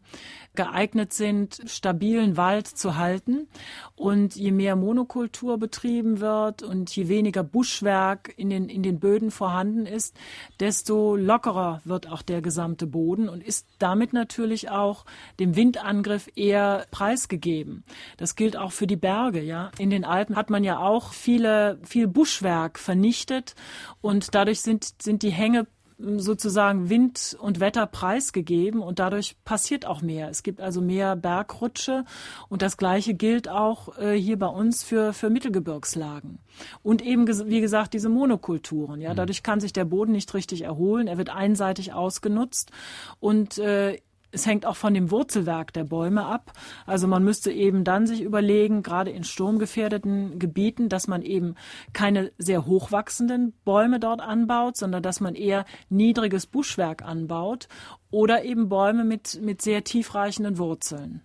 geeignet 0.56 1.14
sind, 1.14 1.62
stabilen 1.66 2.38
Wald 2.38 2.68
zu 2.68 2.97
halten. 2.97 3.47
Und 3.95 4.36
je 4.36 4.51
mehr 4.51 4.76
Monokultur 4.76 5.58
betrieben 5.58 6.20
wird 6.20 6.64
und 6.64 6.95
je 6.95 7.08
weniger 7.08 7.43
Buschwerk 7.43 8.34
in 8.38 8.49
den, 8.49 8.70
in 8.70 8.84
den 8.84 8.99
Böden 8.99 9.32
vorhanden 9.32 9.86
ist, 9.86 10.16
desto 10.60 11.16
lockerer 11.16 11.82
wird 11.86 12.08
auch 12.08 12.22
der 12.22 12.41
gesamte 12.41 12.88
Boden 12.88 13.30
und 13.30 13.43
ist 13.43 13.68
damit 13.80 14.14
natürlich 14.14 14.70
auch 14.70 15.06
dem 15.39 15.56
Windangriff 15.56 16.30
eher 16.36 16.86
preisgegeben. 16.91 17.84
Das 18.18 18.36
gilt 18.36 18.58
auch 18.58 18.72
für 18.72 18.88
die 18.88 18.95
Berge, 18.95 19.41
ja. 19.41 19.72
In 19.78 19.89
den 19.89 20.06
Alpen 20.06 20.36
hat 20.36 20.49
man 20.49 20.64
ja 20.64 20.80
auch 20.80 21.14
viele, 21.14 21.80
viel 21.84 22.08
Buschwerk 22.08 22.80
vernichtet 22.80 23.56
und 24.01 24.36
dadurch 24.36 24.62
sind, 24.62 25.01
sind 25.01 25.24
die 25.24 25.32
Hänge 25.32 25.68
sozusagen 25.98 26.89
Wind 26.89 27.38
und 27.39 27.60
Wetter 27.60 27.86
preisgegeben 27.86 28.82
und 28.82 29.00
dadurch 29.00 29.36
passiert 29.46 29.86
auch 29.86 30.02
mehr. 30.02 30.30
Es 30.30 30.44
gibt 30.44 30.62
also 30.62 30.82
mehr 30.82 31.16
Bergrutsche 31.16 32.06
und 32.50 32.62
das 32.62 32.78
Gleiche 32.78 33.14
gilt 33.14 33.50
auch 33.50 33.98
äh, 33.98 34.14
hier 34.14 34.38
bei 34.38 34.48
uns 34.48 34.84
für, 34.84 35.14
für 35.14 35.30
Mittelgebirgslagen. 35.30 36.39
Und 36.82 37.02
eben, 37.02 37.28
wie 37.28 37.62
gesagt, 37.62 37.94
diese 37.94 38.10
Monokulturen. 38.10 39.02
Ja, 39.02 39.12
mhm. 39.12 39.18
dadurch 39.18 39.44
kann 39.44 39.60
sich 39.60 39.74
der 39.74 39.86
Boden 39.86 40.12
nicht 40.12 40.34
richtig 40.34 40.64
erholen. 40.64 41.08
Er 41.08 41.18
wird 41.18 41.30
einseitig 41.30 41.94
ausgenutzt 41.94 42.72
und 43.20 43.58
äh, 43.58 44.00
es 44.34 44.48
hängt 44.48 44.66
auch 44.66 44.76
von 44.76 44.94
dem 44.94 45.12
Wurzelwerk 45.12 45.72
der 45.74 45.84
Bäume 45.84 46.26
ab. 46.26 46.52
Also 46.86 47.08
man 47.08 47.24
müsste 47.24 47.52
eben 47.52 47.84
dann 47.84 48.08
sich 48.08 48.22
überlegen, 48.22 48.84
gerade 48.84 49.12
in 49.12 49.24
sturmgefährdeten 49.24 50.40
Gebieten, 50.40 50.90
dass 50.90 51.08
man 51.08 51.22
eben 51.22 51.56
keine 51.94 52.32
sehr 52.38 52.66
hochwachsenden 52.66 53.54
Bäume 53.64 54.00
dort 54.00 54.22
anbaut, 54.22 54.76
sondern 54.76 55.04
dass 55.04 55.22
man 55.22 55.36
eher 55.36 55.66
niedriges 55.90 56.48
Buschwerk 56.48 57.04
anbaut 57.04 57.68
oder 58.12 58.44
eben 58.44 58.70
Bäume 58.70 59.04
mit, 59.04 59.40
mit 59.42 59.62
sehr 59.62 59.84
tiefreichenden 59.84 60.58
Wurzeln. 60.58 61.22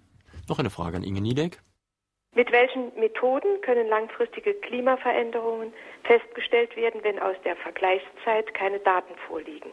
Noch 0.48 0.58
eine 0.58 0.70
Frage 0.70 0.98
an 0.98 1.02
Inge 1.02 1.20
Niedeck. 1.20 1.60
Mit 2.34 2.52
welchen 2.52 2.94
Methoden 2.98 3.60
können 3.62 3.88
langfristige 3.88 4.54
Klimaveränderungen 4.54 5.72
festgestellt 6.04 6.76
werden, 6.76 7.00
wenn 7.02 7.18
aus 7.18 7.36
der 7.44 7.56
Vergleichszeit 7.56 8.52
keine 8.54 8.78
Daten 8.80 9.14
vorliegen? 9.26 9.70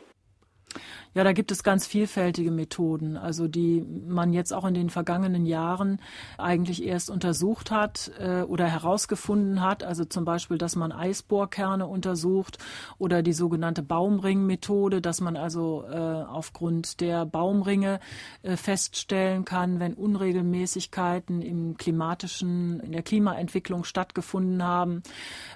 Ja, 1.15 1.23
da 1.23 1.31
gibt 1.31 1.49
es 1.53 1.63
ganz 1.63 1.87
vielfältige 1.87 2.51
Methoden, 2.51 3.15
also 3.15 3.47
die 3.47 3.85
man 4.05 4.33
jetzt 4.33 4.51
auch 4.51 4.65
in 4.65 4.73
den 4.73 4.89
vergangenen 4.89 5.45
Jahren 5.45 6.01
eigentlich 6.37 6.83
erst 6.83 7.09
untersucht 7.09 7.71
hat 7.71 8.11
äh, 8.19 8.41
oder 8.41 8.67
herausgefunden 8.67 9.61
hat. 9.61 9.81
Also 9.81 10.03
zum 10.03 10.25
Beispiel, 10.25 10.57
dass 10.57 10.75
man 10.75 10.91
Eisbohrkerne 10.91 11.87
untersucht 11.87 12.57
oder 12.97 13.23
die 13.23 13.31
sogenannte 13.31 13.81
Baumringmethode, 13.81 14.99
dass 14.99 15.21
man 15.21 15.37
also 15.37 15.85
äh, 15.89 15.95
aufgrund 15.95 16.99
der 16.99 17.25
Baumringe 17.25 18.01
äh, 18.43 18.57
feststellen 18.57 19.45
kann, 19.45 19.79
wenn 19.79 19.93
Unregelmäßigkeiten 19.93 21.41
im 21.41 21.77
klimatischen, 21.77 22.81
in 22.81 22.91
der 22.91 23.03
Klimaentwicklung 23.03 23.85
stattgefunden 23.85 24.61
haben. 24.63 25.01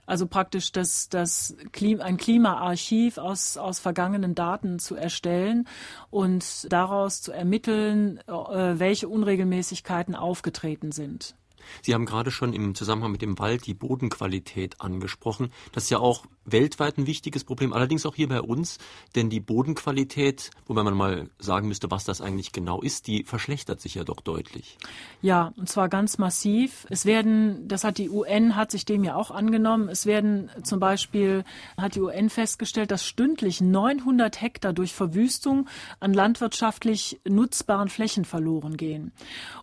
Also 0.06 0.26
praktisch 0.26 0.72
das, 0.72 1.10
das 1.10 1.58
Klima, 1.74 2.06
ein 2.06 2.16
Klimaarchiv 2.16 3.18
aus, 3.18 3.58
aus 3.58 3.80
vergangenen 3.80 4.36
Daten 4.36 4.80
zu 4.80 4.96
erstellen 4.96 5.49
stellen 5.50 5.68
und 6.10 6.72
daraus 6.72 7.22
zu 7.22 7.32
ermitteln, 7.32 8.20
äh, 8.28 8.80
welche 8.80 9.08
Unregelmäßigkeiten 9.08 10.16
aufgetreten 10.16 10.92
sind. 10.92 11.36
Sie 11.82 11.94
haben 11.94 12.06
gerade 12.06 12.32
schon 12.32 12.54
im 12.54 12.76
Zusammenhang 12.76 13.12
mit 13.12 13.22
dem 13.22 13.40
Wald 13.40 13.66
die 13.66 13.74
Bodenqualität 13.74 14.82
angesprochen. 14.82 15.52
Das 15.72 15.84
ist 15.86 15.90
ja 15.90 16.00
auch 16.00 16.26
weltweit 16.46 16.98
ein 16.98 17.08
wichtiges 17.08 17.44
Problem, 17.44 17.74
allerdings 17.74 18.06
auch 18.06 18.16
hier 18.16 18.28
bei 18.28 18.42
uns, 18.42 18.78
denn 19.16 19.30
die 19.30 19.40
Bodenqualität, 19.40 20.52
wobei 20.66 20.84
man 20.84 20.96
mal 20.96 21.30
sagen 21.40 21.68
müsste, 21.68 21.92
was 21.92 22.04
das 22.04 22.22
eigentlich 22.22 22.52
genau 22.52 22.82
ist, 22.82 23.08
die 23.08 23.24
verschlechtert 23.24 23.82
sich 23.82 23.96
ja 23.96 24.04
doch 24.04 24.22
deutlich. 24.22 24.78
Ja, 25.22 25.54
und 25.58 25.70
zwar 25.70 25.90
ganz 25.90 26.18
massiv. 26.18 26.86
Es 26.90 27.06
werden, 27.06 27.68
das 27.68 27.84
hat 27.84 27.98
die 27.98 28.10
UN, 28.10 28.56
hat 28.56 28.72
sich 28.72 28.86
dem 28.86 29.04
ja 29.04 29.16
auch 29.16 29.32
angenommen, 29.32 29.90
es 29.90 30.06
werden 30.06 30.50
zum 30.64 30.80
Beispiel, 30.80 31.44
hat 31.78 31.96
die 31.96 32.02
UN 32.02 32.30
festgestellt, 32.30 32.92
dass 32.92 33.06
stündlich 33.06 33.62
900 33.62 34.42
Hektar 34.42 34.74
durch 34.74 34.94
Verwüstung 34.94 35.68
an 36.00 36.14
landwirtschaftlich 36.14 37.20
nutzbaren 37.28 37.90
Flächen 37.90 38.26
verloren 38.26 38.78
gehen. 38.78 39.12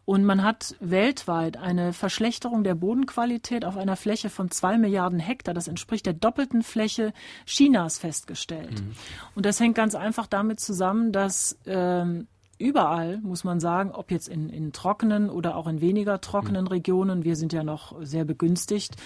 Und 0.05 0.25
man 0.25 0.43
hat 0.43 0.77
weltweit 0.81 1.57
eine 1.57 1.93
Verschlechterung 1.97 2.63
der 2.63 2.75
Bodenqualität 2.75 3.65
auf 3.65 3.77
einer 3.77 3.97
Fläche 3.97 4.31
von 4.31 4.51
zwei 4.51 4.79
Milliarden 4.79 5.19
Hektar, 5.19 5.55
das 5.55 5.69
entspricht 5.69 6.07
der 6.07 6.13
doppelten 6.13 6.63
Fläche 6.63 7.13
Chinas 7.47 7.99
festgestellt. 7.99 8.81
Mhm. 8.81 8.93
Und 9.35 9.47
das 9.47 9.59
hängt 9.59 9.75
ganz 9.75 9.95
einfach 9.95 10.27
damit 10.27 10.61
zusammen, 10.61 11.11
dass 11.11 11.59
ähm, 11.67 12.29
überall, 12.59 13.19
muss 13.19 13.45
man 13.45 13.61
sagen, 13.61 13.91
ob 13.91 14.11
jetzt 14.11 14.29
in, 14.29 14.49
in 14.49 14.73
trockenen 14.73 15.31
oder 15.31 15.57
auch 15.57 15.67
in 15.67 15.81
weniger 15.81 16.21
trockenen 16.21 16.63
mhm. 16.63 16.69
Regionen, 16.69 17.25
wir 17.25 17.37
sind 17.37 17.53
ja 17.53 17.63
noch 17.63 17.95
sehr 18.03 18.25
begünstigt, 18.25 18.97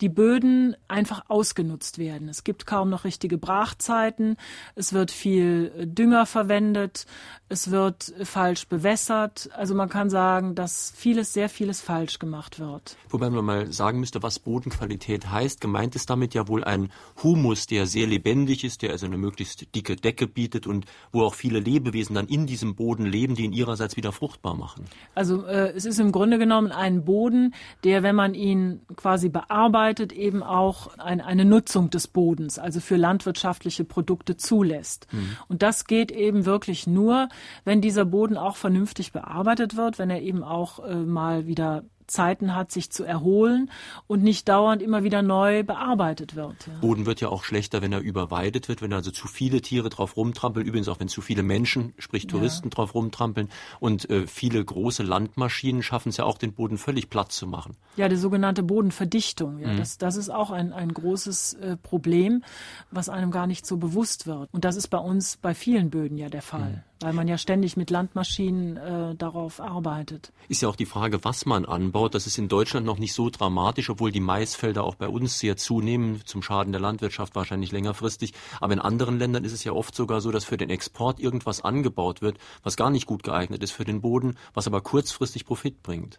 die 0.00 0.08
Böden 0.08 0.76
einfach 0.88 1.24
ausgenutzt 1.28 1.98
werden. 1.98 2.28
Es 2.28 2.44
gibt 2.44 2.66
kaum 2.66 2.90
noch 2.90 3.04
richtige 3.04 3.38
Brachzeiten, 3.38 4.36
es 4.74 4.92
wird 4.92 5.10
viel 5.10 5.86
Dünger 5.86 6.26
verwendet, 6.26 7.06
es 7.48 7.70
wird 7.70 8.12
falsch 8.22 8.66
bewässert. 8.66 9.48
Also 9.54 9.74
man 9.74 9.88
kann 9.88 10.10
sagen, 10.10 10.54
dass 10.54 10.92
vieles, 10.96 11.32
sehr 11.32 11.48
vieles 11.48 11.80
falsch 11.80 12.18
gemacht 12.18 12.58
wird. 12.58 12.96
Wobei 13.08 13.30
man 13.30 13.44
mal 13.44 13.72
sagen 13.72 14.00
müsste, 14.00 14.22
was 14.22 14.38
Bodenqualität 14.38 15.30
heißt. 15.30 15.60
Gemeint 15.60 15.94
ist 15.94 16.10
damit 16.10 16.34
ja 16.34 16.48
wohl 16.48 16.64
ein 16.64 16.90
Humus, 17.22 17.66
der 17.66 17.86
sehr 17.86 18.06
lebendig 18.06 18.64
ist, 18.64 18.82
der 18.82 18.90
also 18.90 19.06
eine 19.06 19.18
möglichst 19.18 19.74
dicke 19.74 19.96
Decke 19.96 20.26
bietet 20.26 20.66
und 20.66 20.86
wo 21.12 21.22
auch 21.22 21.34
viele 21.34 21.60
Lebewesen 21.60 22.14
dann 22.14 22.26
in 22.26 22.46
diesem 22.46 22.74
Boden 22.74 22.87
Boden 22.88 23.04
leben, 23.04 23.34
die 23.34 23.44
ihn 23.44 23.52
ihrerseits 23.52 23.98
wieder 23.98 24.12
fruchtbar 24.12 24.56
machen? 24.56 24.86
Also 25.14 25.44
äh, 25.44 25.72
es 25.76 25.84
ist 25.84 26.00
im 26.00 26.10
Grunde 26.10 26.38
genommen 26.38 26.72
ein 26.72 27.04
Boden, 27.04 27.52
der, 27.84 28.02
wenn 28.02 28.16
man 28.16 28.32
ihn 28.32 28.80
quasi 28.96 29.28
bearbeitet, 29.28 30.10
eben 30.10 30.42
auch 30.42 30.96
ein, 30.96 31.20
eine 31.20 31.44
Nutzung 31.44 31.90
des 31.90 32.08
Bodens, 32.08 32.58
also 32.58 32.80
für 32.80 32.96
landwirtschaftliche 32.96 33.84
Produkte 33.84 34.38
zulässt. 34.38 35.06
Mhm. 35.12 35.36
Und 35.48 35.62
das 35.62 35.84
geht 35.84 36.10
eben 36.10 36.46
wirklich 36.46 36.86
nur, 36.86 37.28
wenn 37.66 37.82
dieser 37.82 38.06
Boden 38.06 38.38
auch 38.38 38.56
vernünftig 38.56 39.12
bearbeitet 39.12 39.76
wird, 39.76 39.98
wenn 39.98 40.08
er 40.08 40.22
eben 40.22 40.42
auch 40.42 40.82
äh, 40.82 40.94
mal 40.94 41.46
wieder 41.46 41.84
Zeiten 42.08 42.54
hat, 42.54 42.72
sich 42.72 42.90
zu 42.90 43.04
erholen 43.04 43.70
und 44.06 44.22
nicht 44.22 44.48
dauernd 44.48 44.82
immer 44.82 45.04
wieder 45.04 45.22
neu 45.22 45.62
bearbeitet 45.62 46.34
wird. 46.34 46.66
Ja. 46.66 46.72
Boden 46.80 47.06
wird 47.06 47.20
ja 47.20 47.28
auch 47.28 47.44
schlechter, 47.44 47.82
wenn 47.82 47.92
er 47.92 48.00
überweidet 48.00 48.68
wird, 48.68 48.82
wenn 48.82 48.92
also 48.92 49.10
zu 49.10 49.28
viele 49.28 49.60
Tiere 49.60 49.88
drauf 49.90 50.16
rumtrampeln, 50.16 50.66
übrigens 50.66 50.88
auch 50.88 51.00
wenn 51.00 51.08
zu 51.08 51.20
viele 51.20 51.42
Menschen, 51.42 51.94
sprich 51.98 52.26
Touristen 52.26 52.68
ja. 52.68 52.70
drauf 52.70 52.94
rumtrampeln 52.94 53.48
und 53.80 54.08
äh, 54.10 54.26
viele 54.26 54.64
große 54.64 55.02
Landmaschinen 55.02 55.82
schaffen 55.82 56.08
es 56.08 56.16
ja 56.16 56.24
auch, 56.24 56.38
den 56.38 56.52
Boden 56.52 56.78
völlig 56.78 57.10
platt 57.10 57.32
zu 57.32 57.46
machen. 57.46 57.76
Ja, 57.96 58.08
die 58.08 58.16
sogenannte 58.16 58.62
Bodenverdichtung, 58.62 59.58
ja, 59.58 59.68
mhm. 59.68 59.76
das, 59.76 59.98
das 59.98 60.16
ist 60.16 60.30
auch 60.30 60.50
ein, 60.50 60.72
ein 60.72 60.92
großes 60.92 61.54
äh, 61.54 61.76
Problem, 61.76 62.42
was 62.90 63.08
einem 63.08 63.30
gar 63.30 63.46
nicht 63.46 63.66
so 63.66 63.76
bewusst 63.76 64.26
wird. 64.26 64.48
Und 64.52 64.64
das 64.64 64.76
ist 64.76 64.88
bei 64.88 64.98
uns 64.98 65.36
bei 65.36 65.54
vielen 65.54 65.90
Böden 65.90 66.16
ja 66.16 66.28
der 66.28 66.42
Fall. 66.42 66.70
Mhm 66.70 66.87
weil 67.00 67.12
man 67.12 67.28
ja 67.28 67.38
ständig 67.38 67.76
mit 67.76 67.90
Landmaschinen 67.90 68.76
äh, 68.76 69.14
darauf 69.14 69.60
arbeitet. 69.60 70.32
Ist 70.48 70.62
ja 70.62 70.68
auch 70.68 70.76
die 70.76 70.86
Frage, 70.86 71.24
was 71.24 71.46
man 71.46 71.64
anbaut. 71.64 72.14
Das 72.14 72.26
ist 72.26 72.38
in 72.38 72.48
Deutschland 72.48 72.86
noch 72.86 72.98
nicht 72.98 73.14
so 73.14 73.30
dramatisch, 73.30 73.90
obwohl 73.90 74.10
die 74.10 74.20
Maisfelder 74.20 74.84
auch 74.84 74.96
bei 74.96 75.08
uns 75.08 75.38
sehr 75.38 75.56
zunehmen, 75.56 76.22
zum 76.24 76.42
Schaden 76.42 76.72
der 76.72 76.80
Landwirtschaft 76.80 77.34
wahrscheinlich 77.36 77.72
längerfristig. 77.72 78.32
Aber 78.60 78.72
in 78.72 78.80
anderen 78.80 79.18
Ländern 79.18 79.44
ist 79.44 79.52
es 79.52 79.64
ja 79.64 79.72
oft 79.72 79.94
sogar 79.94 80.20
so, 80.20 80.30
dass 80.30 80.44
für 80.44 80.56
den 80.56 80.70
Export 80.70 81.20
irgendwas 81.20 81.62
angebaut 81.62 82.22
wird, 82.22 82.38
was 82.62 82.76
gar 82.76 82.90
nicht 82.90 83.06
gut 83.06 83.22
geeignet 83.22 83.62
ist 83.62 83.72
für 83.72 83.84
den 83.84 84.00
Boden, 84.00 84.36
was 84.54 84.66
aber 84.66 84.80
kurzfristig 84.80 85.46
Profit 85.46 85.82
bringt. 85.82 86.18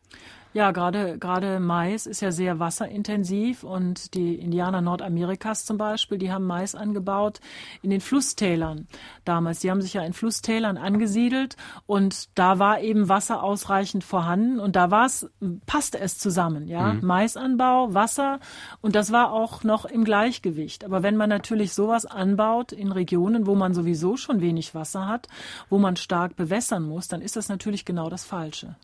Ja, 0.54 0.72
gerade 0.72 1.18
gerade 1.20 1.60
Mais 1.60 2.06
ist 2.06 2.22
ja 2.22 2.32
sehr 2.32 2.60
wasserintensiv 2.60 3.64
und 3.64 4.14
die 4.14 4.36
Indianer 4.36 4.82
Nordamerikas 4.82 5.66
zum 5.66 5.78
Beispiel, 5.78 6.18
die 6.18 6.32
haben 6.32 6.46
Mais 6.46 6.76
angebaut 6.76 7.40
in 7.82 7.92
den 7.92 8.02
Flusstälern 8.02 8.88
damals. 9.26 9.60
Die 9.60 9.72
haben 9.72 9.82
sich 9.82 9.94
ja 9.94 10.04
in 10.04 10.14
Flusstälern 10.14 10.50
Tälern 10.50 10.78
angesiedelt 10.78 11.58
und 11.86 12.38
da 12.38 12.58
war 12.58 12.82
eben 12.82 13.08
Wasser 13.08 13.44
ausreichend 13.44 14.04
vorhanden 14.04 14.60
und 14.60 14.76
da 14.76 14.90
war 14.90 15.06
es, 15.06 15.30
passte 15.68 16.00
es 16.00 16.18
zusammen, 16.18 16.68
ja. 16.68 16.94
Mhm. 16.94 17.06
Maisanbau, 17.06 17.94
Wasser 17.94 18.40
und 18.82 18.96
das 18.96 19.12
war 19.12 19.32
auch 19.32 19.64
noch 19.64 19.86
im 19.86 20.04
Gleichgewicht. 20.04 20.84
Aber 20.84 21.04
wenn 21.04 21.18
man 21.18 21.30
natürlich 21.30 21.74
sowas 21.74 22.08
anbaut 22.08 22.72
in 22.72 22.92
Regionen, 22.92 23.46
wo 23.46 23.54
man 23.54 23.76
sowieso 23.76 24.18
schon 24.18 24.42
wenig 24.42 24.74
Wasser 24.74 25.08
hat, 25.08 25.28
wo 25.70 25.78
man 25.78 25.98
stark 25.98 26.36
bewässern 26.36 26.84
muss, 26.84 27.08
dann 27.08 27.22
ist 27.22 27.36
das 27.36 27.48
natürlich 27.48 27.86
genau 27.86 28.10
das 28.10 28.24
Falsche. 28.24 28.76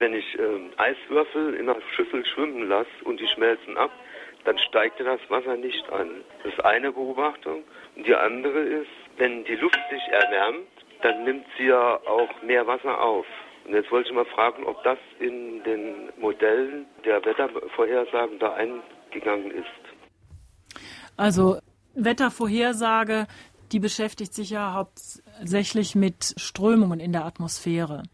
Wenn 0.00 0.14
ich 0.14 0.38
äh, 0.38 0.70
Eiswürfel 0.76 1.54
in 1.54 1.68
einer 1.68 1.80
Schüssel 1.96 2.24
schwimmen 2.24 2.68
lasse 2.68 2.88
und 3.04 3.18
die 3.20 3.26
schmelzen 3.26 3.76
ab, 3.76 3.90
dann 4.44 4.56
steigt 4.58 5.00
das 5.00 5.20
Wasser 5.28 5.56
nicht 5.56 5.90
an. 5.90 6.08
Das 6.44 6.52
ist 6.52 6.64
eine 6.64 6.92
Beobachtung. 6.92 7.64
Und 7.96 8.06
die 8.06 8.14
andere 8.14 8.60
ist, 8.60 8.90
wenn 9.16 9.44
die 9.44 9.56
Luft 9.56 9.80
sich 9.90 10.02
erwärmt, 10.10 10.68
dann 11.02 11.24
nimmt 11.24 11.46
sie 11.56 11.66
ja 11.66 11.96
auch 12.06 12.30
mehr 12.42 12.66
Wasser 12.66 13.00
auf. 13.00 13.26
Und 13.64 13.74
jetzt 13.74 13.90
wollte 13.90 14.08
ich 14.08 14.14
mal 14.14 14.24
fragen, 14.24 14.64
ob 14.64 14.82
das 14.84 14.98
in 15.18 15.62
den 15.64 16.10
Modellen 16.18 16.86
der 17.04 17.24
Wettervorhersagen 17.24 18.38
da 18.38 18.54
eingegangen 18.54 19.50
ist. 19.50 19.66
Also 21.16 21.58
Wettervorhersage, 21.94 23.26
die 23.72 23.80
beschäftigt 23.80 24.32
sich 24.32 24.50
ja 24.50 24.72
hauptsächlich 24.72 25.94
mit 25.94 26.34
Strömungen 26.36 27.00
in 27.00 27.12
der 27.12 27.24
Atmosphäre. 27.24 28.04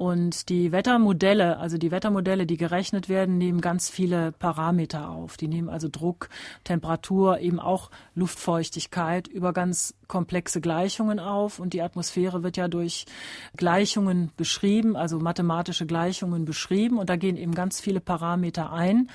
Und 0.00 0.48
die 0.48 0.72
Wettermodelle, 0.72 1.58
also 1.58 1.76
die 1.76 1.90
Wettermodelle, 1.90 2.46
die 2.46 2.56
gerechnet 2.56 3.10
werden, 3.10 3.36
nehmen 3.36 3.60
ganz 3.60 3.90
viele 3.90 4.32
Parameter 4.32 5.10
auf. 5.10 5.36
Die 5.36 5.46
nehmen 5.46 5.68
also 5.68 5.90
Druck, 5.92 6.30
Temperatur, 6.64 7.40
eben 7.40 7.60
auch 7.60 7.90
Luftfeuchtigkeit 8.14 9.28
über 9.28 9.52
ganz 9.52 9.94
komplexe 10.08 10.62
Gleichungen 10.62 11.20
auf. 11.20 11.58
Und 11.58 11.74
die 11.74 11.82
Atmosphäre 11.82 12.42
wird 12.42 12.56
ja 12.56 12.66
durch 12.66 13.04
Gleichungen 13.58 14.32
beschrieben, 14.38 14.96
also 14.96 15.18
mathematische 15.18 15.84
Gleichungen 15.84 16.46
beschrieben. 16.46 16.96
Und 16.98 17.10
da 17.10 17.16
gehen 17.16 17.36
eben 17.36 17.54
ganz 17.54 17.78
viele 17.78 18.00
Parameter 18.00 18.72
ein. 18.72 19.10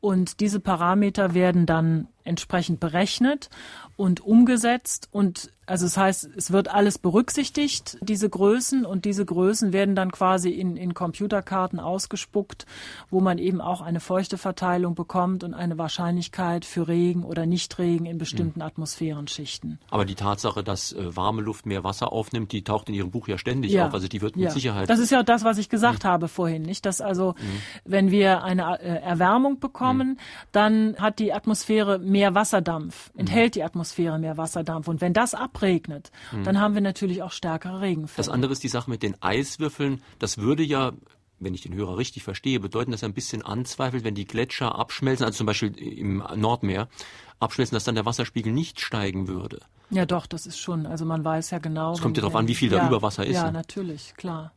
Und 0.00 0.40
diese 0.40 0.58
Parameter 0.58 1.34
werden 1.34 1.64
dann 1.64 2.08
entsprechend 2.24 2.80
berechnet 2.80 3.50
und 3.96 4.20
umgesetzt 4.20 5.08
und 5.12 5.50
also 5.66 5.86
das 5.86 5.96
heißt, 5.96 6.30
es 6.36 6.52
wird 6.52 6.68
alles 6.68 6.98
berücksichtigt, 6.98 7.98
diese 8.00 8.28
Größen, 8.28 8.84
und 8.84 9.04
diese 9.04 9.24
Größen 9.24 9.72
werden 9.72 9.94
dann 9.94 10.10
quasi 10.12 10.50
in, 10.50 10.76
in 10.76 10.94
Computerkarten 10.94 11.80
ausgespuckt, 11.80 12.66
wo 13.10 13.20
man 13.20 13.38
eben 13.38 13.60
auch 13.60 13.80
eine 13.80 14.00
Feuchteverteilung 14.00 14.94
bekommt 14.94 15.44
und 15.44 15.54
eine 15.54 15.78
Wahrscheinlichkeit 15.78 16.64
für 16.64 16.88
Regen 16.88 17.24
oder 17.24 17.46
Nichtregen 17.46 18.06
in 18.06 18.18
bestimmten 18.18 18.60
mhm. 18.60 18.66
Atmosphärenschichten. 18.66 19.78
Aber 19.90 20.04
die 20.04 20.14
Tatsache, 20.14 20.62
dass 20.62 20.92
äh, 20.92 21.16
warme 21.16 21.42
Luft 21.42 21.66
mehr 21.66 21.84
Wasser 21.84 22.12
aufnimmt, 22.12 22.52
die 22.52 22.62
taucht 22.62 22.88
in 22.88 22.94
Ihrem 22.94 23.10
Buch 23.10 23.28
ja 23.28 23.38
ständig 23.38 23.72
ja. 23.72 23.86
auf. 23.86 23.94
Also 23.94 24.08
die 24.08 24.20
wird 24.20 24.36
mit 24.36 24.46
ja. 24.46 24.50
Sicherheit. 24.50 24.90
Das 24.90 24.98
ist 24.98 25.10
ja 25.10 25.22
das, 25.22 25.44
was 25.44 25.58
ich 25.58 25.68
gesagt 25.68 26.04
mhm. 26.04 26.08
habe 26.08 26.28
vorhin, 26.28 26.62
nicht? 26.62 26.84
Dass 26.84 27.00
also, 27.00 27.34
mhm. 27.38 27.62
wenn 27.84 28.10
wir 28.10 28.42
eine 28.42 28.80
äh, 28.80 29.00
Erwärmung 29.02 29.60
bekommen, 29.60 30.08
mhm. 30.08 30.18
dann 30.52 30.96
hat 30.98 31.18
die 31.18 31.32
Atmosphäre 31.32 31.98
mehr 31.98 32.34
Wasserdampf, 32.34 33.10
enthält 33.16 33.54
die 33.54 33.62
Atmosphäre 33.62 34.18
mehr 34.18 34.36
Wasserdampf. 34.36 34.88
Und 34.88 35.00
wenn 35.00 35.12
das 35.12 35.34
ab 35.34 35.53
abregnet, 35.54 36.10
hm. 36.30 36.44
dann 36.44 36.60
haben 36.60 36.74
wir 36.74 36.80
natürlich 36.80 37.22
auch 37.22 37.32
stärkere 37.32 37.80
Regenfälle. 37.80 38.16
Das 38.16 38.28
andere 38.28 38.52
ist 38.52 38.62
die 38.62 38.68
Sache 38.68 38.90
mit 38.90 39.02
den 39.02 39.20
Eiswürfeln. 39.22 40.02
Das 40.18 40.38
würde 40.38 40.62
ja 40.62 40.92
wenn 41.40 41.52
ich 41.52 41.62
den 41.62 41.74
Hörer 41.74 41.98
richtig 41.98 42.22
verstehe, 42.22 42.60
bedeuten 42.60 42.92
das 42.92 43.04
ein 43.04 43.12
bisschen 43.12 43.42
anzweifelt, 43.42 44.04
wenn 44.04 44.14
die 44.14 44.24
Gletscher 44.24 44.78
abschmelzen, 44.78 45.26
also 45.26 45.38
zum 45.38 45.46
Beispiel 45.46 45.76
im 45.76 46.22
Nordmeer 46.36 46.88
abschmelzen, 47.38 47.74
dass 47.74 47.84
dann 47.84 47.96
der 47.96 48.06
Wasserspiegel 48.06 48.52
nicht 48.52 48.80
steigen 48.80 49.28
würde. 49.28 49.58
Ja, 49.90 50.06
doch, 50.06 50.26
das 50.26 50.46
ist 50.46 50.58
schon. 50.58 50.86
Also 50.86 51.04
man 51.04 51.24
weiß 51.24 51.50
ja 51.50 51.58
genau. 51.58 51.92
Es 51.92 52.00
kommt 52.00 52.16
ja 52.16 52.22
darauf 52.22 52.36
an, 52.36 52.48
wie 52.48 52.54
viel 52.54 52.72
ja, 52.72 52.78
da 52.78 52.86
über 52.86 53.02
Wasser 53.02 53.26
ist. 53.26 53.34
Ja, 53.34 53.46
ne? 53.46 53.52
natürlich, 53.52 54.14
klar. 54.16 54.52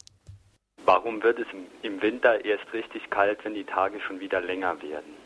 Warum 0.86 1.22
wird 1.24 1.40
es 1.40 1.48
im 1.82 2.02
Winter 2.02 2.46
erst 2.46 2.72
richtig 2.72 3.10
kalt, 3.10 3.44
wenn 3.44 3.56
die 3.56 3.66
Tage 3.66 4.00
schon 4.00 4.22
wieder 4.22 4.40
länger 4.40 4.82
werden? 4.82 5.17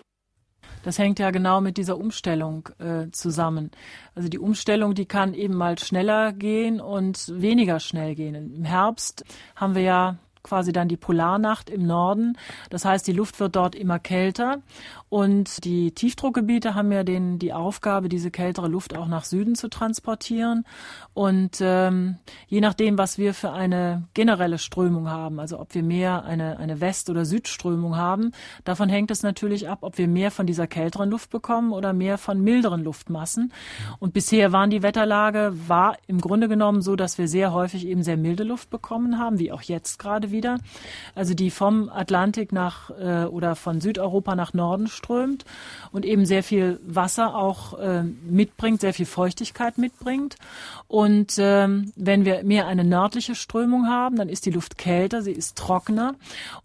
Das 0.83 0.97
hängt 0.97 1.19
ja 1.19 1.31
genau 1.31 1.61
mit 1.61 1.77
dieser 1.77 1.97
Umstellung 1.97 2.69
äh, 2.79 3.09
zusammen. 3.11 3.71
Also 4.15 4.29
die 4.29 4.39
Umstellung, 4.39 4.93
die 4.93 5.05
kann 5.05 5.33
eben 5.33 5.55
mal 5.55 5.77
schneller 5.77 6.33
gehen 6.33 6.81
und 6.81 7.31
weniger 7.41 7.79
schnell 7.79 8.15
gehen. 8.15 8.35
Im 8.35 8.63
Herbst 8.63 9.25
haben 9.55 9.75
wir 9.75 9.83
ja 9.83 10.17
quasi 10.43 10.71
dann 10.71 10.87
die 10.87 10.97
Polarnacht 10.97 11.69
im 11.69 11.85
Norden. 11.85 12.37
Das 12.69 12.85
heißt, 12.85 13.05
die 13.07 13.13
Luft 13.13 13.39
wird 13.39 13.55
dort 13.55 13.75
immer 13.75 13.99
kälter 13.99 14.57
und 15.11 15.65
die 15.65 15.91
Tiefdruckgebiete 15.91 16.73
haben 16.73 16.89
ja 16.93 17.03
den, 17.03 17.37
die 17.37 17.51
Aufgabe, 17.51 18.07
diese 18.07 18.31
kältere 18.31 18.69
Luft 18.69 18.95
auch 18.95 19.09
nach 19.09 19.25
Süden 19.25 19.55
zu 19.55 19.67
transportieren. 19.67 20.63
Und 21.13 21.57
ähm, 21.59 22.15
je 22.47 22.61
nachdem, 22.61 22.97
was 22.97 23.17
wir 23.17 23.33
für 23.33 23.51
eine 23.51 24.07
generelle 24.13 24.57
Strömung 24.57 25.09
haben, 25.09 25.41
also 25.41 25.59
ob 25.59 25.75
wir 25.75 25.83
mehr 25.83 26.23
eine, 26.23 26.59
eine 26.59 26.79
West- 26.79 27.09
oder 27.09 27.25
Südströmung 27.25 27.97
haben, 27.97 28.31
davon 28.63 28.87
hängt 28.87 29.11
es 29.11 29.21
natürlich 29.21 29.67
ab, 29.67 29.79
ob 29.81 29.97
wir 29.97 30.07
mehr 30.07 30.31
von 30.31 30.47
dieser 30.47 30.65
kälteren 30.65 31.09
Luft 31.09 31.29
bekommen 31.29 31.73
oder 31.73 31.91
mehr 31.91 32.17
von 32.17 32.39
milderen 32.39 32.81
Luftmassen. 32.81 33.51
Und 33.99 34.13
bisher 34.13 34.53
waren 34.53 34.69
die 34.69 34.81
Wetterlage, 34.81 35.51
war 35.67 35.97
im 36.07 36.21
Grunde 36.21 36.47
genommen 36.47 36.81
so, 36.81 36.95
dass 36.95 37.17
wir 37.17 37.27
sehr 37.27 37.51
häufig 37.51 37.85
eben 37.85 38.03
sehr 38.03 38.15
milde 38.15 38.45
Luft 38.45 38.69
bekommen 38.69 39.19
haben, 39.19 39.39
wie 39.39 39.51
auch 39.51 39.61
jetzt 39.61 39.99
gerade 39.99 40.31
wieder. 40.31 40.59
Also 41.15 41.33
die 41.33 41.51
vom 41.51 41.89
Atlantik 41.89 42.53
nach 42.53 42.91
äh, 42.91 43.25
oder 43.25 43.57
von 43.57 43.81
Südeuropa 43.81 44.37
nach 44.37 44.53
Norden 44.53 44.87
strömt 45.01 45.45
und 45.91 46.05
eben 46.05 46.25
sehr 46.25 46.43
viel 46.43 46.79
Wasser 46.85 47.35
auch 47.35 47.77
äh, 47.79 48.03
mitbringt, 48.03 48.81
sehr 48.81 48.93
viel 48.93 49.05
Feuchtigkeit 49.05 49.77
mitbringt. 49.77 50.35
Und 50.87 51.35
ähm, 51.37 51.91
wenn 51.95 52.25
wir 52.25 52.43
mehr 52.43 52.67
eine 52.67 52.83
nördliche 52.83 53.35
Strömung 53.35 53.87
haben, 53.87 54.17
dann 54.17 54.29
ist 54.29 54.45
die 54.45 54.51
Luft 54.51 54.77
kälter, 54.77 55.21
sie 55.21 55.31
ist 55.31 55.57
trockener. 55.57 56.15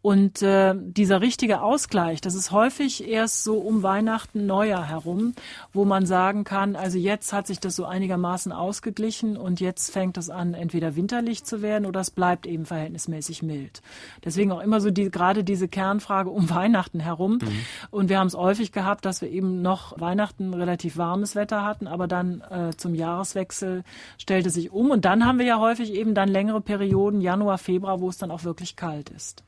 Und 0.03 0.43
äh, 0.43 0.75
dieser 0.77 1.21
richtige 1.21 1.63
Ausgleich, 1.63 2.21
das 2.21 2.35
ist 2.35 2.51
häufig 2.51 3.09
erst 3.09 3.45
so 3.45 3.59
um 3.59 3.83
Weihnachten, 3.83 4.47
Neujahr 4.47 4.85
herum, 4.85 5.35
wo 5.73 5.85
man 5.85 6.07
sagen 6.07 6.45
kann, 6.45 6.77
also 6.77 6.99
jetzt 6.99 7.33
hat 7.33 7.47
sich 7.47 7.61
das 7.61 7.75
so 7.77 7.85
einigermaßen 7.85 8.53
ausgeglichen 8.53 9.37
und 9.37 9.61
jetzt 9.61 9.93
fängt 9.93 10.19
es 10.19 10.31
an, 10.31 10.55
entweder 10.55 10.97
winterlich 10.97 11.45
zu 11.45 11.63
werden 11.63 11.87
oder 11.87 12.01
es 12.01 12.11
bleibt 12.11 12.47
eben 12.47 12.67
verhältnismäßig 12.67 13.43
mild. 13.43 13.81
Deswegen 14.25 14.53
auch 14.53 14.61
immer 14.61 14.81
so 14.81 14.91
die, 14.91 15.11
gerade 15.11 15.43
diese 15.45 15.69
Kernfrage 15.69 16.31
um 16.31 16.51
Weihnachten 16.51 17.01
herum. 17.01 17.39
Mhm. 17.41 17.49
Und 17.91 18.09
wir 18.09 18.19
haben 18.19 18.26
haben 18.27 18.29
es 18.29 18.35
häufig 18.37 18.73
gehabt, 18.73 19.05
dass 19.05 19.23
wir 19.23 19.31
eben 19.31 19.63
noch 19.63 20.01
Weihnachten 20.01 20.53
relativ 20.53 20.97
warmes 20.97 21.37
Wetter 21.37 21.65
hatten, 21.65 21.87
aber 21.87 22.09
dann 22.09 22.41
äh, 22.51 22.77
zum 22.77 22.95
Jahreswechsel 22.95 23.85
stellte 24.19 24.51
sich 24.51 24.73
um. 24.73 24.91
Und 24.91 25.05
dann 25.05 25.25
haben 25.25 25.39
wir 25.39 25.47
ja 25.47 25.61
häufig 25.61 25.93
eben 25.93 26.15
dann 26.15 26.29
längere 26.29 26.61
Perioden, 26.61 27.21
Januar, 27.21 27.59
Februar, 27.59 28.01
wo 28.01 28.09
es 28.09 28.19
dann 28.19 28.33
auch 28.33 28.43
wirklich 28.43 28.75
kalt 28.75 29.11
ist. 29.11 29.45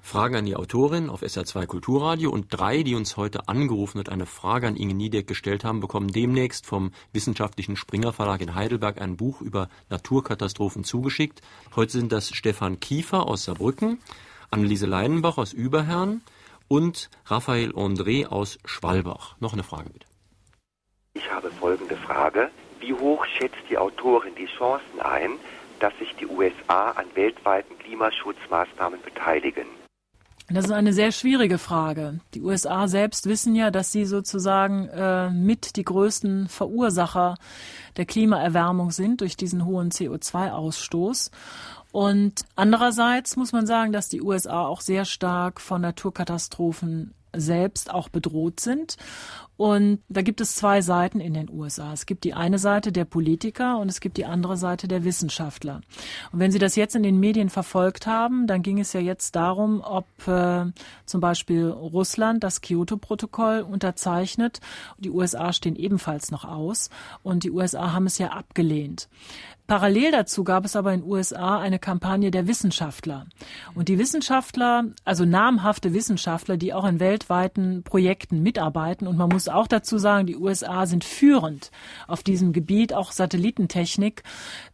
Fragen 0.00 0.36
an 0.36 0.44
die 0.44 0.54
Autorin 0.54 1.08
auf 1.08 1.22
SR2 1.22 1.66
Kulturradio 1.66 2.30
und 2.30 2.46
drei, 2.50 2.82
die 2.82 2.94
uns 2.94 3.16
heute 3.16 3.48
angerufen 3.48 3.98
und 3.98 4.10
eine 4.10 4.26
Frage 4.26 4.68
an 4.68 4.76
Inge 4.76 4.94
Niedeck 4.94 5.26
gestellt 5.26 5.64
haben, 5.64 5.80
bekommen 5.80 6.08
demnächst 6.08 6.66
vom 6.66 6.92
wissenschaftlichen 7.12 7.74
Springer 7.74 8.12
Verlag 8.12 8.42
in 8.42 8.54
Heidelberg 8.54 9.00
ein 9.00 9.16
Buch 9.16 9.40
über 9.40 9.68
Naturkatastrophen 9.88 10.84
zugeschickt. 10.84 11.40
Heute 11.74 11.92
sind 11.92 12.12
das 12.12 12.28
Stefan 12.28 12.78
Kiefer 12.78 13.26
aus 13.26 13.44
Saarbrücken, 13.44 13.98
Anneliese 14.50 14.86
Leinenbach 14.86 15.38
aus 15.38 15.52
Überherrn, 15.52 16.20
und 16.68 17.10
Raphael 17.26 17.72
André 17.72 18.26
aus 18.26 18.58
Schwalbach. 18.64 19.36
Noch 19.40 19.52
eine 19.52 19.62
Frage 19.62 19.90
bitte. 19.90 20.06
Ich 21.14 21.30
habe 21.30 21.50
folgende 21.50 21.96
Frage. 21.96 22.50
Wie 22.80 22.92
hoch 22.92 23.24
schätzt 23.26 23.62
die 23.70 23.78
Autorin 23.78 24.34
die 24.34 24.46
Chancen 24.46 25.00
ein, 25.00 25.32
dass 25.80 25.96
sich 25.98 26.14
die 26.16 26.26
USA 26.26 26.90
an 26.90 27.06
weltweiten 27.14 27.78
Klimaschutzmaßnahmen 27.78 29.00
beteiligen? 29.02 29.66
Das 30.48 30.66
ist 30.66 30.72
eine 30.72 30.92
sehr 30.92 31.10
schwierige 31.10 31.56
Frage. 31.56 32.20
Die 32.34 32.42
USA 32.42 32.86
selbst 32.86 33.26
wissen 33.26 33.54
ja, 33.54 33.70
dass 33.70 33.92
sie 33.92 34.04
sozusagen 34.04 34.88
äh, 34.88 35.30
mit 35.30 35.76
die 35.76 35.84
größten 35.84 36.48
Verursacher 36.48 37.36
der 37.96 38.04
Klimaerwärmung 38.04 38.90
sind 38.90 39.22
durch 39.22 39.38
diesen 39.38 39.64
hohen 39.64 39.90
CO2-Ausstoß. 39.90 41.30
Und 41.94 42.42
andererseits 42.56 43.36
muss 43.36 43.52
man 43.52 43.68
sagen, 43.68 43.92
dass 43.92 44.08
die 44.08 44.20
USA 44.20 44.66
auch 44.66 44.80
sehr 44.80 45.04
stark 45.04 45.60
von 45.60 45.80
Naturkatastrophen 45.80 47.14
selbst 47.32 47.88
auch 47.88 48.08
bedroht 48.08 48.58
sind. 48.58 48.96
Und 49.56 50.00
da 50.08 50.22
gibt 50.22 50.40
es 50.40 50.56
zwei 50.56 50.82
Seiten 50.82 51.20
in 51.20 51.34
den 51.34 51.48
USA. 51.48 51.92
Es 51.92 52.06
gibt 52.06 52.24
die 52.24 52.34
eine 52.34 52.58
Seite 52.58 52.90
der 52.90 53.04
Politiker 53.04 53.78
und 53.78 53.88
es 53.88 54.00
gibt 54.00 54.16
die 54.16 54.24
andere 54.24 54.56
Seite 54.56 54.88
der 54.88 55.04
Wissenschaftler. 55.04 55.82
Und 56.32 56.40
wenn 56.40 56.50
Sie 56.50 56.58
das 56.58 56.74
jetzt 56.74 56.96
in 56.96 57.04
den 57.04 57.20
Medien 57.20 57.48
verfolgt 57.48 58.08
haben, 58.08 58.48
dann 58.48 58.62
ging 58.62 58.80
es 58.80 58.92
ja 58.92 58.98
jetzt 58.98 59.36
darum, 59.36 59.80
ob 59.80 60.06
äh, 60.26 60.64
zum 61.06 61.20
Beispiel 61.20 61.68
Russland 61.68 62.42
das 62.42 62.60
Kyoto-Protokoll 62.60 63.60
unterzeichnet. 63.60 64.60
Die 64.98 65.10
USA 65.10 65.52
stehen 65.52 65.76
ebenfalls 65.76 66.32
noch 66.32 66.44
aus 66.44 66.90
und 67.22 67.44
die 67.44 67.52
USA 67.52 67.92
haben 67.92 68.06
es 68.06 68.18
ja 68.18 68.30
abgelehnt. 68.30 69.08
Parallel 69.66 70.12
dazu 70.12 70.44
gab 70.44 70.66
es 70.66 70.76
aber 70.76 70.92
in 70.92 71.00
den 71.00 71.10
USA 71.10 71.58
eine 71.58 71.78
Kampagne 71.78 72.30
der 72.30 72.46
Wissenschaftler. 72.46 73.26
Und 73.74 73.88
die 73.88 73.98
Wissenschaftler, 73.98 74.84
also 75.06 75.24
namhafte 75.24 75.94
Wissenschaftler, 75.94 76.58
die 76.58 76.74
auch 76.74 76.84
in 76.84 77.00
weltweiten 77.00 77.82
Projekten 77.82 78.42
mitarbeiten. 78.42 79.06
Und 79.06 79.16
man 79.16 79.30
muss 79.30 79.48
auch 79.48 79.66
dazu 79.66 79.96
sagen, 79.96 80.26
die 80.26 80.36
USA 80.36 80.84
sind 80.84 81.02
führend 81.02 81.70
auf 82.06 82.22
diesem 82.22 82.52
Gebiet, 82.52 82.92
auch 82.92 83.10
Satellitentechnik. 83.10 84.22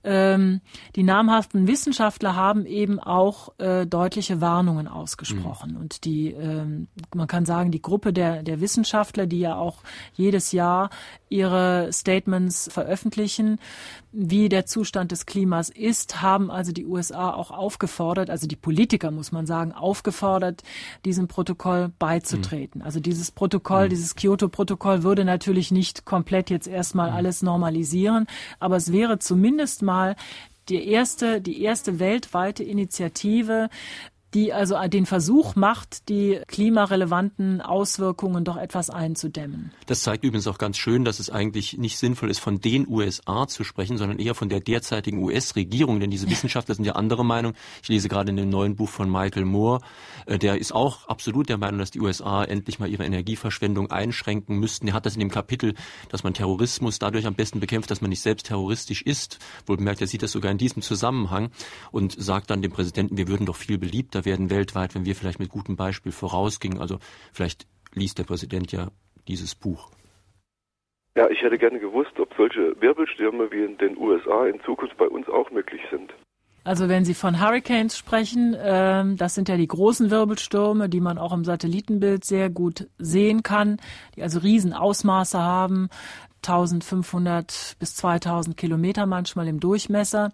Ähm, 0.03 0.61
die 0.97 1.05
namhaften 1.05 1.68
Wissenschaftler 1.68 2.34
haben 2.34 2.66
eben 2.66 2.99
auch 2.99 3.53
äh, 3.59 3.86
deutliche 3.86 4.41
Warnungen 4.41 4.88
ausgesprochen. 4.88 5.72
Mhm. 5.74 5.80
Und 5.80 6.05
die, 6.05 6.32
ähm, 6.32 6.88
man 7.14 7.28
kann 7.28 7.47
sagen, 7.47 7.70
die 7.70 7.82
Gruppe 7.82 8.12
der, 8.12 8.43
der 8.43 8.61
Wissenschaftler, 8.61 9.28
die 9.28 9.38
ja 9.38 9.55
auch 9.55 9.82
jedes 10.14 10.51
Jahr 10.51 10.91
ihre 11.31 11.93
Statements 11.93 12.68
veröffentlichen, 12.70 13.59
wie 14.12 14.49
der 14.49 14.66
Zustand 14.66 15.12
des 15.12 15.24
Klimas 15.24 15.70
ist, 15.70 16.20
haben 16.20 16.51
also 16.51 16.72
die 16.72 16.85
USA 16.85 17.33
auch 17.33 17.53
aufgefordert, 17.53 18.28
also 18.28 18.49
die 18.49 18.57
Politiker, 18.57 19.12
muss 19.12 19.31
man 19.31 19.47
sagen, 19.47 19.72
aufgefordert, 19.72 20.62
diesem 21.05 21.28
Protokoll 21.28 21.93
beizutreten. 21.99 22.81
Mhm. 22.81 22.85
Also 22.85 22.99
dieses 22.99 23.31
Protokoll, 23.31 23.87
mhm. 23.87 23.91
dieses 23.91 24.16
Kyoto-Protokoll 24.16 25.05
würde 25.05 25.24
natürlich 25.24 25.70
nicht 25.70 26.05
komplett 26.05 26.51
jetzt 26.51 26.66
erstmal 26.66 27.11
mhm. 27.11 27.16
alles 27.16 27.43
normalisieren, 27.43 28.26
aber 28.59 28.76
es 28.76 28.93
wäre 28.93 29.20
zumindest 29.20 29.83
mal 29.83 30.16
die 30.68 30.89
erste, 30.89 31.41
die 31.41 31.62
erste 31.62 31.99
weltweite 31.99 32.62
Initiative, 32.62 33.68
die 34.35 34.53
also 34.53 34.76
den 34.89 35.07
Versuch 35.07 35.57
macht, 35.57 36.09
die 36.09 36.41
klimarelevanten 36.47 37.61
Auswirkungen 37.61 38.45
doch 38.45 38.57
etwas 38.57 38.91
einzudämmen. 38.91 39.72
Das 39.87 40.03
zeigt 40.03 40.24
übrigens 40.24 40.47
auch 40.47 40.59
ganz 40.59 40.76
schön, 40.76 41.05
dass 41.05 41.18
es 41.18 41.31
eigentlich 41.31 41.78
nicht 41.78 41.99
sinnvoll 41.99 42.31
ist, 42.31 42.39
von 42.39 42.61
den 42.61 42.87
USA 42.89 43.47
zu 43.49 43.64
sprechen, 43.64 43.99
sondern 43.99 44.18
eher 44.18 44.35
von 44.35 44.49
der 44.49 44.61
derzeitigen 44.61 45.22
US-Regierung, 45.22 46.01
denn 46.01 46.11
diese 46.11 46.31
Wissenschaftler 46.31 46.74
sind 46.74 46.85
ja 46.85 46.93
anderer 46.93 47.24
Meinung. 47.24 47.55
Ich 47.83 47.89
lese 47.89 48.09
gerade 48.09 48.31
in 48.31 48.37
dem 48.37 48.51
neuen 48.51 48.76
Buch 48.76 48.89
von 48.89 49.11
Michael 49.11 49.45
Moore, 49.45 49.81
äh, 50.26 50.39
der 50.39 50.59
ist 50.59 50.72
auch 50.72 51.09
absolut 51.09 51.49
der 51.49 51.59
Meinung, 51.59 51.78
dass 51.78 51.91
die 51.91 52.01
USA 52.01 52.45
endlich 52.45 52.78
mal 52.78 52.89
ihre 52.89 53.05
Energieverschwendung 53.05 53.91
einschränken 53.91 54.59
müssten. 54.59 54.89
Er 54.89 54.95
hat 54.95 55.07
das 55.07 55.14
in 55.14 55.20
dem 55.20 55.31
Kapitel, 55.31 55.74
dass 56.09 56.22
man 56.22 56.35
Terrorismus 56.35 56.99
dadurch 56.99 57.26
am 57.26 57.35
besten 57.35 57.61
bekämpft, 57.61 57.91
dass 57.91 58.01
man 58.01 58.11
nicht 58.11 58.22
selbst 58.22 58.47
terroristisch 58.47 59.03
ist. 59.03 59.39
Wohl 59.66 59.76
bemerkt, 59.76 60.01
er 60.01 60.07
sieht 60.07 60.22
das 60.22 60.33
sogar 60.33 60.53
in 60.53 60.59
diesem 60.59 60.83
Zusammenhang 60.83 61.51
und 61.91 62.14
sagt 62.20 62.51
dann 62.51 62.62
dem 62.62 62.70
Präsidenten, 62.70 63.16
wir 63.16 63.28
würden 63.28 63.47
doch 63.47 63.57
viel 63.57 63.78
beliebter 63.78 64.20
beliebter 64.21 64.25
werden 64.25 64.51
weltweit, 64.51 64.95
wenn 64.95 65.05
wir 65.05 65.14
vielleicht 65.14 65.41
mit 65.41 65.51
gutem 65.51 65.77
Beispiel 65.77 66.12
vorausgingen. 66.12 66.81
Also 66.81 66.99
vielleicht 67.33 67.66
liest 67.95 68.18
der 68.18 68.25
Präsident 68.25 68.73
ja 68.73 68.89
dieses 69.29 69.55
Buch. 69.55 69.91
Ja, 71.16 71.29
ich 71.29 71.43
hätte 71.43 71.59
gerne 71.59 71.81
gewusst, 71.81 72.18
ob 72.18 72.33
solche 72.37 72.81
Wirbelstürme 72.81 73.51
wie 73.51 73.64
in 73.64 73.77
den 73.79 73.97
USA 73.97 74.47
in 74.47 74.61
Zukunft 74.61 74.97
bei 74.97 75.09
uns 75.09 75.29
auch 75.29 75.51
möglich 75.51 75.83
sind. 75.91 76.12
Also 76.62 76.89
wenn 76.89 77.07
Sie 77.07 77.14
von 77.14 77.41
Hurricanes 77.41 77.97
sprechen, 77.97 78.55
äh, 78.55 79.05
das 79.16 79.35
sind 79.35 79.49
ja 79.49 79.57
die 79.57 79.66
großen 79.66 80.11
Wirbelstürme, 80.11 80.89
die 80.89 81.01
man 81.01 81.16
auch 81.16 81.33
im 81.33 81.45
Satellitenbild 81.45 82.25
sehr 82.25 82.51
gut 82.51 82.87
sehen 82.99 83.43
kann, 83.43 83.79
die 84.14 84.23
also 84.23 84.41
Riesenausmaße 84.41 85.39
haben, 85.39 85.89
1500 86.43 87.76
bis 87.78 87.95
2000 87.97 88.57
Kilometer 88.57 89.07
manchmal 89.07 89.49
im 89.49 89.61
Durchmesser. 89.61 90.32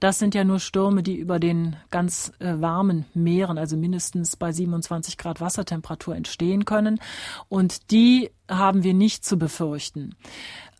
Das 0.00 0.18
sind 0.18 0.34
ja 0.34 0.44
nur 0.44 0.60
Stürme, 0.60 1.02
die 1.02 1.16
über 1.16 1.38
den 1.38 1.76
ganz 1.90 2.32
äh, 2.38 2.54
warmen 2.60 3.04
Meeren, 3.14 3.58
also 3.58 3.76
mindestens 3.76 4.36
bei 4.36 4.52
27 4.52 5.18
Grad 5.18 5.40
Wassertemperatur 5.40 6.16
entstehen 6.16 6.64
können. 6.64 7.00
Und 7.48 7.90
die 7.90 8.30
haben 8.48 8.82
wir 8.82 8.94
nicht 8.94 9.24
zu 9.24 9.38
befürchten. 9.38 10.14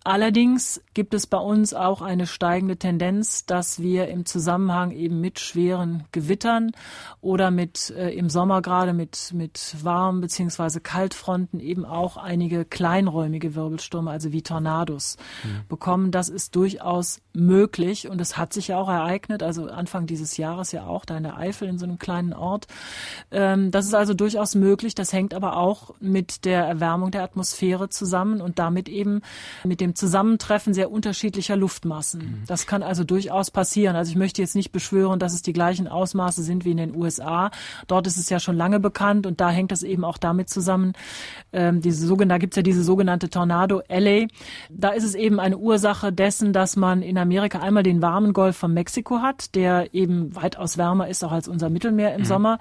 Allerdings 0.05 0.82
gibt 0.94 1.14
es 1.14 1.26
bei 1.26 1.38
uns 1.38 1.74
auch 1.74 2.03
eine 2.03 2.26
steigende 2.26 2.76
Tendenz, 2.76 3.46
dass 3.46 3.80
wir 3.80 4.09
im 4.09 4.26
Zusammenhang 4.26 4.90
eben 4.90 5.20
mit 5.20 5.38
schweren 5.38 6.05
Gewittern 6.11 6.72
oder 7.20 7.50
mit 7.50 7.90
äh, 7.90 8.11
im 8.11 8.28
Sommer 8.28 8.62
gerade 8.62 8.94
mit 8.94 9.32
mit 9.32 9.76
warm 9.82 10.20
beziehungsweise 10.20 10.80
Kaltfronten 10.80 11.61
eben 11.61 11.84
auch 11.84 12.16
einige 12.16 12.64
kleinräumige 12.64 13.55
Wirbelstürme, 13.55 14.11
also 14.11 14.32
wie 14.32 14.42
Tornados 14.42 15.16
mhm. 15.44 15.68
bekommen. 15.68 16.11
Das 16.11 16.28
ist 16.28 16.57
durchaus 16.57 17.20
möglich 17.32 18.09
und 18.09 18.20
es 18.20 18.36
hat 18.36 18.53
sich 18.53 18.68
ja 18.68 18.78
auch 18.78 18.88
ereignet, 18.88 19.42
also 19.42 19.66
Anfang 19.66 20.07
dieses 20.07 20.36
Jahres 20.36 20.72
ja 20.72 20.86
auch 20.86 21.05
da 21.05 21.16
in 21.16 21.22
der 21.22 21.36
Eifel 21.36 21.68
in 21.68 21.78
so 21.78 21.84
einem 21.84 21.98
kleinen 21.98 22.32
Ort. 22.32 22.66
Ähm, 23.30 23.70
das 23.70 23.86
ist 23.86 23.94
also 23.94 24.14
durchaus 24.14 24.55
möglich. 24.55 24.94
Das 24.94 25.12
hängt 25.12 25.32
aber 25.32 25.57
auch 25.57 25.94
mit 26.00 26.44
der 26.44 26.64
Erwärmung 26.64 27.11
der 27.12 27.22
Atmosphäre 27.22 27.88
zusammen 27.88 28.40
und 28.40 28.59
damit 28.59 28.88
eben 28.88 29.22
mit 29.64 29.80
dem 29.80 29.91
Zusammentreffen 29.95 30.74
sehr 30.74 30.90
unterschiedlicher 30.90 31.57
Luftmassen. 31.57 32.20
Mhm. 32.20 32.43
Das 32.47 32.66
kann 32.66 32.82
also 32.82 33.05
durchaus 33.05 33.51
passieren. 33.51 33.97
Also 33.97 34.11
ich 34.11 34.16
möchte 34.16 34.43
jetzt 34.43 34.55
nicht 34.55 34.72
beschwören, 34.72 35.18
dass 35.18 35.34
es 35.34 35.43
die 35.43 35.53
gleichen 35.53 35.88
Ausmaße 35.88 36.43
sind 36.43 36.64
wie 36.64 36.72
in 36.72 36.76
den 36.76 36.95
USA. 36.95 37.51
Dort 37.86 38.07
ist 38.07 38.16
es 38.16 38.28
ja 38.28 38.40
schon 38.40 38.57
lange 38.57 38.80
bekannt 38.80 39.26
und 39.26 39.40
da 39.40 39.51
hängt 39.51 39.72
es 39.72 39.82
eben 39.82 40.05
auch 40.05 40.18
damit 40.18 40.49
zusammen, 40.49 40.93
ähm, 41.53 41.80
diese 41.80 42.07
sogenannte, 42.07 42.34
da 42.34 42.38
gibt 42.38 42.55
es 42.55 42.57
ja 42.57 42.62
diese 42.62 42.82
sogenannte 42.82 43.28
Tornado 43.28 43.82
Alley. 43.88 44.28
Da 44.70 44.90
ist 44.90 45.05
es 45.05 45.14
eben 45.14 45.40
eine 45.40 45.59
Ursache 45.59 46.12
dessen, 46.12 46.53
dass 46.53 46.76
man 46.76 47.03
in 47.03 47.18
Amerika 47.18 47.61
einmal 47.61 47.82
den 47.82 48.03
warmen 48.03 48.32
Golf 48.32 48.57
von 48.57 48.72
Mexiko 48.72 49.20
hat, 49.20 49.55
der 49.55 49.94
eben 49.94 50.34
weitaus 50.34 50.78
wärmer 50.78 51.09
ist 51.09 51.24
auch 51.24 51.32
als 51.32 51.48
unser 51.48 51.70
Mittelmeer 51.70 52.14
im 52.14 52.22
mhm. 52.22 52.26
Sommer. 52.26 52.59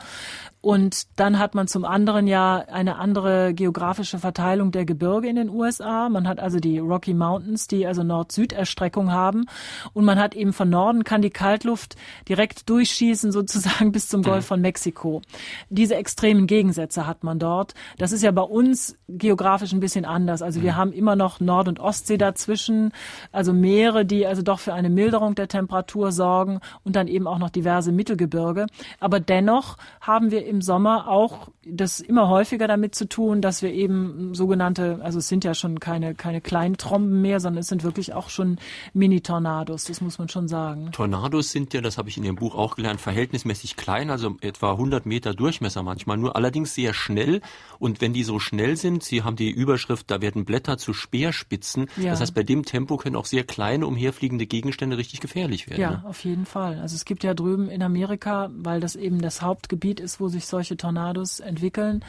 Und 0.61 1.07
dann 1.15 1.39
hat 1.39 1.55
man 1.55 1.67
zum 1.67 1.85
anderen 1.85 2.27
ja 2.27 2.57
eine 2.71 2.97
andere 2.97 3.55
geografische 3.55 4.19
Verteilung 4.19 4.71
der 4.71 4.85
Gebirge 4.85 5.27
in 5.27 5.35
den 5.35 5.49
USA. 5.49 6.07
Man 6.07 6.27
hat 6.27 6.39
also 6.39 6.59
die 6.59 6.77
Rocky 6.77 7.15
Mountains, 7.15 7.67
die 7.67 7.87
also 7.87 8.03
Nord-Süd-Erstreckung 8.03 9.11
haben. 9.11 9.45
Und 9.93 10.05
man 10.05 10.19
hat 10.19 10.35
eben 10.35 10.53
von 10.53 10.69
Norden 10.69 11.03
kann 11.03 11.23
die 11.23 11.31
Kaltluft 11.31 11.95
direkt 12.29 12.69
durchschießen 12.69 13.31
sozusagen 13.31 13.91
bis 13.91 14.07
zum 14.07 14.21
Golf 14.21 14.45
von 14.45 14.61
Mexiko. 14.61 15.23
Diese 15.69 15.95
extremen 15.95 16.45
Gegensätze 16.45 17.07
hat 17.07 17.23
man 17.23 17.39
dort. 17.39 17.73
Das 17.97 18.11
ist 18.11 18.21
ja 18.21 18.29
bei 18.29 18.43
uns 18.43 18.80
geografisch 19.07 19.73
ein 19.73 19.79
bisschen 19.79 20.05
anders. 20.05 20.41
Also 20.41 20.61
wir 20.61 20.75
haben 20.75 20.93
immer 20.93 21.15
noch 21.15 21.39
Nord- 21.39 21.67
und 21.67 21.79
Ostsee 21.79 22.17
dazwischen, 22.17 22.91
also 23.31 23.53
Meere, 23.53 24.05
die 24.05 24.25
also 24.25 24.41
doch 24.41 24.59
für 24.59 24.73
eine 24.73 24.89
Milderung 24.89 25.35
der 25.35 25.47
Temperatur 25.47 26.11
sorgen 26.11 26.59
und 26.83 26.95
dann 26.95 27.07
eben 27.07 27.27
auch 27.27 27.37
noch 27.37 27.49
diverse 27.49 27.91
Mittelgebirge. 27.91 28.67
Aber 28.99 29.19
dennoch 29.19 29.77
haben 29.99 30.31
wir 30.31 30.45
im 30.45 30.61
Sommer 30.61 31.07
auch 31.07 31.49
das 31.65 31.99
immer 31.99 32.27
häufiger 32.27 32.67
damit 32.67 32.95
zu 32.95 33.07
tun, 33.07 33.41
dass 33.41 33.61
wir 33.61 33.71
eben 33.71 34.33
sogenannte, 34.33 34.99
also 35.03 35.19
es 35.19 35.27
sind 35.27 35.43
ja 35.43 35.53
schon 35.53 35.79
keine, 35.79 36.15
keine 36.15 36.41
kleinen 36.41 36.77
Tromben 36.77 37.21
mehr, 37.21 37.39
sondern 37.39 37.59
es 37.59 37.67
sind 37.67 37.83
wirklich 37.83 38.13
auch 38.13 38.29
schon 38.29 38.57
Mini-Tornados, 38.93 39.85
das 39.85 40.01
muss 40.01 40.17
man 40.17 40.27
schon 40.27 40.47
sagen. 40.47 40.91
Tornados 40.91 41.51
sind 41.51 41.73
ja, 41.73 41.81
das 41.81 41.97
habe 41.97 42.09
ich 42.09 42.17
in 42.17 42.23
Ihrem 42.23 42.35
Buch 42.35 42.55
auch 42.55 42.75
gelernt, 42.75 42.99
verhältnismäßig 42.99 43.75
klein, 43.75 44.09
also 44.09 44.37
etwa 44.41 44.71
100 44.71 45.05
Meter 45.05 45.33
Durchmesser 45.33 45.83
manchmal, 45.83 46.17
nur 46.17 46.35
allerdings 46.35 46.73
sehr 46.73 46.93
schnell. 46.93 47.41
Und 47.77 48.01
wenn 48.01 48.13
die 48.13 48.23
so 48.23 48.39
schnell 48.39 48.70
sind, 48.75 49.03
Sie 49.03 49.23
haben 49.23 49.35
die 49.35 49.49
Überschrift, 49.49 50.09
da 50.09 50.21
werden 50.21 50.45
Blätter 50.45 50.77
zu 50.77 50.93
Speerspitzen. 50.93 51.87
Ja. 51.97 52.11
Das 52.11 52.21
heißt, 52.21 52.35
bei 52.35 52.43
dem 52.43 52.65
Tempo 52.65 52.97
können 52.97 53.15
auch 53.15 53.25
sehr 53.25 53.43
kleine 53.43 53.87
umherfliegende 53.87 54.45
Gegenstände 54.45 54.97
richtig 54.97 55.19
gefährlich 55.19 55.69
werden. 55.69 55.81
Ja, 55.81 55.91
ne? 55.91 56.03
auf 56.05 56.23
jeden 56.23 56.45
Fall. 56.45 56.79
Also 56.79 56.95
es 56.95 57.05
gibt 57.05 57.23
ja 57.23 57.33
drüben 57.33 57.69
in 57.69 57.83
Amerika, 57.83 58.49
weil 58.53 58.79
das 58.79 58.95
eben 58.95 59.21
das 59.21 59.41
Hauptgebiet 59.41 59.99
ist, 59.99 60.19
wo 60.19 60.27
sich 60.27 60.45
solche 60.45 60.77
Tornados 60.77 61.39
entwickeln, 61.39 62.03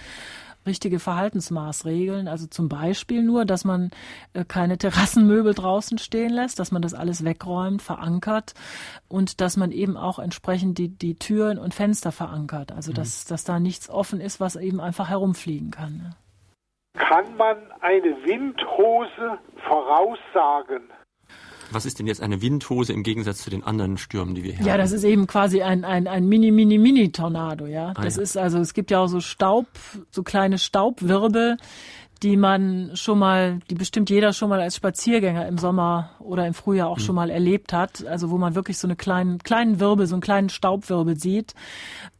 richtige 0.66 0.98
Verhaltensmaßregeln. 0.98 2.28
Also 2.28 2.46
zum 2.46 2.68
Beispiel 2.68 3.22
nur, 3.22 3.44
dass 3.44 3.64
man 3.64 3.90
äh, 4.32 4.44
keine 4.44 4.78
Terrassenmöbel 4.78 5.54
draußen 5.54 5.98
stehen 5.98 6.32
lässt, 6.32 6.58
dass 6.58 6.70
man 6.70 6.82
das 6.82 6.94
alles 6.94 7.24
wegräumt, 7.24 7.82
verankert 7.82 8.54
und 9.08 9.40
dass 9.40 9.56
man 9.56 9.72
eben 9.72 9.96
auch 9.96 10.18
entsprechend 10.18 10.78
die, 10.78 10.88
die 10.88 11.18
Türen 11.18 11.58
und 11.58 11.74
Fenster 11.74 12.12
verankert. 12.12 12.72
Also 12.72 12.92
mhm. 12.92 12.96
dass, 12.96 13.24
dass 13.24 13.44
da 13.44 13.58
nichts 13.60 13.88
offen 13.90 14.20
ist, 14.20 14.40
was 14.40 14.56
eben 14.56 14.80
einfach 14.80 15.08
herumfliegen 15.08 15.70
kann. 15.70 16.14
Kann 16.94 17.36
man 17.36 17.56
eine 17.80 18.16
Windhose 18.24 19.38
voraussagen? 19.66 20.82
Was 21.70 21.86
ist 21.86 21.98
denn 21.98 22.06
jetzt 22.06 22.20
eine 22.20 22.42
Windhose 22.42 22.92
im 22.92 23.02
Gegensatz 23.02 23.42
zu 23.42 23.48
den 23.48 23.64
anderen 23.64 23.96
Stürmen, 23.96 24.34
die 24.34 24.42
wir 24.44 24.50
hier 24.50 24.58
ja, 24.58 24.60
haben? 24.60 24.68
Ja, 24.68 24.76
das 24.76 24.92
ist 24.92 25.04
eben 25.04 25.26
quasi 25.26 25.62
ein, 25.62 25.86
ein, 25.86 26.06
ein 26.06 26.28
Mini, 26.28 26.50
Mini, 26.50 26.76
Mini-Tornado, 26.76 27.66
ja. 27.66 27.94
Ah, 27.96 28.02
das 28.02 28.16
ja. 28.16 28.22
ist 28.22 28.36
also, 28.36 28.58
es 28.58 28.74
gibt 28.74 28.90
ja 28.90 29.00
auch 29.00 29.06
so 29.06 29.20
Staub, 29.20 29.66
so 30.10 30.22
kleine 30.22 30.58
Staubwirbel, 30.58 31.56
die 32.22 32.36
man 32.36 32.92
schon 32.94 33.18
mal, 33.18 33.58
die 33.68 33.74
bestimmt 33.74 34.08
jeder 34.08 34.32
schon 34.32 34.48
mal 34.48 34.60
als 34.60 34.76
Spaziergänger 34.76 35.46
im 35.48 35.58
Sommer 35.58 36.10
oder 36.20 36.46
im 36.46 36.54
Frühjahr 36.54 36.88
auch 36.88 36.98
mhm. 36.98 37.02
schon 37.02 37.14
mal 37.16 37.30
erlebt 37.30 37.72
hat. 37.72 38.06
Also 38.06 38.30
wo 38.30 38.38
man 38.38 38.54
wirklich 38.54 38.78
so 38.78 38.86
eine 38.86 38.96
kleinen, 38.96 39.38
kleinen 39.38 39.80
Wirbel, 39.80 40.06
so 40.06 40.14
einen 40.14 40.22
kleinen 40.22 40.48
Staubwirbel 40.48 41.18
sieht. 41.18 41.54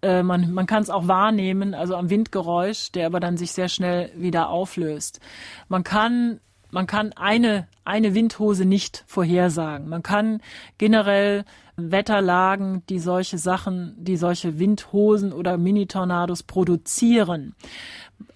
Äh, 0.03 0.23
man 0.23 0.53
man 0.53 0.67
kann 0.67 0.83
es 0.83 0.91
auch 0.91 1.07
wahrnehmen, 1.07 1.75
also 1.75 1.95
am 1.95 2.11
Windgeräusch, 2.11 2.91
der 2.93 3.07
aber 3.07 3.21
dann 3.21 3.37
sich 3.37 3.53
sehr 3.53 3.69
schnell 3.69 4.11
wieder 4.17 4.49
auflöst. 4.49 5.21
Man 5.69 5.85
kann 5.85 6.41
man 6.73 6.87
kann 6.87 7.13
eine, 7.13 7.69
eine 7.85 8.15
Windhose 8.15 8.65
nicht 8.65 9.05
vorhersagen. 9.07 9.91
Man 9.91 10.03
kann 10.03 10.41
generell 10.79 11.45
Wetterlagen, 11.77 12.83
die 12.89 12.99
solche 12.99 13.39
Sachen, 13.39 13.95
die 13.99 14.17
solche 14.17 14.59
Windhosen 14.59 15.33
oder 15.33 15.59
Mini-Tornados 15.59 16.43
produzieren. 16.43 17.55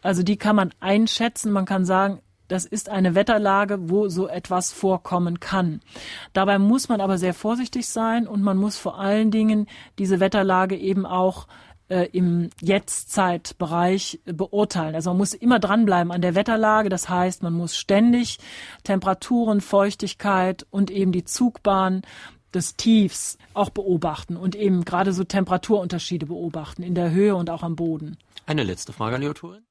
Also 0.02 0.22
die 0.22 0.36
kann 0.36 0.56
man 0.56 0.72
einschätzen. 0.80 1.52
Man 1.52 1.64
kann 1.64 1.84
sagen, 1.84 2.20
das 2.48 2.64
ist 2.64 2.88
eine 2.88 3.14
Wetterlage, 3.14 3.90
wo 3.90 4.08
so 4.08 4.28
etwas 4.28 4.72
vorkommen 4.72 5.40
kann. 5.40 5.80
Dabei 6.32 6.58
muss 6.58 6.88
man 6.88 7.00
aber 7.00 7.18
sehr 7.18 7.34
vorsichtig 7.34 7.88
sein 7.88 8.26
und 8.26 8.42
man 8.42 8.56
muss 8.56 8.76
vor 8.76 8.98
allen 8.98 9.30
Dingen 9.30 9.66
diese 9.98 10.20
Wetterlage 10.20 10.76
eben 10.76 11.06
auch 11.06 11.48
äh, 11.88 12.08
im 12.12 12.50
Jetztzeitbereich 12.60 14.20
beurteilen. 14.24 14.94
Also 14.94 15.10
man 15.10 15.18
muss 15.18 15.34
immer 15.34 15.58
dranbleiben 15.58 16.12
an 16.12 16.22
der 16.22 16.34
Wetterlage. 16.34 16.88
Das 16.88 17.08
heißt, 17.08 17.42
man 17.42 17.52
muss 17.52 17.76
ständig 17.76 18.38
Temperaturen, 18.84 19.60
Feuchtigkeit 19.60 20.66
und 20.70 20.90
eben 20.90 21.12
die 21.12 21.24
Zugbahn 21.24 22.02
des 22.54 22.76
Tiefs 22.76 23.38
auch 23.54 23.70
beobachten 23.70 24.36
und 24.36 24.54
eben 24.54 24.84
gerade 24.84 25.12
so 25.12 25.24
Temperaturunterschiede 25.24 26.26
beobachten 26.26 26.82
in 26.82 26.94
der 26.94 27.10
Höhe 27.10 27.34
und 27.34 27.50
auch 27.50 27.62
am 27.62 27.76
Boden. 27.76 28.16
Eine 28.46 28.62
letzte 28.62 28.92
Frage 28.92 29.16
an 29.16 29.20
die 29.20 29.28
Autorin. 29.28 29.62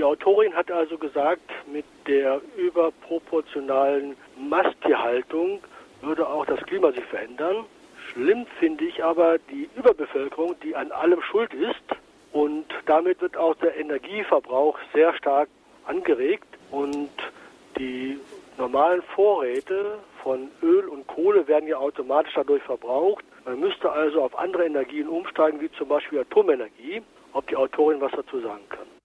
Die 0.00 0.04
Autorin 0.04 0.54
hat 0.54 0.72
also 0.72 0.96
gesagt, 0.96 1.42
mit 1.70 1.84
der 2.06 2.40
überproportionalen 2.56 4.16
Masttierhaltung 4.38 5.60
würde 6.00 6.26
auch 6.26 6.46
das 6.46 6.58
Klima 6.62 6.90
sich 6.90 7.04
verändern. 7.04 7.66
Schlimm 8.10 8.46
finde 8.58 8.86
ich 8.86 9.04
aber 9.04 9.36
die 9.50 9.68
Überbevölkerung, 9.76 10.54
die 10.62 10.74
an 10.74 10.90
allem 10.90 11.20
schuld 11.20 11.52
ist. 11.52 11.84
Und 12.32 12.64
damit 12.86 13.20
wird 13.20 13.36
auch 13.36 13.54
der 13.56 13.76
Energieverbrauch 13.76 14.78
sehr 14.94 15.12
stark 15.18 15.50
angeregt. 15.84 16.48
Und 16.70 17.10
die 17.78 18.18
normalen 18.56 19.02
Vorräte 19.14 19.98
von 20.22 20.50
Öl 20.62 20.88
und 20.88 21.06
Kohle 21.08 21.46
werden 21.46 21.68
ja 21.68 21.76
automatisch 21.76 22.32
dadurch 22.36 22.62
verbraucht. 22.62 23.26
Man 23.44 23.60
müsste 23.60 23.92
also 23.92 24.22
auf 24.22 24.38
andere 24.38 24.64
Energien 24.64 25.08
umsteigen, 25.08 25.60
wie 25.60 25.70
zum 25.72 25.88
Beispiel 25.88 26.20
Atomenergie. 26.20 27.02
Ob 27.34 27.46
die 27.48 27.56
Autorin 27.56 28.00
was 28.00 28.12
dazu 28.12 28.40
sagen 28.40 28.66
kann. 28.70 28.99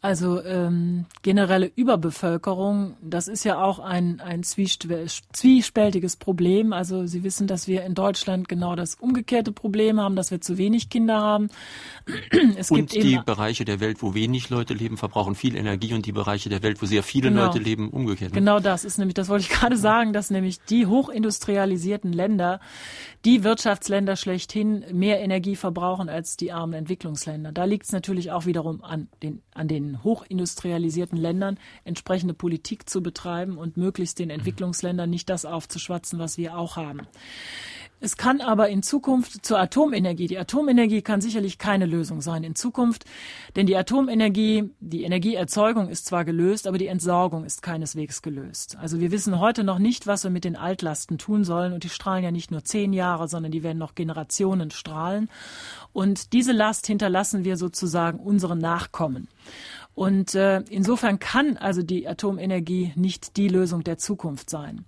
Also 0.00 0.40
ähm, 0.44 1.06
generelle 1.22 1.72
Überbevölkerung, 1.74 2.96
das 3.02 3.26
ist 3.26 3.42
ja 3.42 3.60
auch 3.60 3.80
ein, 3.80 4.20
ein 4.20 4.44
zwiespältiges 4.44 6.14
Problem. 6.14 6.72
Also 6.72 7.06
Sie 7.06 7.24
wissen, 7.24 7.48
dass 7.48 7.66
wir 7.66 7.84
in 7.84 7.96
Deutschland 7.96 8.48
genau 8.48 8.76
das 8.76 8.94
umgekehrte 8.94 9.50
Problem 9.50 10.00
haben, 10.00 10.14
dass 10.14 10.30
wir 10.30 10.40
zu 10.40 10.56
wenig 10.56 10.88
Kinder 10.88 11.20
haben. 11.20 11.48
Es 12.56 12.70
und 12.70 12.92
die 12.92 13.18
Bereiche 13.24 13.64
der 13.64 13.80
Welt, 13.80 14.00
wo 14.00 14.14
wenig 14.14 14.50
Leute 14.50 14.72
leben, 14.72 14.96
verbrauchen 14.96 15.34
viel 15.34 15.56
Energie 15.56 15.92
und 15.94 16.06
die 16.06 16.12
Bereiche 16.12 16.48
der 16.48 16.62
Welt, 16.62 16.80
wo 16.80 16.86
sehr 16.86 17.02
viele 17.02 17.30
genau. 17.30 17.46
Leute 17.46 17.58
leben, 17.58 17.90
umgekehrt. 17.90 18.32
Genau 18.32 18.60
das 18.60 18.84
ist 18.84 18.98
nämlich, 18.98 19.14
das 19.14 19.28
wollte 19.28 19.46
ich 19.46 19.50
gerade 19.58 19.76
sagen, 19.76 20.12
dass 20.12 20.30
nämlich 20.30 20.60
die 20.60 20.86
hochindustrialisierten 20.86 22.12
Länder, 22.12 22.60
die 23.24 23.42
Wirtschaftsländer 23.42 24.14
schlechthin 24.14 24.84
mehr 24.92 25.20
Energie 25.20 25.56
verbrauchen 25.56 26.08
als 26.08 26.36
die 26.36 26.52
armen 26.52 26.74
Entwicklungsländer. 26.74 27.50
Da 27.50 27.64
liegt 27.64 27.86
es 27.86 27.92
natürlich 27.92 28.30
auch 28.30 28.46
wiederum 28.46 28.84
an 28.84 29.08
den, 29.22 29.42
an 29.54 29.66
den 29.66 29.87
hochindustrialisierten 29.96 31.18
Ländern 31.18 31.58
entsprechende 31.84 32.34
Politik 32.34 32.88
zu 32.88 33.02
betreiben 33.02 33.58
und 33.58 33.76
möglichst 33.76 34.18
den 34.18 34.30
Entwicklungsländern 34.30 35.10
nicht 35.10 35.28
das 35.30 35.44
aufzuschwatzen, 35.44 36.18
was 36.18 36.38
wir 36.38 36.56
auch 36.56 36.76
haben. 36.76 37.06
Es 38.00 38.16
kann 38.16 38.40
aber 38.40 38.68
in 38.68 38.82
Zukunft 38.82 39.44
zur 39.44 39.58
Atomenergie, 39.58 40.28
die 40.28 40.38
Atomenergie 40.38 41.02
kann 41.02 41.20
sicherlich 41.20 41.58
keine 41.58 41.86
Lösung 41.86 42.20
sein 42.20 42.44
in 42.44 42.54
Zukunft, 42.54 43.04
denn 43.56 43.66
die 43.66 43.76
Atomenergie, 43.76 44.70
die 44.78 45.02
Energieerzeugung 45.02 45.88
ist 45.88 46.06
zwar 46.06 46.24
gelöst, 46.24 46.68
aber 46.68 46.78
die 46.78 46.86
Entsorgung 46.86 47.44
ist 47.44 47.62
keineswegs 47.62 48.22
gelöst. 48.22 48.76
Also 48.80 49.00
wir 49.00 49.10
wissen 49.10 49.40
heute 49.40 49.64
noch 49.64 49.80
nicht, 49.80 50.06
was 50.06 50.22
wir 50.22 50.30
mit 50.30 50.44
den 50.44 50.54
Altlasten 50.54 51.18
tun 51.18 51.42
sollen 51.42 51.72
und 51.72 51.82
die 51.82 51.88
strahlen 51.88 52.22
ja 52.22 52.30
nicht 52.30 52.52
nur 52.52 52.62
zehn 52.62 52.92
Jahre, 52.92 53.26
sondern 53.26 53.50
die 53.50 53.64
werden 53.64 53.78
noch 53.78 53.96
Generationen 53.96 54.70
strahlen. 54.70 55.28
Und 55.92 56.32
diese 56.32 56.52
Last 56.52 56.86
hinterlassen 56.86 57.44
wir 57.44 57.56
sozusagen 57.56 58.20
unseren 58.20 58.58
Nachkommen. 58.58 59.28
Und 59.98 60.36
äh, 60.36 60.60
insofern 60.70 61.18
kann 61.18 61.56
also 61.56 61.82
die 61.82 62.06
Atomenergie 62.06 62.92
nicht 62.94 63.36
die 63.36 63.48
Lösung 63.48 63.82
der 63.82 63.98
Zukunft 63.98 64.48
sein. 64.48 64.84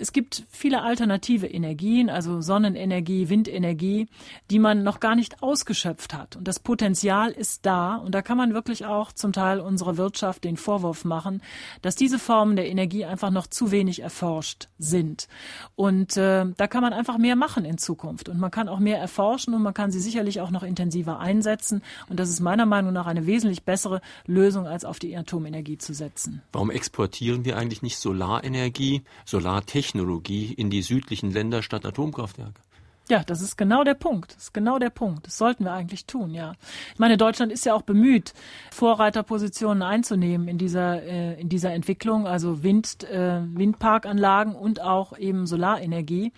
Es 0.00 0.12
gibt 0.12 0.44
viele 0.48 0.82
alternative 0.82 1.46
Energien, 1.46 2.08
also 2.08 2.40
Sonnenenergie, 2.40 3.28
Windenergie, 3.28 4.08
die 4.50 4.58
man 4.58 4.82
noch 4.82 4.98
gar 4.98 5.14
nicht 5.14 5.42
ausgeschöpft 5.42 6.14
hat. 6.14 6.36
Und 6.36 6.48
das 6.48 6.58
Potenzial 6.58 7.30
ist 7.30 7.66
da. 7.66 7.96
Und 7.96 8.14
da 8.14 8.22
kann 8.22 8.38
man 8.38 8.54
wirklich 8.54 8.86
auch 8.86 9.12
zum 9.12 9.34
Teil 9.34 9.60
unserer 9.60 9.98
Wirtschaft 9.98 10.44
den 10.44 10.56
Vorwurf 10.56 11.04
machen, 11.04 11.42
dass 11.82 11.96
diese 11.96 12.18
Formen 12.18 12.56
der 12.56 12.66
Energie 12.68 13.04
einfach 13.04 13.30
noch 13.30 13.46
zu 13.46 13.70
wenig 13.70 14.00
erforscht 14.00 14.68
sind. 14.78 15.28
Und 15.76 16.16
äh, 16.16 16.46
da 16.56 16.66
kann 16.66 16.82
man 16.82 16.94
einfach 16.94 17.18
mehr 17.18 17.36
machen 17.36 17.66
in 17.66 17.76
Zukunft. 17.76 18.30
Und 18.30 18.40
man 18.40 18.50
kann 18.50 18.70
auch 18.70 18.78
mehr 18.78 18.98
erforschen 18.98 19.52
und 19.52 19.62
man 19.62 19.74
kann 19.74 19.90
sie 19.90 20.00
sicherlich 20.00 20.40
auch 20.40 20.50
noch 20.50 20.62
intensiver 20.62 21.20
einsetzen. 21.20 21.82
Und 22.08 22.18
das 22.18 22.30
ist 22.30 22.40
meiner 22.40 22.64
Meinung 22.64 22.94
nach 22.94 23.06
eine 23.06 23.26
wesentlich 23.26 23.64
bessere 23.64 24.00
Lösung, 24.26 24.66
als 24.66 24.86
auf 24.86 24.98
die 24.98 25.14
Atomenergie 25.14 25.76
zu 25.76 25.92
setzen. 25.92 26.40
Warum 26.52 26.70
exportieren 26.70 27.44
wir 27.44 27.58
eigentlich 27.58 27.82
nicht 27.82 27.98
Solarenergie, 27.98 29.02
Solartechnik? 29.26 29.89
Technologie 29.90 30.52
in 30.52 30.70
die 30.70 30.82
südlichen 30.82 31.32
Länder 31.32 31.62
statt 31.62 31.84
Atomkraftwerke. 31.84 32.60
Ja, 33.08 33.24
das 33.24 33.42
ist 33.42 33.58
genau 33.58 33.82
der 33.82 33.94
Punkt. 33.94 34.36
Das 34.36 34.44
ist 34.44 34.54
genau 34.54 34.78
der 34.78 34.90
Punkt. 34.90 35.26
Das 35.26 35.36
sollten 35.36 35.64
wir 35.64 35.72
eigentlich 35.72 36.06
tun, 36.06 36.32
ja. 36.32 36.52
Ich 36.92 37.00
meine, 37.00 37.16
Deutschland 37.16 37.50
ist 37.50 37.66
ja 37.66 37.74
auch 37.74 37.82
bemüht, 37.82 38.34
Vorreiterpositionen 38.70 39.82
einzunehmen 39.82 40.46
in 40.46 40.58
dieser, 40.58 41.02
äh, 41.02 41.40
in 41.40 41.48
dieser 41.48 41.72
Entwicklung, 41.72 42.28
also 42.28 42.62
Wind, 42.62 43.02
äh, 43.02 43.40
Windparkanlagen 43.42 44.54
und 44.54 44.80
auch 44.80 45.18
eben 45.18 45.48
Solarenergie. 45.48 46.32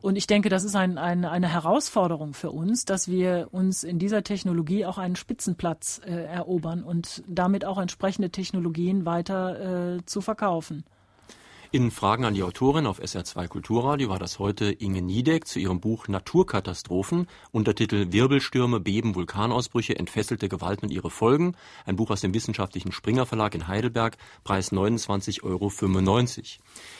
Und 0.00 0.14
ich 0.14 0.28
denke, 0.28 0.48
das 0.48 0.62
ist 0.62 0.76
ein, 0.76 0.96
ein, 0.96 1.24
eine 1.24 1.48
Herausforderung 1.48 2.34
für 2.34 2.52
uns, 2.52 2.84
dass 2.84 3.08
wir 3.08 3.48
uns 3.50 3.82
in 3.82 3.98
dieser 3.98 4.22
Technologie 4.22 4.86
auch 4.86 4.98
einen 4.98 5.16
Spitzenplatz 5.16 6.00
äh, 6.04 6.12
erobern 6.12 6.84
und 6.84 7.24
damit 7.26 7.64
auch 7.64 7.78
entsprechende 7.78 8.30
Technologien 8.30 9.04
weiter 9.04 9.96
äh, 9.96 10.06
zu 10.06 10.20
verkaufen. 10.20 10.84
In 11.74 11.90
Fragen 11.90 12.26
an 12.26 12.34
die 12.34 12.42
Autorin 12.42 12.84
auf 12.84 13.00
SR2 13.00 13.48
Kulturradio 13.48 14.10
war 14.10 14.18
das 14.18 14.38
heute 14.38 14.66
Inge 14.66 15.00
Niedeck 15.00 15.46
zu 15.46 15.58
ihrem 15.58 15.80
Buch 15.80 16.06
Naturkatastrophen, 16.06 17.28
Untertitel 17.50 18.12
Wirbelstürme, 18.12 18.78
Beben, 18.78 19.14
Vulkanausbrüche, 19.14 19.98
entfesselte 19.98 20.50
Gewalt 20.50 20.82
und 20.82 20.90
ihre 20.90 21.08
Folgen. 21.08 21.56
Ein 21.86 21.96
Buch 21.96 22.10
aus 22.10 22.20
dem 22.20 22.34
wissenschaftlichen 22.34 22.92
Springer 22.92 23.24
Verlag 23.24 23.54
in 23.54 23.68
Heidelberg, 23.68 24.18
Preis 24.44 24.70
29,95 24.70 25.42
Euro. 25.44 25.72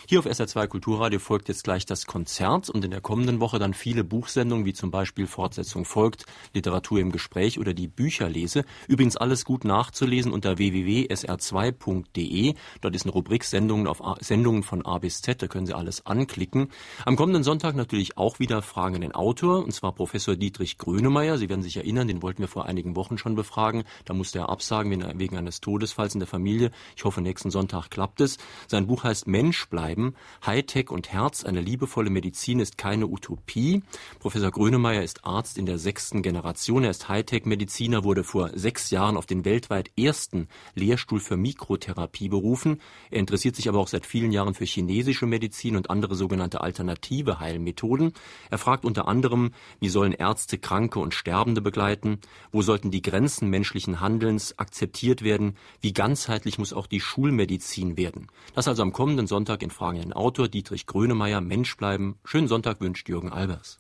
Hier 0.09 0.21
auf 0.21 0.25
SR2 0.25 0.67
Kulturradio 0.69 1.19
folgt 1.19 1.49
jetzt 1.49 1.65
gleich 1.65 1.85
das 1.85 2.07
Konzert 2.07 2.71
und 2.71 2.83
in 2.83 2.93
der 2.93 3.03
kommenden 3.03 3.41
Woche 3.41 3.59
dann 3.59 3.75
viele 3.75 4.05
Buchsendungen, 4.05 4.65
wie 4.65 4.73
zum 4.73 4.91
Beispiel 4.91 5.27
Fortsetzung 5.27 5.85
folgt, 5.85 6.25
Literatur 6.55 6.99
im 6.99 7.13
Gespräch 7.13 7.59
oder 7.59 7.75
die 7.75 7.89
Bücherlese. 7.89 8.65
Übrigens 8.89 9.19
alles 9.19 9.45
gut 9.45 9.67
nachzulesen 9.67 10.33
unter 10.33 10.57
www.sr2.de. 10.57 12.55
Dort 12.81 12.97
ist 12.97 13.05
eine 13.05 13.13
Rubrik 13.13 13.45
Sendungen 13.45 13.87
auf 13.87 14.01
Sendungen 14.21 14.62
von 14.63 14.85
A 14.85 14.99
bis 14.99 15.23
Z, 15.23 15.43
da 15.43 15.49
können 15.49 15.67
Sie 15.67 15.75
alles 15.75 16.07
anklicken. 16.07 16.69
Am 17.05 17.17
kommenden 17.17 17.43
Sonntag 17.43 17.75
natürlich 17.75 18.17
auch 18.19 18.39
wieder 18.39 18.63
Fragen 18.63 18.97
an 18.97 19.01
den 19.01 19.15
Autor, 19.15 19.65
und 19.65 19.73
zwar 19.73 19.93
Professor 19.93 20.37
Dietrich 20.37 20.79
Grönemeyer. 20.79 21.39
Sie 21.39 21.49
werden 21.49 21.63
sich 21.63 21.77
erinnern, 21.77 22.09
den 22.09 22.23
wollten 22.23 22.41
wir 22.41 22.49
vor 22.49 22.67
einigen 22.67 22.97
Wochen 22.97 23.19
schon 23.19 23.35
befragen. 23.35 23.85
Da 24.05 24.15
musste 24.15 24.41
er 24.41 24.49
absagen 24.49 25.19
wegen 25.19 25.37
eines 25.37 25.61
Todesfalls 25.61 26.15
in 26.15 26.21
der 26.21 26.27
Familie. 26.27 26.71
Ich 26.97 27.05
hoffe, 27.05 27.21
nächsten 27.21 27.51
Sonntag 27.51 27.91
klappt 27.91 28.21
es. 28.21 28.39
Sein 28.67 28.87
Buch 28.87 29.05
heißt 29.05 29.27
Mensch 29.27 29.69
bleiben. 29.69 30.15
Hightech 30.45 30.91
und 30.91 31.13
Herz, 31.13 31.45
eine 31.45 31.61
liebevolle 31.61 32.11
Medizin 32.11 32.61
ist 32.61 32.79
keine 32.79 33.07
Utopie. 33.07 33.83
Professor 34.19 34.51
Grönemeyer 34.51 35.03
ist 35.03 35.25
Arzt 35.25 35.59
in 35.59 35.67
der 35.67 35.79
sechsten 35.79 36.23
Generation. 36.23 36.85
Er 36.85 36.91
ist 36.91 37.09
Hightech-Mediziner, 37.09 38.05
wurde 38.05 38.25
vor 38.25 38.51
sechs 38.55 38.91
Jahren 38.91 39.17
auf 39.17 39.27
den 39.27 39.45
weltweit 39.45 39.91
ersten 39.99 40.49
Lehrstuhl 40.75 41.21
für 41.21 41.37
Mikrotherapie 41.37 42.29
berufen. 42.29 42.81
Er 43.11 43.21
interessiert 43.21 43.57
sich 43.57 43.69
aber 43.69 43.79
auch 43.79 43.89
seit 43.89 44.07
vielen 44.07 44.33
Jahren 44.33 44.52
Jahren 44.53 44.55
für 44.55 44.65
chinesische 44.65 45.27
Medizin 45.27 45.77
und 45.77 45.91
andere 45.91 46.15
sogenannte 46.15 46.61
alternative 46.61 47.41
Heilmethoden. 47.41 48.13
Er 48.51 48.59
fragt 48.59 48.85
unter 48.85 49.09
anderem, 49.09 49.53
wie 49.81 49.89
sollen 49.89 50.13
Ärzte 50.13 50.59
Kranke 50.59 50.99
und 50.99 51.15
Sterbende 51.15 51.61
begleiten? 51.61 52.19
Wo 52.53 52.63
sollten 52.63 52.91
die 52.91 53.03
Grenzen 53.03 53.49
menschlichen 53.51 54.01
Handelns 54.01 54.59
akzeptiert 54.59 55.23
werden? 55.23 55.57
Wie 55.81 55.93
ganzheitlich 55.93 56.59
muss 56.59 56.73
auch 56.73 56.87
die 56.87 57.01
Schulmedizin 57.01 57.97
werden? 57.97 58.29
Das 58.55 58.69
also 58.69 58.83
am 58.83 58.93
kommenden 58.93 59.27
Sonntag 59.27 59.63
in 59.63 59.71
Fragen 59.71 59.99
an 59.99 60.05
den 60.05 60.13
Autor 60.13 60.49
Dietrich 60.49 60.87
Grönemeyer, 60.87 61.41
Mensch 61.41 61.77
bleiben. 61.77 62.17
Schönen 62.25 62.49
Sonntag 62.49 62.81
wünscht 62.81 63.09
Jürgen 63.09 63.33
Albers. 63.33 63.79